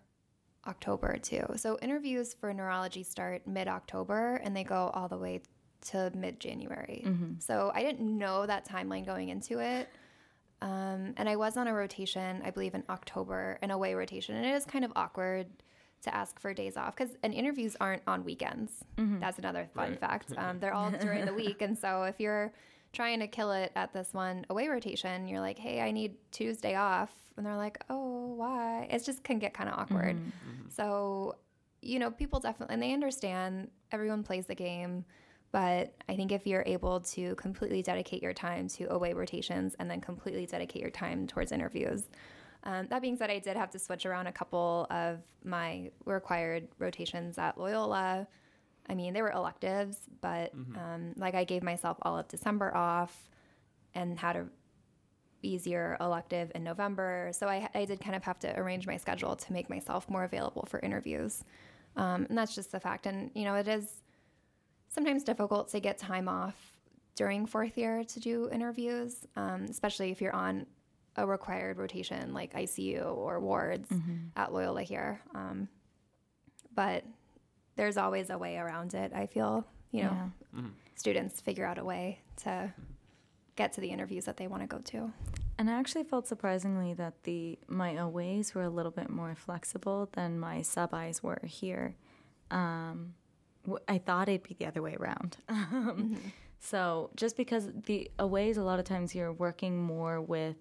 [0.70, 1.44] October too.
[1.56, 5.42] So interviews for neurology start mid October and they go all the way
[5.90, 7.02] to mid January.
[7.38, 9.88] So I didn't know that timeline going into it.
[10.62, 14.36] Um, and I was on a rotation, I believe in October, an away rotation.
[14.36, 15.46] And it is kind of awkward
[16.02, 18.72] to ask for days off because and interviews aren't on weekends.
[19.20, 20.00] That's another fun Right.
[20.00, 20.32] fact.
[20.36, 21.62] Um, they're all during the week.
[21.62, 22.52] And so if you're
[22.92, 26.74] trying to kill it at this one away rotation, you're like, hey, I need Tuesday
[26.74, 27.10] off.
[27.36, 28.88] And they're like, oh, why?
[28.90, 30.16] It just can get kind of awkward.
[30.68, 31.36] So,
[31.80, 35.04] you know, people definitely, and they understand everyone plays the game.
[35.52, 39.90] But I think if you're able to completely dedicate your time to away rotations and
[39.90, 42.04] then completely dedicate your time towards interviews,
[42.64, 46.68] um, that being said, I did have to switch around a couple of my required
[46.78, 48.28] rotations at Loyola.
[48.90, 53.30] I mean, they were electives, but um, like I gave myself all of December off
[53.94, 54.46] and had a
[55.42, 57.30] easier elective in November.
[57.32, 60.24] So I, I did kind of have to arrange my schedule to make myself more
[60.24, 61.44] available for interviews.
[61.96, 63.06] Um, and that's just the fact.
[63.06, 64.02] And, you know, it is
[64.88, 66.56] sometimes difficult to get time off
[67.14, 70.66] during fourth year to do interviews, um, especially if you're on
[71.16, 73.88] a required rotation like ICU or wards
[74.36, 75.20] at Loyola here.
[75.34, 75.68] Um,
[76.74, 77.04] but
[77.80, 79.10] there's always a way around it.
[79.14, 80.60] I feel, you know, Yeah.
[80.96, 82.74] students figure out a way to
[83.56, 85.10] get to the interviews that they want to go to.
[85.58, 90.10] And I actually felt surprisingly that the my aways were a little bit more flexible
[90.12, 91.96] than my sub I's were here.
[92.50, 93.14] Um,
[93.64, 95.38] w- I thought it'd be the other way around.
[95.48, 96.16] um,
[96.62, 100.56] So just because the aways, a lot of times you're working more with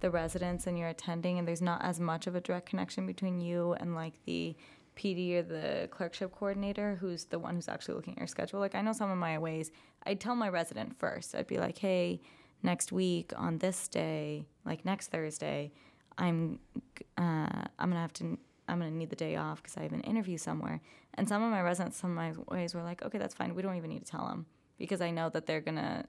[0.00, 3.40] the residents and you're attending, and there's not as much of a direct connection between
[3.40, 4.56] you and like the
[4.98, 8.60] PD or the clerkship coordinator, who's the one who's actually looking at your schedule.
[8.60, 9.70] Like I know some of my aways.
[10.04, 11.34] I'd tell my resident first.
[11.34, 12.20] I'd be like, hey,
[12.62, 15.72] next week on this day, like next Thursday,
[16.18, 16.58] I'm
[17.16, 18.38] uh, I'm gonna have to
[18.68, 20.80] I'm gonna need the day off because I have an interview somewhere.
[21.14, 23.54] And some of my residents, some of my aways were like, okay, that's fine.
[23.54, 24.46] We don't even need to tell them
[24.78, 26.04] because I know that they're gonna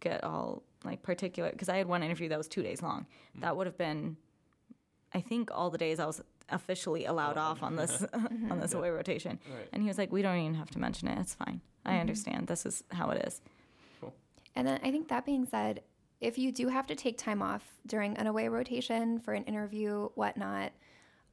[0.00, 1.50] get all like particular.
[1.50, 3.06] Because I had one interview that was two days long.
[3.40, 4.16] That would have been,
[5.12, 8.90] I think, all the days I was officially allowed off on this on this away
[8.90, 9.38] rotation.
[9.52, 9.68] Right.
[9.72, 11.18] And he was like, we don't even have to mention it.
[11.18, 11.60] It's fine.
[11.84, 12.46] I understand.
[12.46, 13.40] This is how it is.
[14.56, 15.82] And then I think that being said,
[16.20, 20.08] if you do have to take time off during an away rotation for an interview,
[20.14, 20.72] whatnot,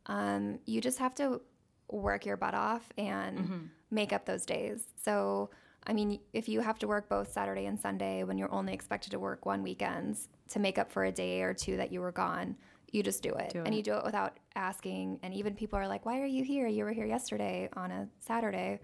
[0.07, 1.41] um, you just have to
[1.89, 4.83] work your butt off and make up those days.
[5.01, 5.49] So,
[5.85, 9.11] I mean, if you have to work both Saturday and Sunday when you're only expected
[9.11, 12.11] to work one weekends to make up for a day or two that you were
[12.11, 12.55] gone,
[12.91, 13.51] you just do it.
[13.51, 15.19] Do and you do it without asking.
[15.23, 16.67] And even people are like, why are you here?
[16.67, 18.79] You were here yesterday on a Saturday.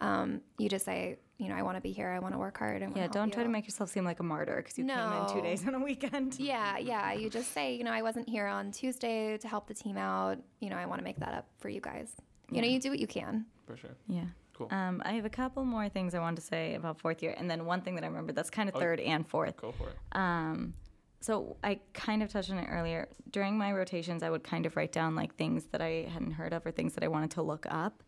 [0.00, 2.08] Um, you just say, you know, I want to be here.
[2.08, 2.82] I want to work hard.
[2.82, 4.96] I wanna Yeah, don't try to make yourself seem like a martyr because you came
[4.96, 6.36] in two days on a weekend.
[6.38, 7.12] Yeah, yeah.
[7.12, 10.38] You just say, you know, I wasn't here on Tuesday to help the team out.
[10.60, 12.12] You know, I want to make that up for you guys.
[12.50, 13.44] You know, you do what you can.
[13.66, 13.96] For sure.
[14.08, 14.24] Yeah.
[14.54, 14.68] Cool.
[14.72, 17.48] Um, I have a couple more things I wanted to say about fourth year, and
[17.50, 18.80] then one thing that I remember that's kind of Oh.
[18.80, 19.56] third and fourth.
[19.56, 19.96] Go for it.
[20.12, 20.74] Um,
[21.20, 23.08] so I kind of touched on it earlier.
[23.30, 26.52] During my rotations, I would kind of write down like things that I hadn't heard
[26.52, 28.02] of or things that I wanted to look up.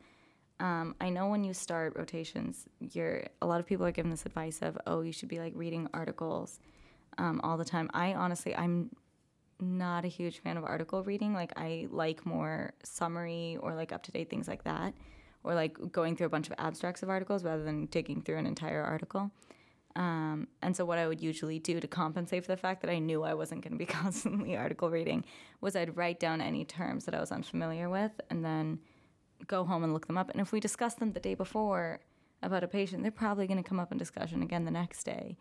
[0.60, 4.26] Um, I know when you start rotations, you're a lot of people are given this
[4.26, 6.60] advice of, oh, you should be like reading articles
[7.18, 7.90] um, all the time.
[7.94, 8.90] I honestly, I'm
[9.58, 11.34] not a huge fan of article reading.
[11.34, 14.94] Like I like more summary or like UpToDate things like that,
[15.42, 18.46] or like going through a bunch of abstracts of articles rather than digging through an
[18.46, 19.30] entire article.
[20.00, 22.98] Um, and so, what I would usually do to compensate for the fact that I
[22.98, 25.26] knew I wasn't going to be constantly article reading
[25.60, 28.78] was I'd write down any terms that I was unfamiliar with and then
[29.46, 30.30] go home and look them up.
[30.30, 32.00] And if we discuss them the day before
[32.42, 35.36] about a patient, they're probably going to come up in discussion again the next day.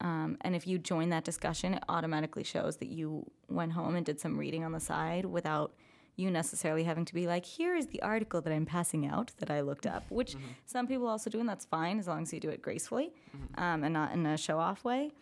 [0.00, 4.04] Um, and if you join that discussion, it automatically shows that you went home and
[4.04, 5.72] did some reading on the side without
[6.20, 9.50] you necessarily having to be like, here is the article that I'm passing out that
[9.50, 10.36] I looked up, which
[10.66, 13.12] some people also do, and that's fine as long as you do it gracefully
[13.56, 15.12] um, and not in a show off way.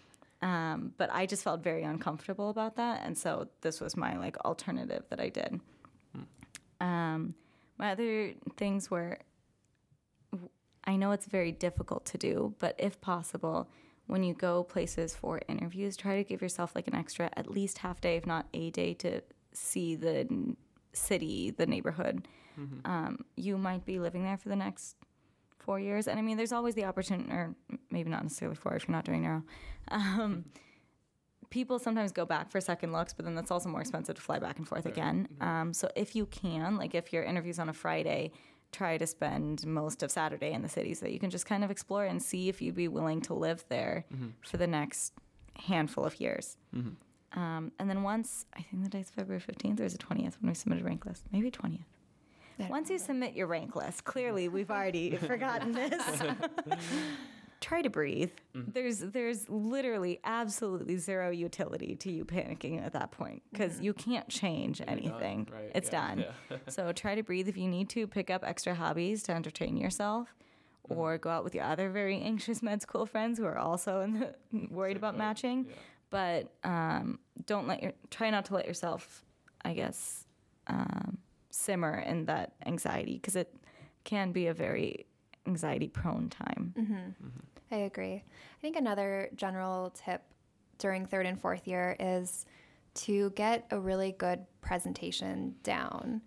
[0.42, 3.02] Um, but I just felt very uncomfortable about that.
[3.04, 5.60] And so this was my like alternative that I did.
[6.80, 7.34] Um,
[7.76, 9.18] my other things were
[10.84, 13.68] I know it's very difficult to do, but if possible,
[14.06, 17.78] when you go places for interviews, try to give yourself like an extra, at least
[17.78, 19.20] half day, if not a day, to
[19.52, 20.26] see the
[20.92, 22.26] city, the neighborhood.
[22.84, 24.96] Um, you might be living there for the next
[25.58, 27.54] four years, and I mean, there's always the opportunity, or
[27.90, 29.42] maybe not necessarily four if you're not doing neuro.
[29.88, 30.44] Um,
[31.50, 34.38] people sometimes go back for second looks, but then that's also more expensive to fly
[34.38, 35.28] back and forth again.
[35.40, 38.32] Um, so if you can, like if your interview's on a Friday,
[38.72, 41.64] try to spend most of Saturday in the city so that you can just kind
[41.64, 44.04] of explore and see if you'd be willing to live there
[44.42, 45.12] for the next
[45.54, 46.56] handful of years.
[47.34, 50.48] Um, and then once, I think the date's February 15th or is it 20th when
[50.48, 51.24] we submitted rank list?
[51.32, 51.84] Maybe 20th.
[52.70, 56.22] Once you submit your rank list, clearly we've already forgotten this.
[57.60, 58.30] Try to breathe.
[58.56, 58.70] Mm-hmm.
[58.72, 64.28] There's there's literally absolutely zero utility to you panicking at that point because you can't
[64.28, 65.48] change anything.
[65.52, 66.24] right, It's yeah, done.
[66.68, 68.06] so try to breathe if you need to.
[68.06, 70.34] Pick up extra hobbies to entertain yourself,
[70.88, 71.00] Mm-hmm.
[71.00, 74.20] or go out with your other very anxious med school friends who are also in
[74.20, 74.34] the,
[74.70, 75.66] worried about boat, matching.
[75.68, 75.74] yeah.
[76.10, 79.22] But um, don't let your try not to let yourself,
[79.64, 80.24] I guess,
[80.66, 81.18] um,
[81.50, 83.54] simmer in that anxiety because it
[84.04, 85.06] can be a very
[85.46, 86.74] anxiety prone time.
[87.70, 88.14] I agree.
[88.14, 90.22] I think another general tip
[90.78, 92.46] during third and fourth year is
[92.94, 96.22] to get a really good presentation down.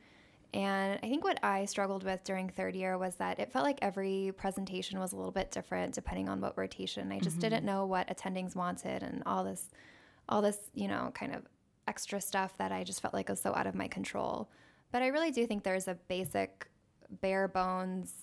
[0.53, 3.79] And I think what I struggled with during third year was that it felt like
[3.81, 7.11] every presentation was a little bit different depending on what rotation.
[7.11, 7.67] I just didn't mm-hmm.
[7.67, 9.69] know what attendings wanted and all this
[10.27, 11.43] all this, you know, kind of
[11.87, 14.49] extra stuff that I just felt like was so out of my control.
[14.91, 16.67] But I really do think there's a basic
[17.21, 18.13] bare bones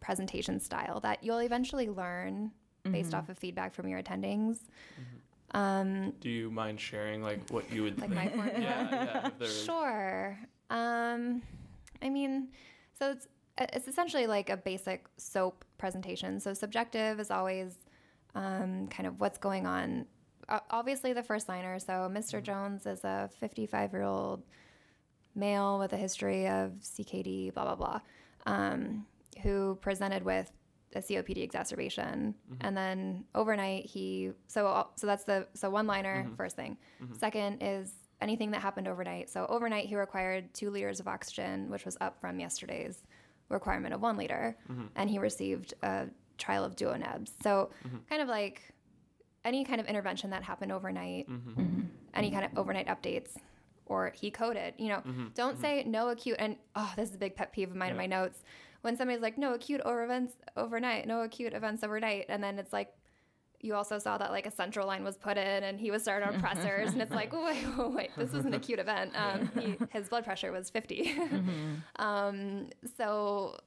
[0.00, 2.50] presentation style that you'll eventually learn
[2.84, 3.18] based mm-hmm.
[3.18, 4.58] off of feedback from your attendings.
[4.98, 5.56] Mm-hmm.
[5.56, 8.36] Um, do you mind sharing like what you would Like think?
[8.36, 8.52] my formula.
[8.62, 9.26] yeah, yeah.
[9.26, 9.64] If there is.
[9.64, 10.38] Sure.
[10.70, 11.42] Um,
[12.02, 12.48] I mean,
[12.98, 13.26] so it's
[13.58, 16.40] uh, it's essentially like a basic SOAP presentation.
[16.40, 17.74] So subjective is always
[18.34, 20.06] um, kind of what's going on.
[20.70, 21.78] Obviously, the first liner.
[21.78, 22.36] So Mr.
[22.36, 22.44] Mm-hmm.
[22.44, 24.42] Jones is a 55 year old
[25.34, 28.00] male with a history of CKD, blah blah blah,
[28.46, 29.06] um,
[29.42, 30.50] who presented with
[30.96, 32.66] a COPD exacerbation, mm-hmm.
[32.66, 36.34] and then overnight he so uh, so that's the so one liner mm-hmm.
[36.34, 36.76] first thing.
[37.12, 39.30] Second is anything that happened overnight.
[39.30, 43.06] So overnight he required two liters of oxygen, which was up from yesterday's
[43.48, 44.86] requirement of one liter, mm-hmm.
[44.94, 46.06] and he received a
[46.38, 47.32] trial of duonebs.
[47.42, 47.98] So mm-hmm.
[48.08, 48.72] kind of like
[49.44, 51.80] any kind of intervention that happened overnight, mm-hmm.
[52.14, 53.30] any kind of overnight updates,
[53.86, 54.74] or he coded.
[54.78, 55.02] You know,
[55.34, 56.36] don't say no acute.
[56.38, 58.42] And oh, this is a big pet peeve of mine in my notes.
[58.82, 62.72] When somebody's like, no acute over events overnight, no acute events overnight, and then it's
[62.72, 62.94] like,
[63.60, 66.26] you also saw that like a central line was put in and he was started
[66.26, 69.12] on pressors, and it's like, wait, wait, wait, this was an acute event.
[69.14, 71.14] Um, he, his blood pressure was 50.
[71.96, 73.58] um, so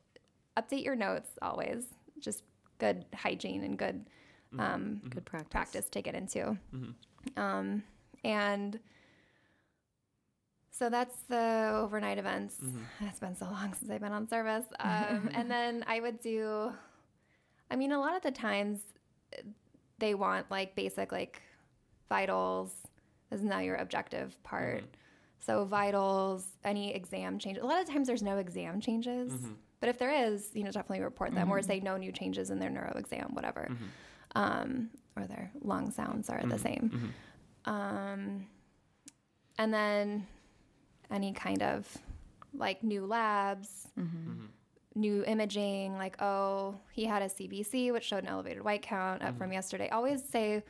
[0.58, 1.86] update your notes always.
[2.20, 2.44] Just
[2.80, 4.06] good hygiene and good
[4.60, 5.50] um, Good practice.
[5.52, 6.58] practice to get into.
[7.38, 7.84] Um,
[8.24, 8.80] and
[10.72, 12.58] so that's the overnight events.
[13.02, 14.66] It's been so long since I've been on service.
[14.80, 16.72] Um, and then I would do,
[17.72, 18.80] I mean, a lot of the times
[20.04, 21.42] they want like basic like
[22.10, 22.74] vitals.
[23.30, 24.80] This is now your objective part.
[24.80, 24.88] Mm-hmm.
[25.40, 27.64] So vitals, any exam changes.
[27.64, 29.54] A lot of times there's no exam changes, mm-hmm.
[29.80, 31.68] but if there is, you know, definitely report them or mm-hmm.
[31.68, 33.70] say no new changes in their neuro exam, whatever.
[34.36, 37.14] Um, or their lung sounds are the same.
[37.66, 38.48] Um,
[39.58, 40.28] and then
[41.12, 41.88] any kind of
[42.54, 43.88] like new labs,
[44.96, 49.38] new imaging, like, oh, he had a CBC, which showed an elevated white count up
[49.38, 49.54] from mm-hmm.
[49.54, 49.90] yesterday.
[49.90, 50.64] Always say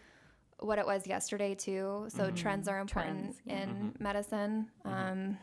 [0.59, 2.05] what it was yesterday, too.
[2.09, 2.35] So mm-hmm.
[2.35, 4.03] trends are important Trends, in mm-hmm.
[4.03, 4.67] medicine.
[4.85, 5.37] Um,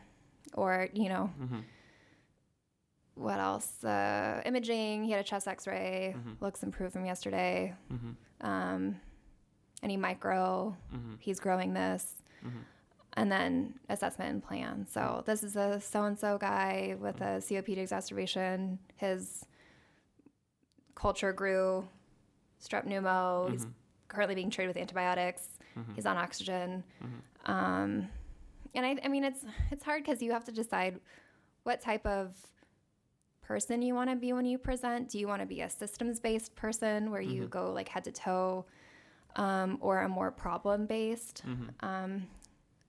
[0.53, 1.29] or, you know,
[3.15, 3.83] what else?
[3.83, 5.03] Uh, imaging.
[5.03, 6.15] He had a chest X-ray.
[6.39, 7.73] Looks improved from yesterday.
[8.41, 8.95] Um,
[9.83, 10.75] any micro.
[11.19, 12.15] He's growing this.
[13.17, 14.87] And then assessment and plan.
[14.89, 18.79] So this is a so and so guy with a COPD exacerbation.
[18.95, 19.45] His
[20.95, 21.87] culture grew,
[22.63, 23.51] strep pneumo.
[23.51, 23.65] He's
[24.07, 25.47] currently being treated with antibiotics.
[25.95, 26.83] He's on oxygen.
[27.45, 28.07] Um,
[28.75, 30.99] and I, I mean, it's it's hard because you have to decide
[31.63, 32.33] what type of
[33.41, 35.09] person you want to be when you present.
[35.09, 38.11] Do you want to be a systems based person where you go like head to
[38.11, 38.65] toe,
[39.35, 41.43] um, or a more problem based?
[41.81, 42.27] Um,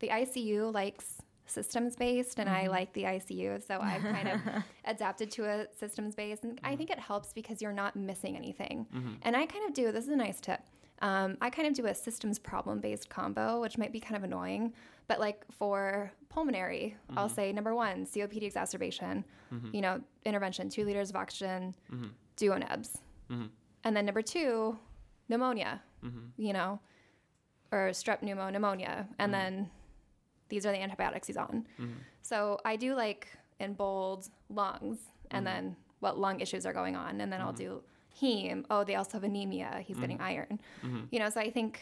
[0.02, 2.70] the ICU likes systems based, and I mm-hmm.
[2.70, 4.40] like the ICU, so I've kind of
[4.84, 8.86] adapted to a systems based, and I think it helps because you're not missing anything.
[8.94, 9.12] Mm-hmm.
[9.22, 9.90] And I kind of do.
[9.92, 10.60] This is a nice tip.
[11.00, 14.24] Um, I kind of do a systems problem based combo, which might be kind of
[14.24, 14.72] annoying,
[15.08, 17.34] but like for pulmonary, I'll mm-hmm.
[17.34, 19.24] say number one, COPD exacerbation,
[19.72, 21.74] you know, intervention, two liters of oxygen,
[22.36, 22.98] duonebs.
[23.84, 24.78] And then number two,
[25.28, 25.82] pneumonia,
[26.36, 26.80] you know,
[27.72, 29.08] or strep pneumo pneumonia.
[29.18, 29.70] And then
[30.52, 31.64] these are the antibiotics he's on.
[31.80, 31.92] Mm-hmm.
[32.20, 33.26] So I do like
[33.58, 34.98] in bold lungs
[35.30, 35.54] and mm-hmm.
[35.54, 37.22] then what lung issues are going on.
[37.22, 37.78] And then I'll mm-hmm.
[37.78, 37.82] do
[38.20, 38.66] heme.
[38.68, 39.82] Oh, they also have anemia.
[39.82, 40.60] He's getting iron.
[41.10, 41.80] You know, so I think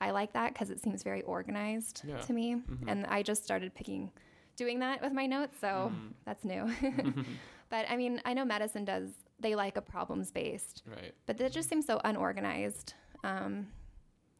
[0.00, 2.18] I like that because it seems very organized Yeah.
[2.18, 2.60] to me.
[2.88, 4.10] And I just started picking,
[4.56, 5.56] doing that with my notes.
[5.60, 5.92] So
[6.24, 6.68] that's new.
[7.70, 11.14] but I mean, I know medicine does, they like a problems based, Right.
[11.26, 12.94] but that just seems so unorganized.
[13.22, 13.68] Um,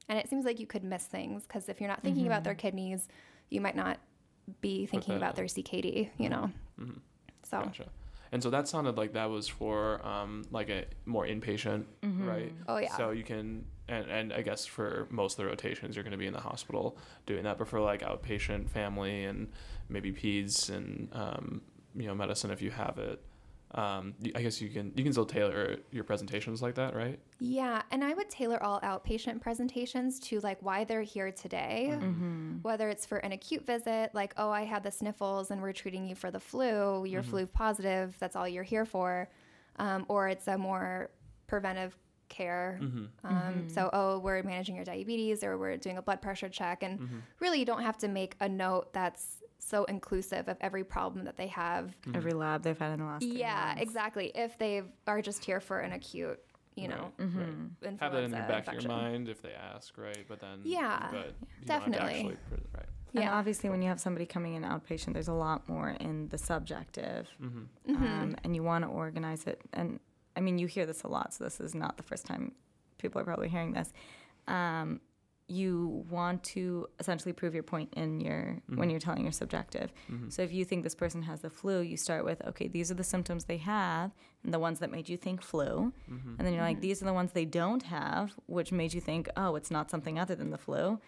[0.09, 2.55] and it seems like you could miss things because if you're not thinking about their
[2.55, 3.09] kidneys,
[3.51, 3.99] you might not
[4.61, 6.51] be thinking about their CKD, you know?
[7.45, 7.87] So Gotcha.
[8.31, 11.85] And so that sounded like that was for um, like a more inpatient,
[12.27, 12.53] right?
[12.69, 12.95] Oh, yeah.
[12.97, 16.19] So you can, and, and I guess for most of the rotations, you're going to
[16.19, 17.57] be in the hospital doing that.
[17.57, 19.49] But for like outpatient, family, and
[19.89, 21.63] maybe peds and um,
[21.97, 23.23] you know medicine, if you have it,
[23.73, 27.19] um, y- I guess you can you can still tailor your presentations like that, right?
[27.39, 31.91] Yeah, and I would tailor all outpatient presentations to like why they're here today.
[32.63, 36.07] Whether it's for an acute visit, like, oh, I had the sniffles and we're treating
[36.09, 39.29] you for the flu, you're flu positive, that's all you're here for.
[39.77, 41.11] Um, or it's a more
[41.47, 41.97] preventive
[42.29, 42.79] care.
[43.25, 46.83] Um, So, oh, we're managing your diabetes or we're doing a blood pressure check.
[46.83, 51.25] And really, you don't have to make a note that's so inclusive of every problem
[51.25, 51.95] that they have.
[52.15, 53.23] Every lab they've had in the last.
[53.23, 53.83] three Yeah, months.
[53.83, 54.33] exactly.
[54.35, 56.41] If they are just here for an acute,
[56.77, 57.47] you know, Right,
[57.83, 57.97] right.
[58.01, 58.77] Have that in the back infection.
[58.77, 60.25] of your mind if they ask, right?
[60.29, 62.15] But then Yeah, but you Don't have definitely.
[62.15, 62.87] actually, pre- right.
[63.15, 63.35] And Yeah.
[63.37, 67.29] obviously, when you have somebody coming in outpatient, there's a lot more in the subjective,
[67.43, 67.95] Mm-hmm.
[67.97, 69.61] um, and you want to organize it.
[69.73, 69.99] And
[70.37, 72.53] I mean, you hear this a lot, so this is not the first time
[72.99, 73.93] people are probably hearing this.
[74.47, 75.01] Um,
[75.49, 78.91] you want to essentially prove your point in your when mm-hmm.
[78.91, 79.93] you're telling your subjective.
[80.11, 80.29] Mm-hmm.
[80.29, 82.95] So if you think this person has the flu, you start with, okay, these are
[82.95, 84.13] the symptoms they have,
[84.45, 86.35] and the ones that made you think flu, mm-hmm.
[86.39, 89.29] and then you're like, these are the ones they don't have, which made you think,
[89.37, 91.01] oh, it's not something other than the flu,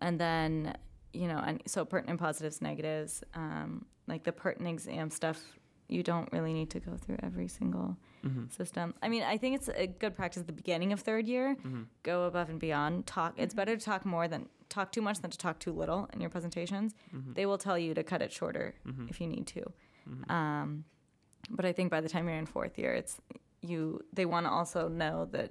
[0.00, 0.74] and then
[1.12, 5.40] you know, and so pertinent positives, negatives, um, like the pertinent exam stuff,
[5.88, 8.50] you don't really need to go through every single Mm-hmm.
[8.50, 8.94] system.
[9.02, 11.56] I mean, I think it's a good practice at the beginning of third year.
[11.56, 11.82] Mm-hmm.
[12.04, 13.06] Go above and beyond.
[13.06, 13.34] Talk.
[13.36, 13.56] It's mm-hmm.
[13.58, 16.30] better to talk more than talk too much than to talk too little in your
[16.30, 16.94] presentations.
[17.34, 18.74] They will tell you to cut it shorter
[19.08, 19.64] if you need to.
[20.32, 20.84] Um,
[21.50, 23.20] but I think by the time you're in fourth year, it's
[23.60, 24.00] you.
[24.12, 25.50] They want to also know that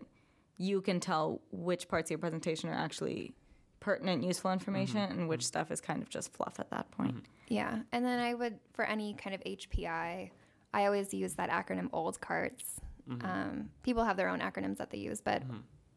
[0.57, 3.33] you can tell which parts of your presentation are actually
[3.79, 7.25] pertinent, useful information, and which stuff is kind of just fluff at that point.
[7.47, 10.31] Yeah, and then I would for any kind of HPI,
[10.73, 12.79] I always use that acronym OLD CARTS.
[13.25, 15.43] Um, people have their own acronyms that they use, but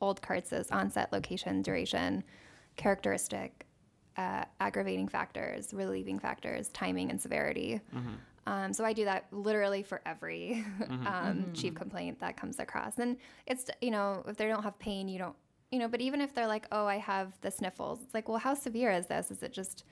[0.01, 2.25] OLD CARTS is onset, location, duration,
[2.77, 3.67] characteristic,
[4.17, 7.81] uh, aggravating factors, relieving factors, timing, and severity.
[8.47, 10.65] Um, so I do that literally for every
[11.07, 15.09] um, chief complaint that comes across, and it's you know if they don't have pain,
[15.09, 15.37] you don't
[15.71, 15.89] you know.
[15.89, 18.91] But even if they're like, oh, I have the sniffles, it's like, well, how severe
[18.91, 19.31] is this?
[19.31, 19.85] Is it just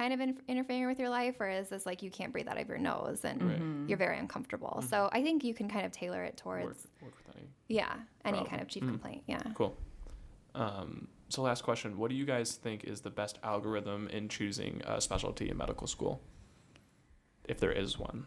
[0.00, 2.58] kind of in- interfering with your life, or is this like you can't breathe out
[2.58, 3.86] of your nose and mm-hmm.
[3.86, 4.78] you're very uncomfortable?
[4.78, 4.88] Mm-hmm.
[4.88, 6.64] So I think you can kind of tailor it towards
[7.02, 7.46] Work, work with any.
[7.68, 7.92] yeah
[8.24, 8.46] any Problem.
[8.46, 8.88] kind of chief mm.
[8.88, 9.22] complaint.
[9.26, 9.42] Yeah.
[9.54, 9.76] Cool.
[10.54, 14.80] Um, so last question: What do you guys think is the best algorithm in choosing
[14.86, 16.22] a specialty in medical school,
[17.44, 18.26] if there is one?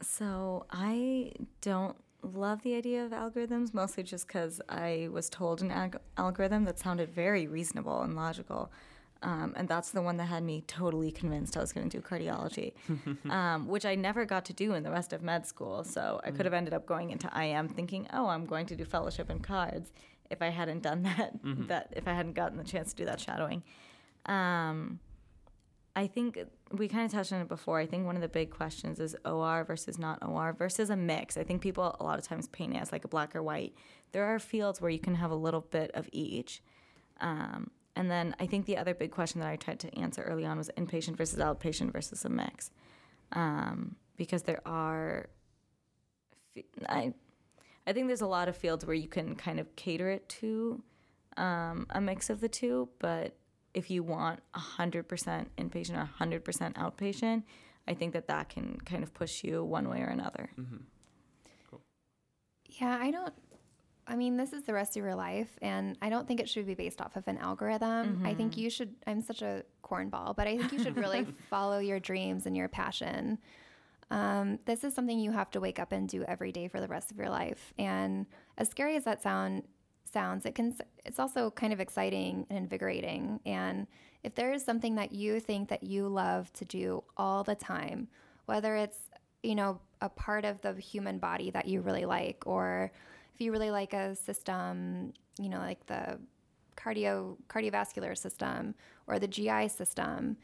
[0.00, 5.70] So I don't love the idea of algorithms, mostly just because I was told an
[5.70, 8.72] ag- algorithm that sounded very reasonable and logical.
[9.22, 12.02] Um, and that's the one that had me totally convinced I was going to do
[12.02, 12.74] cardiology,
[13.30, 15.84] um, which I never got to do in the rest of med school.
[15.84, 18.84] So I could have ended up going into IM thinking, oh, I'm going to do
[18.84, 19.92] fellowship in cards
[20.30, 21.32] if I hadn't done that,
[21.68, 23.62] that if I hadn't gotten the chance to do that shadowing.
[24.26, 25.00] Um,
[25.94, 26.38] I think
[26.72, 27.78] we kind of touched on it before.
[27.78, 31.38] I think one of the big questions is OR versus not OR versus a mix.
[31.38, 33.74] I think people a lot of times paint it as like a black or white.
[34.12, 36.60] There are fields where you can have a little bit of each.
[37.20, 40.44] Um, and then I think the other big question that I tried to answer early
[40.44, 42.70] on was inpatient versus outpatient versus a mix.
[43.32, 45.28] Um, because there are,
[46.88, 47.14] I,
[47.86, 50.82] I think there's a lot of fields where you can kind of cater it to
[51.38, 53.34] um, a mix of the two, but
[53.74, 55.04] if you want 100%
[55.58, 57.42] inpatient or 100% outpatient,
[57.88, 60.50] I think that that can kind of push you one way or another.
[62.80, 63.32] Yeah, I don't.
[64.08, 66.66] I mean, this is the rest of your life, and I don't think it should
[66.66, 68.22] be based off of an algorithm.
[68.24, 68.94] I think you should.
[69.06, 72.68] I'm such a cornball, but I think you should really follow your dreams and your
[72.68, 73.38] passion.
[74.10, 76.86] Um, this is something you have to wake up and do every day for the
[76.86, 77.74] rest of your life.
[77.78, 78.26] And
[78.56, 79.64] as scary as that sound
[80.12, 80.76] sounds, it can.
[81.04, 83.40] It's also kind of exciting and invigorating.
[83.44, 83.88] And
[84.22, 88.08] if there is something that you think that you love to do all the time,
[88.46, 88.98] whether it's
[89.42, 92.92] you know a part of the human body that you really like, or
[93.36, 96.18] if you really like a system, you know, like the
[96.74, 98.74] cardio cardiovascular system
[99.06, 100.38] or the GI system,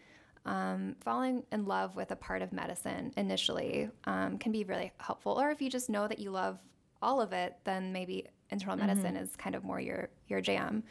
[0.44, 5.40] um, falling in love with a part of medicine initially um, can be really helpful.
[5.40, 6.58] Or if you just know that you love
[7.00, 10.84] all of it, then maybe internal medicine is kind of more your your jam.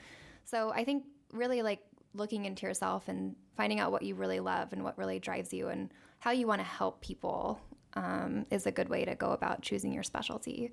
[0.43, 1.81] So I think really like
[2.15, 5.67] looking into yourself and finding out what you really love and what really drives you
[5.67, 7.61] and how you want to help people
[7.93, 10.71] um, is a good way to go about choosing your specialty.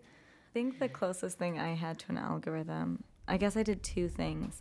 [0.48, 4.08] I think the closest thing I had to an algorithm, I guess I did two
[4.08, 4.60] things.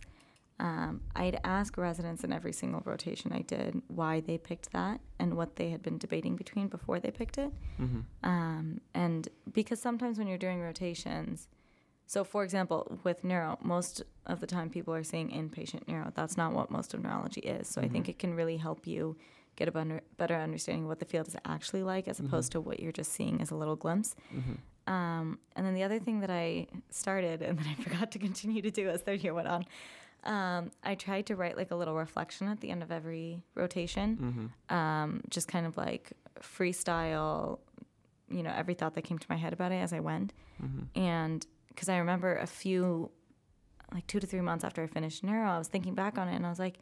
[0.60, 5.34] um, I'd ask residents in every single rotation I did why they picked that and
[5.36, 7.52] what they had been debating between before they picked it.
[7.80, 8.00] Mm-hmm.
[8.28, 11.46] Um, and because sometimes when you're doing rotations,
[12.06, 16.10] so for example, with neuro, most of the time people are seeing inpatient neuro.
[16.14, 17.68] That's not what most of neurology is.
[17.68, 19.16] So I think it can really help you
[19.56, 22.60] get a better, better understanding of what the field is actually like as opposed to
[22.60, 24.14] what you're just seeing as a little glimpse.
[24.88, 24.94] Mm-hmm.
[24.94, 28.62] Um, and then the other thing that I started and then I forgot to continue
[28.62, 29.64] to do as third year went on,
[30.24, 34.50] um, I tried to write like a little reflection at the end of every rotation,
[34.70, 34.74] Mm-hmm.
[34.74, 37.58] um, just kind of like freestyle,
[38.30, 40.32] you know, every thought that came to my head about it as I went.
[40.62, 41.00] Mm-hmm.
[41.00, 43.10] And because I remember a few,
[43.94, 46.34] like two to three months after I finished neuro, I was thinking back on it
[46.34, 46.78] and I was like,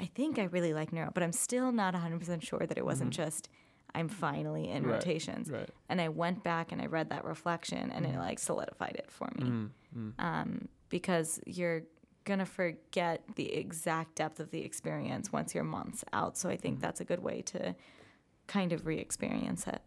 [0.00, 3.10] I think I really like neuro, but I'm still not 100% sure that it wasn't
[3.10, 3.48] just,
[3.94, 4.90] I'm finally in Mm-hmm.
[4.90, 5.50] Right, rotations.
[5.50, 5.68] Right.
[5.88, 9.30] And I went back and I read that reflection and it like solidified it for
[9.36, 9.44] me.
[9.44, 10.10] Mm-hmm.
[10.18, 11.82] Um, because you're
[12.24, 16.36] going to forget the exact depth of the experience once you're months out.
[16.36, 17.74] So I think that's a good way to
[18.46, 19.80] kind of re experience it.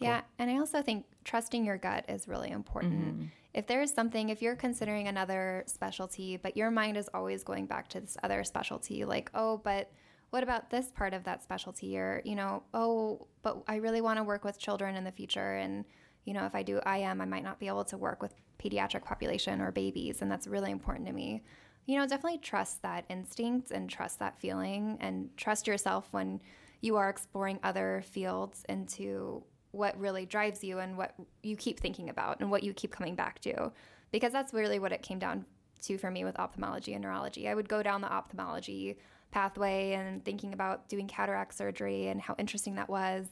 [0.00, 3.30] Yeah, and I also think trusting your gut is really important.
[3.54, 7.66] If there is something, if you're considering another specialty, but your mind is always going
[7.66, 9.92] back to this other specialty, like, oh, but
[10.34, 11.96] what about this part of that specialty?
[11.96, 15.54] Or, you know, oh, but I really want to work with children in the future.
[15.54, 15.84] And,
[16.24, 19.04] you know, if I do IM, I might not be able to work with pediatric
[19.04, 20.22] population or babies.
[20.22, 21.44] And that's really important to me.
[21.86, 26.40] You know, definitely trust that instinct and trust that feeling and trust yourself when
[26.80, 32.08] you are exploring other fields into what really drives you and what you keep thinking
[32.08, 33.70] about and what you keep coming back to.
[34.10, 35.44] Because that's really what it came down
[35.82, 37.48] to for me with ophthalmology and neurology.
[37.48, 38.98] I would go down the ophthalmology
[39.34, 43.26] pathway and thinking about doing cataract surgery and how interesting that was.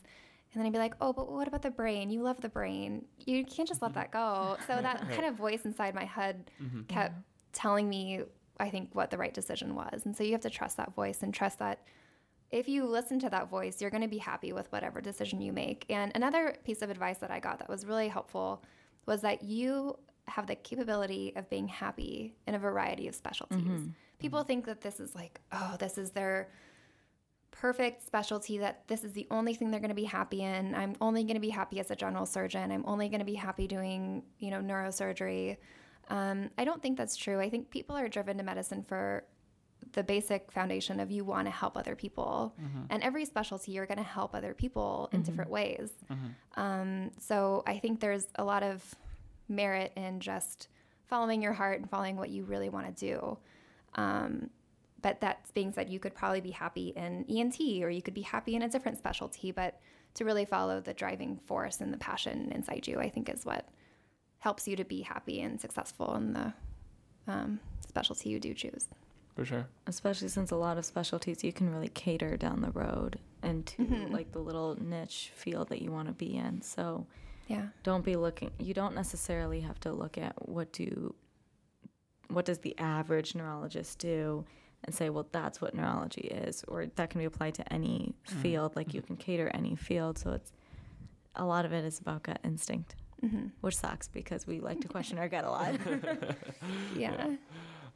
[0.53, 2.11] And then I'd be like, oh, but what about the brain?
[2.11, 3.05] You love the brain.
[3.25, 4.01] You can't just let mm-hmm.
[4.01, 4.57] that go.
[4.67, 6.83] So that kind of voice inside my head mm-hmm.
[6.83, 7.15] kept
[7.53, 8.23] telling me,
[8.59, 10.03] I think, what the right decision was.
[10.05, 11.87] And so you have to trust that voice and trust that
[12.51, 15.53] if you listen to that voice, you're going to be happy with whatever decision you
[15.53, 15.87] make.
[15.89, 18.63] And another piece of advice that I got that was really helpful
[19.07, 19.97] was that you
[20.27, 23.59] have the capability of being happy in a variety of specialties.
[23.59, 23.89] Mm-hmm.
[24.23, 26.49] People think that this is like, oh, this is their
[27.51, 30.75] perfect specialty that this is the only thing they're going to be happy in.
[30.75, 32.73] I'm only going to be happy as a general surgeon.
[32.73, 35.59] I'm only going to be happy doing, you know, neurosurgery.
[36.09, 37.39] Um, I don't think that's true.
[37.39, 39.25] I think people are driven to medicine for
[39.93, 42.55] the basic foundation of you want to help other people.
[42.91, 45.91] And every specialty, you're going to help other people in different ways.
[46.57, 48.83] Um, so I think there's a lot of
[49.49, 50.69] merit in just
[51.07, 53.39] following your heart and following what you really want to do.
[53.95, 54.51] Um,
[55.01, 58.23] but that being said, you could probably be happy in ENT or you could be
[58.23, 59.51] happy in a different specialty.
[59.51, 59.81] But
[60.15, 63.69] to really follow the driving force and the passion inside you, I think is what
[64.39, 66.53] helps you to be happy and successful in the
[67.27, 68.89] um, specialty you do choose.
[69.35, 69.67] For sure.
[69.87, 74.31] Especially since a lot of specialties you can really cater down the road into like
[74.33, 76.61] the little niche field that you want to be in.
[76.63, 77.07] So
[77.49, 77.69] Yeah.
[77.83, 81.15] don't be looking you don't necessarily have to look at what do
[82.33, 84.45] what does the average neurologist do
[84.85, 86.65] and say well that's what neurology is?
[86.69, 88.41] Or that can be applied to any mm-hmm.
[88.41, 89.15] field like you mm-hmm.
[89.15, 90.19] can cater any field.
[90.19, 90.53] So it's
[91.37, 93.47] a lot of it is about gut instinct mm-hmm.
[93.61, 95.75] which sucks because we like to question our gut a lot.
[96.97, 97.29] Yeah.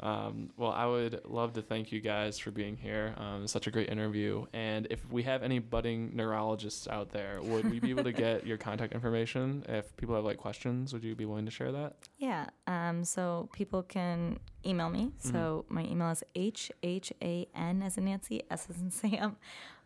[0.01, 3.15] Um, well, I would love to thank you guys for being here.
[3.17, 4.45] Um, such a great interview.
[4.53, 8.47] And if we have any budding neurologists out there, would we be able to get
[8.47, 9.65] your contact information?
[9.69, 11.97] If people have like questions, would you be willing to share that?
[12.19, 12.47] Yeah.
[12.67, 15.13] Um, so people can email me.
[15.19, 19.37] So my email is h h a n as in Nancy, s as in Sam,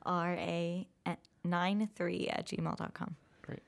[0.05, 0.87] r a
[1.45, 3.17] nine three at gmail.com.
[3.43, 3.63] Great.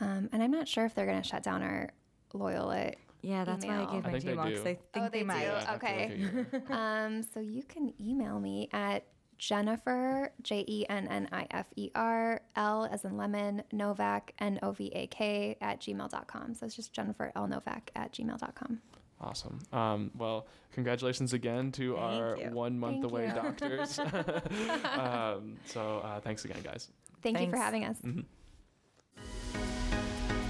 [0.00, 1.90] Um, and I'm not sure if they're going to shut down our
[2.34, 2.92] Loyola.
[3.22, 4.60] Yeah, that's why I gave I my think they Gmail because.
[4.60, 5.44] I think Oh, they, they might.
[5.44, 5.50] do?
[5.50, 6.62] I have to look okay.
[6.70, 9.04] Um, so you can email me at
[9.38, 14.58] Jennifer, J E N N I F E R, L as in lemon, Novak, N
[14.62, 16.54] O V A K, at gmail.com.
[16.54, 17.46] So it's just Jennifer L.
[17.46, 18.80] Novak at gmail.com.
[19.20, 19.58] Awesome.
[19.72, 22.50] Um, well, congratulations again to Thank our you.
[22.50, 23.34] one month Thank away you.
[23.34, 23.98] doctors.
[24.96, 26.88] um, so uh, thanks again, guys.
[27.22, 27.96] Thank you for having us.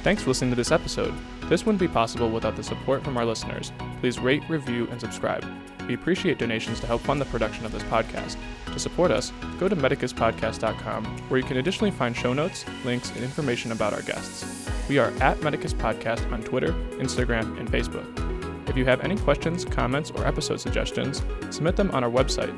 [0.02, 1.12] Thanks for listening to this episode.
[1.48, 3.72] This wouldn't be possible without the support from our listeners.
[4.00, 5.44] Please rate, review, and subscribe.
[5.88, 8.36] We appreciate donations to help fund the production of this podcast.
[8.66, 13.24] To support us, go to medicuspodcast.com, where you can additionally find show notes, links, and
[13.24, 14.68] information about our guests.
[14.88, 18.68] We are at Medicus Podcast on Twitter, Instagram, and Facebook.
[18.68, 22.54] If you have any questions, comments, or episode suggestions, submit them on our website.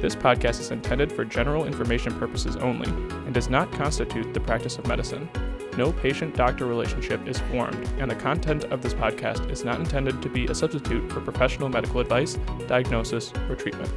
[0.00, 2.88] This podcast is intended for general information purposes only
[3.24, 5.28] and does not constitute the practice of medicine.
[5.76, 10.20] No patient doctor relationship is formed, and the content of this podcast is not intended
[10.22, 13.92] to be a substitute for professional medical advice, diagnosis, or treatment.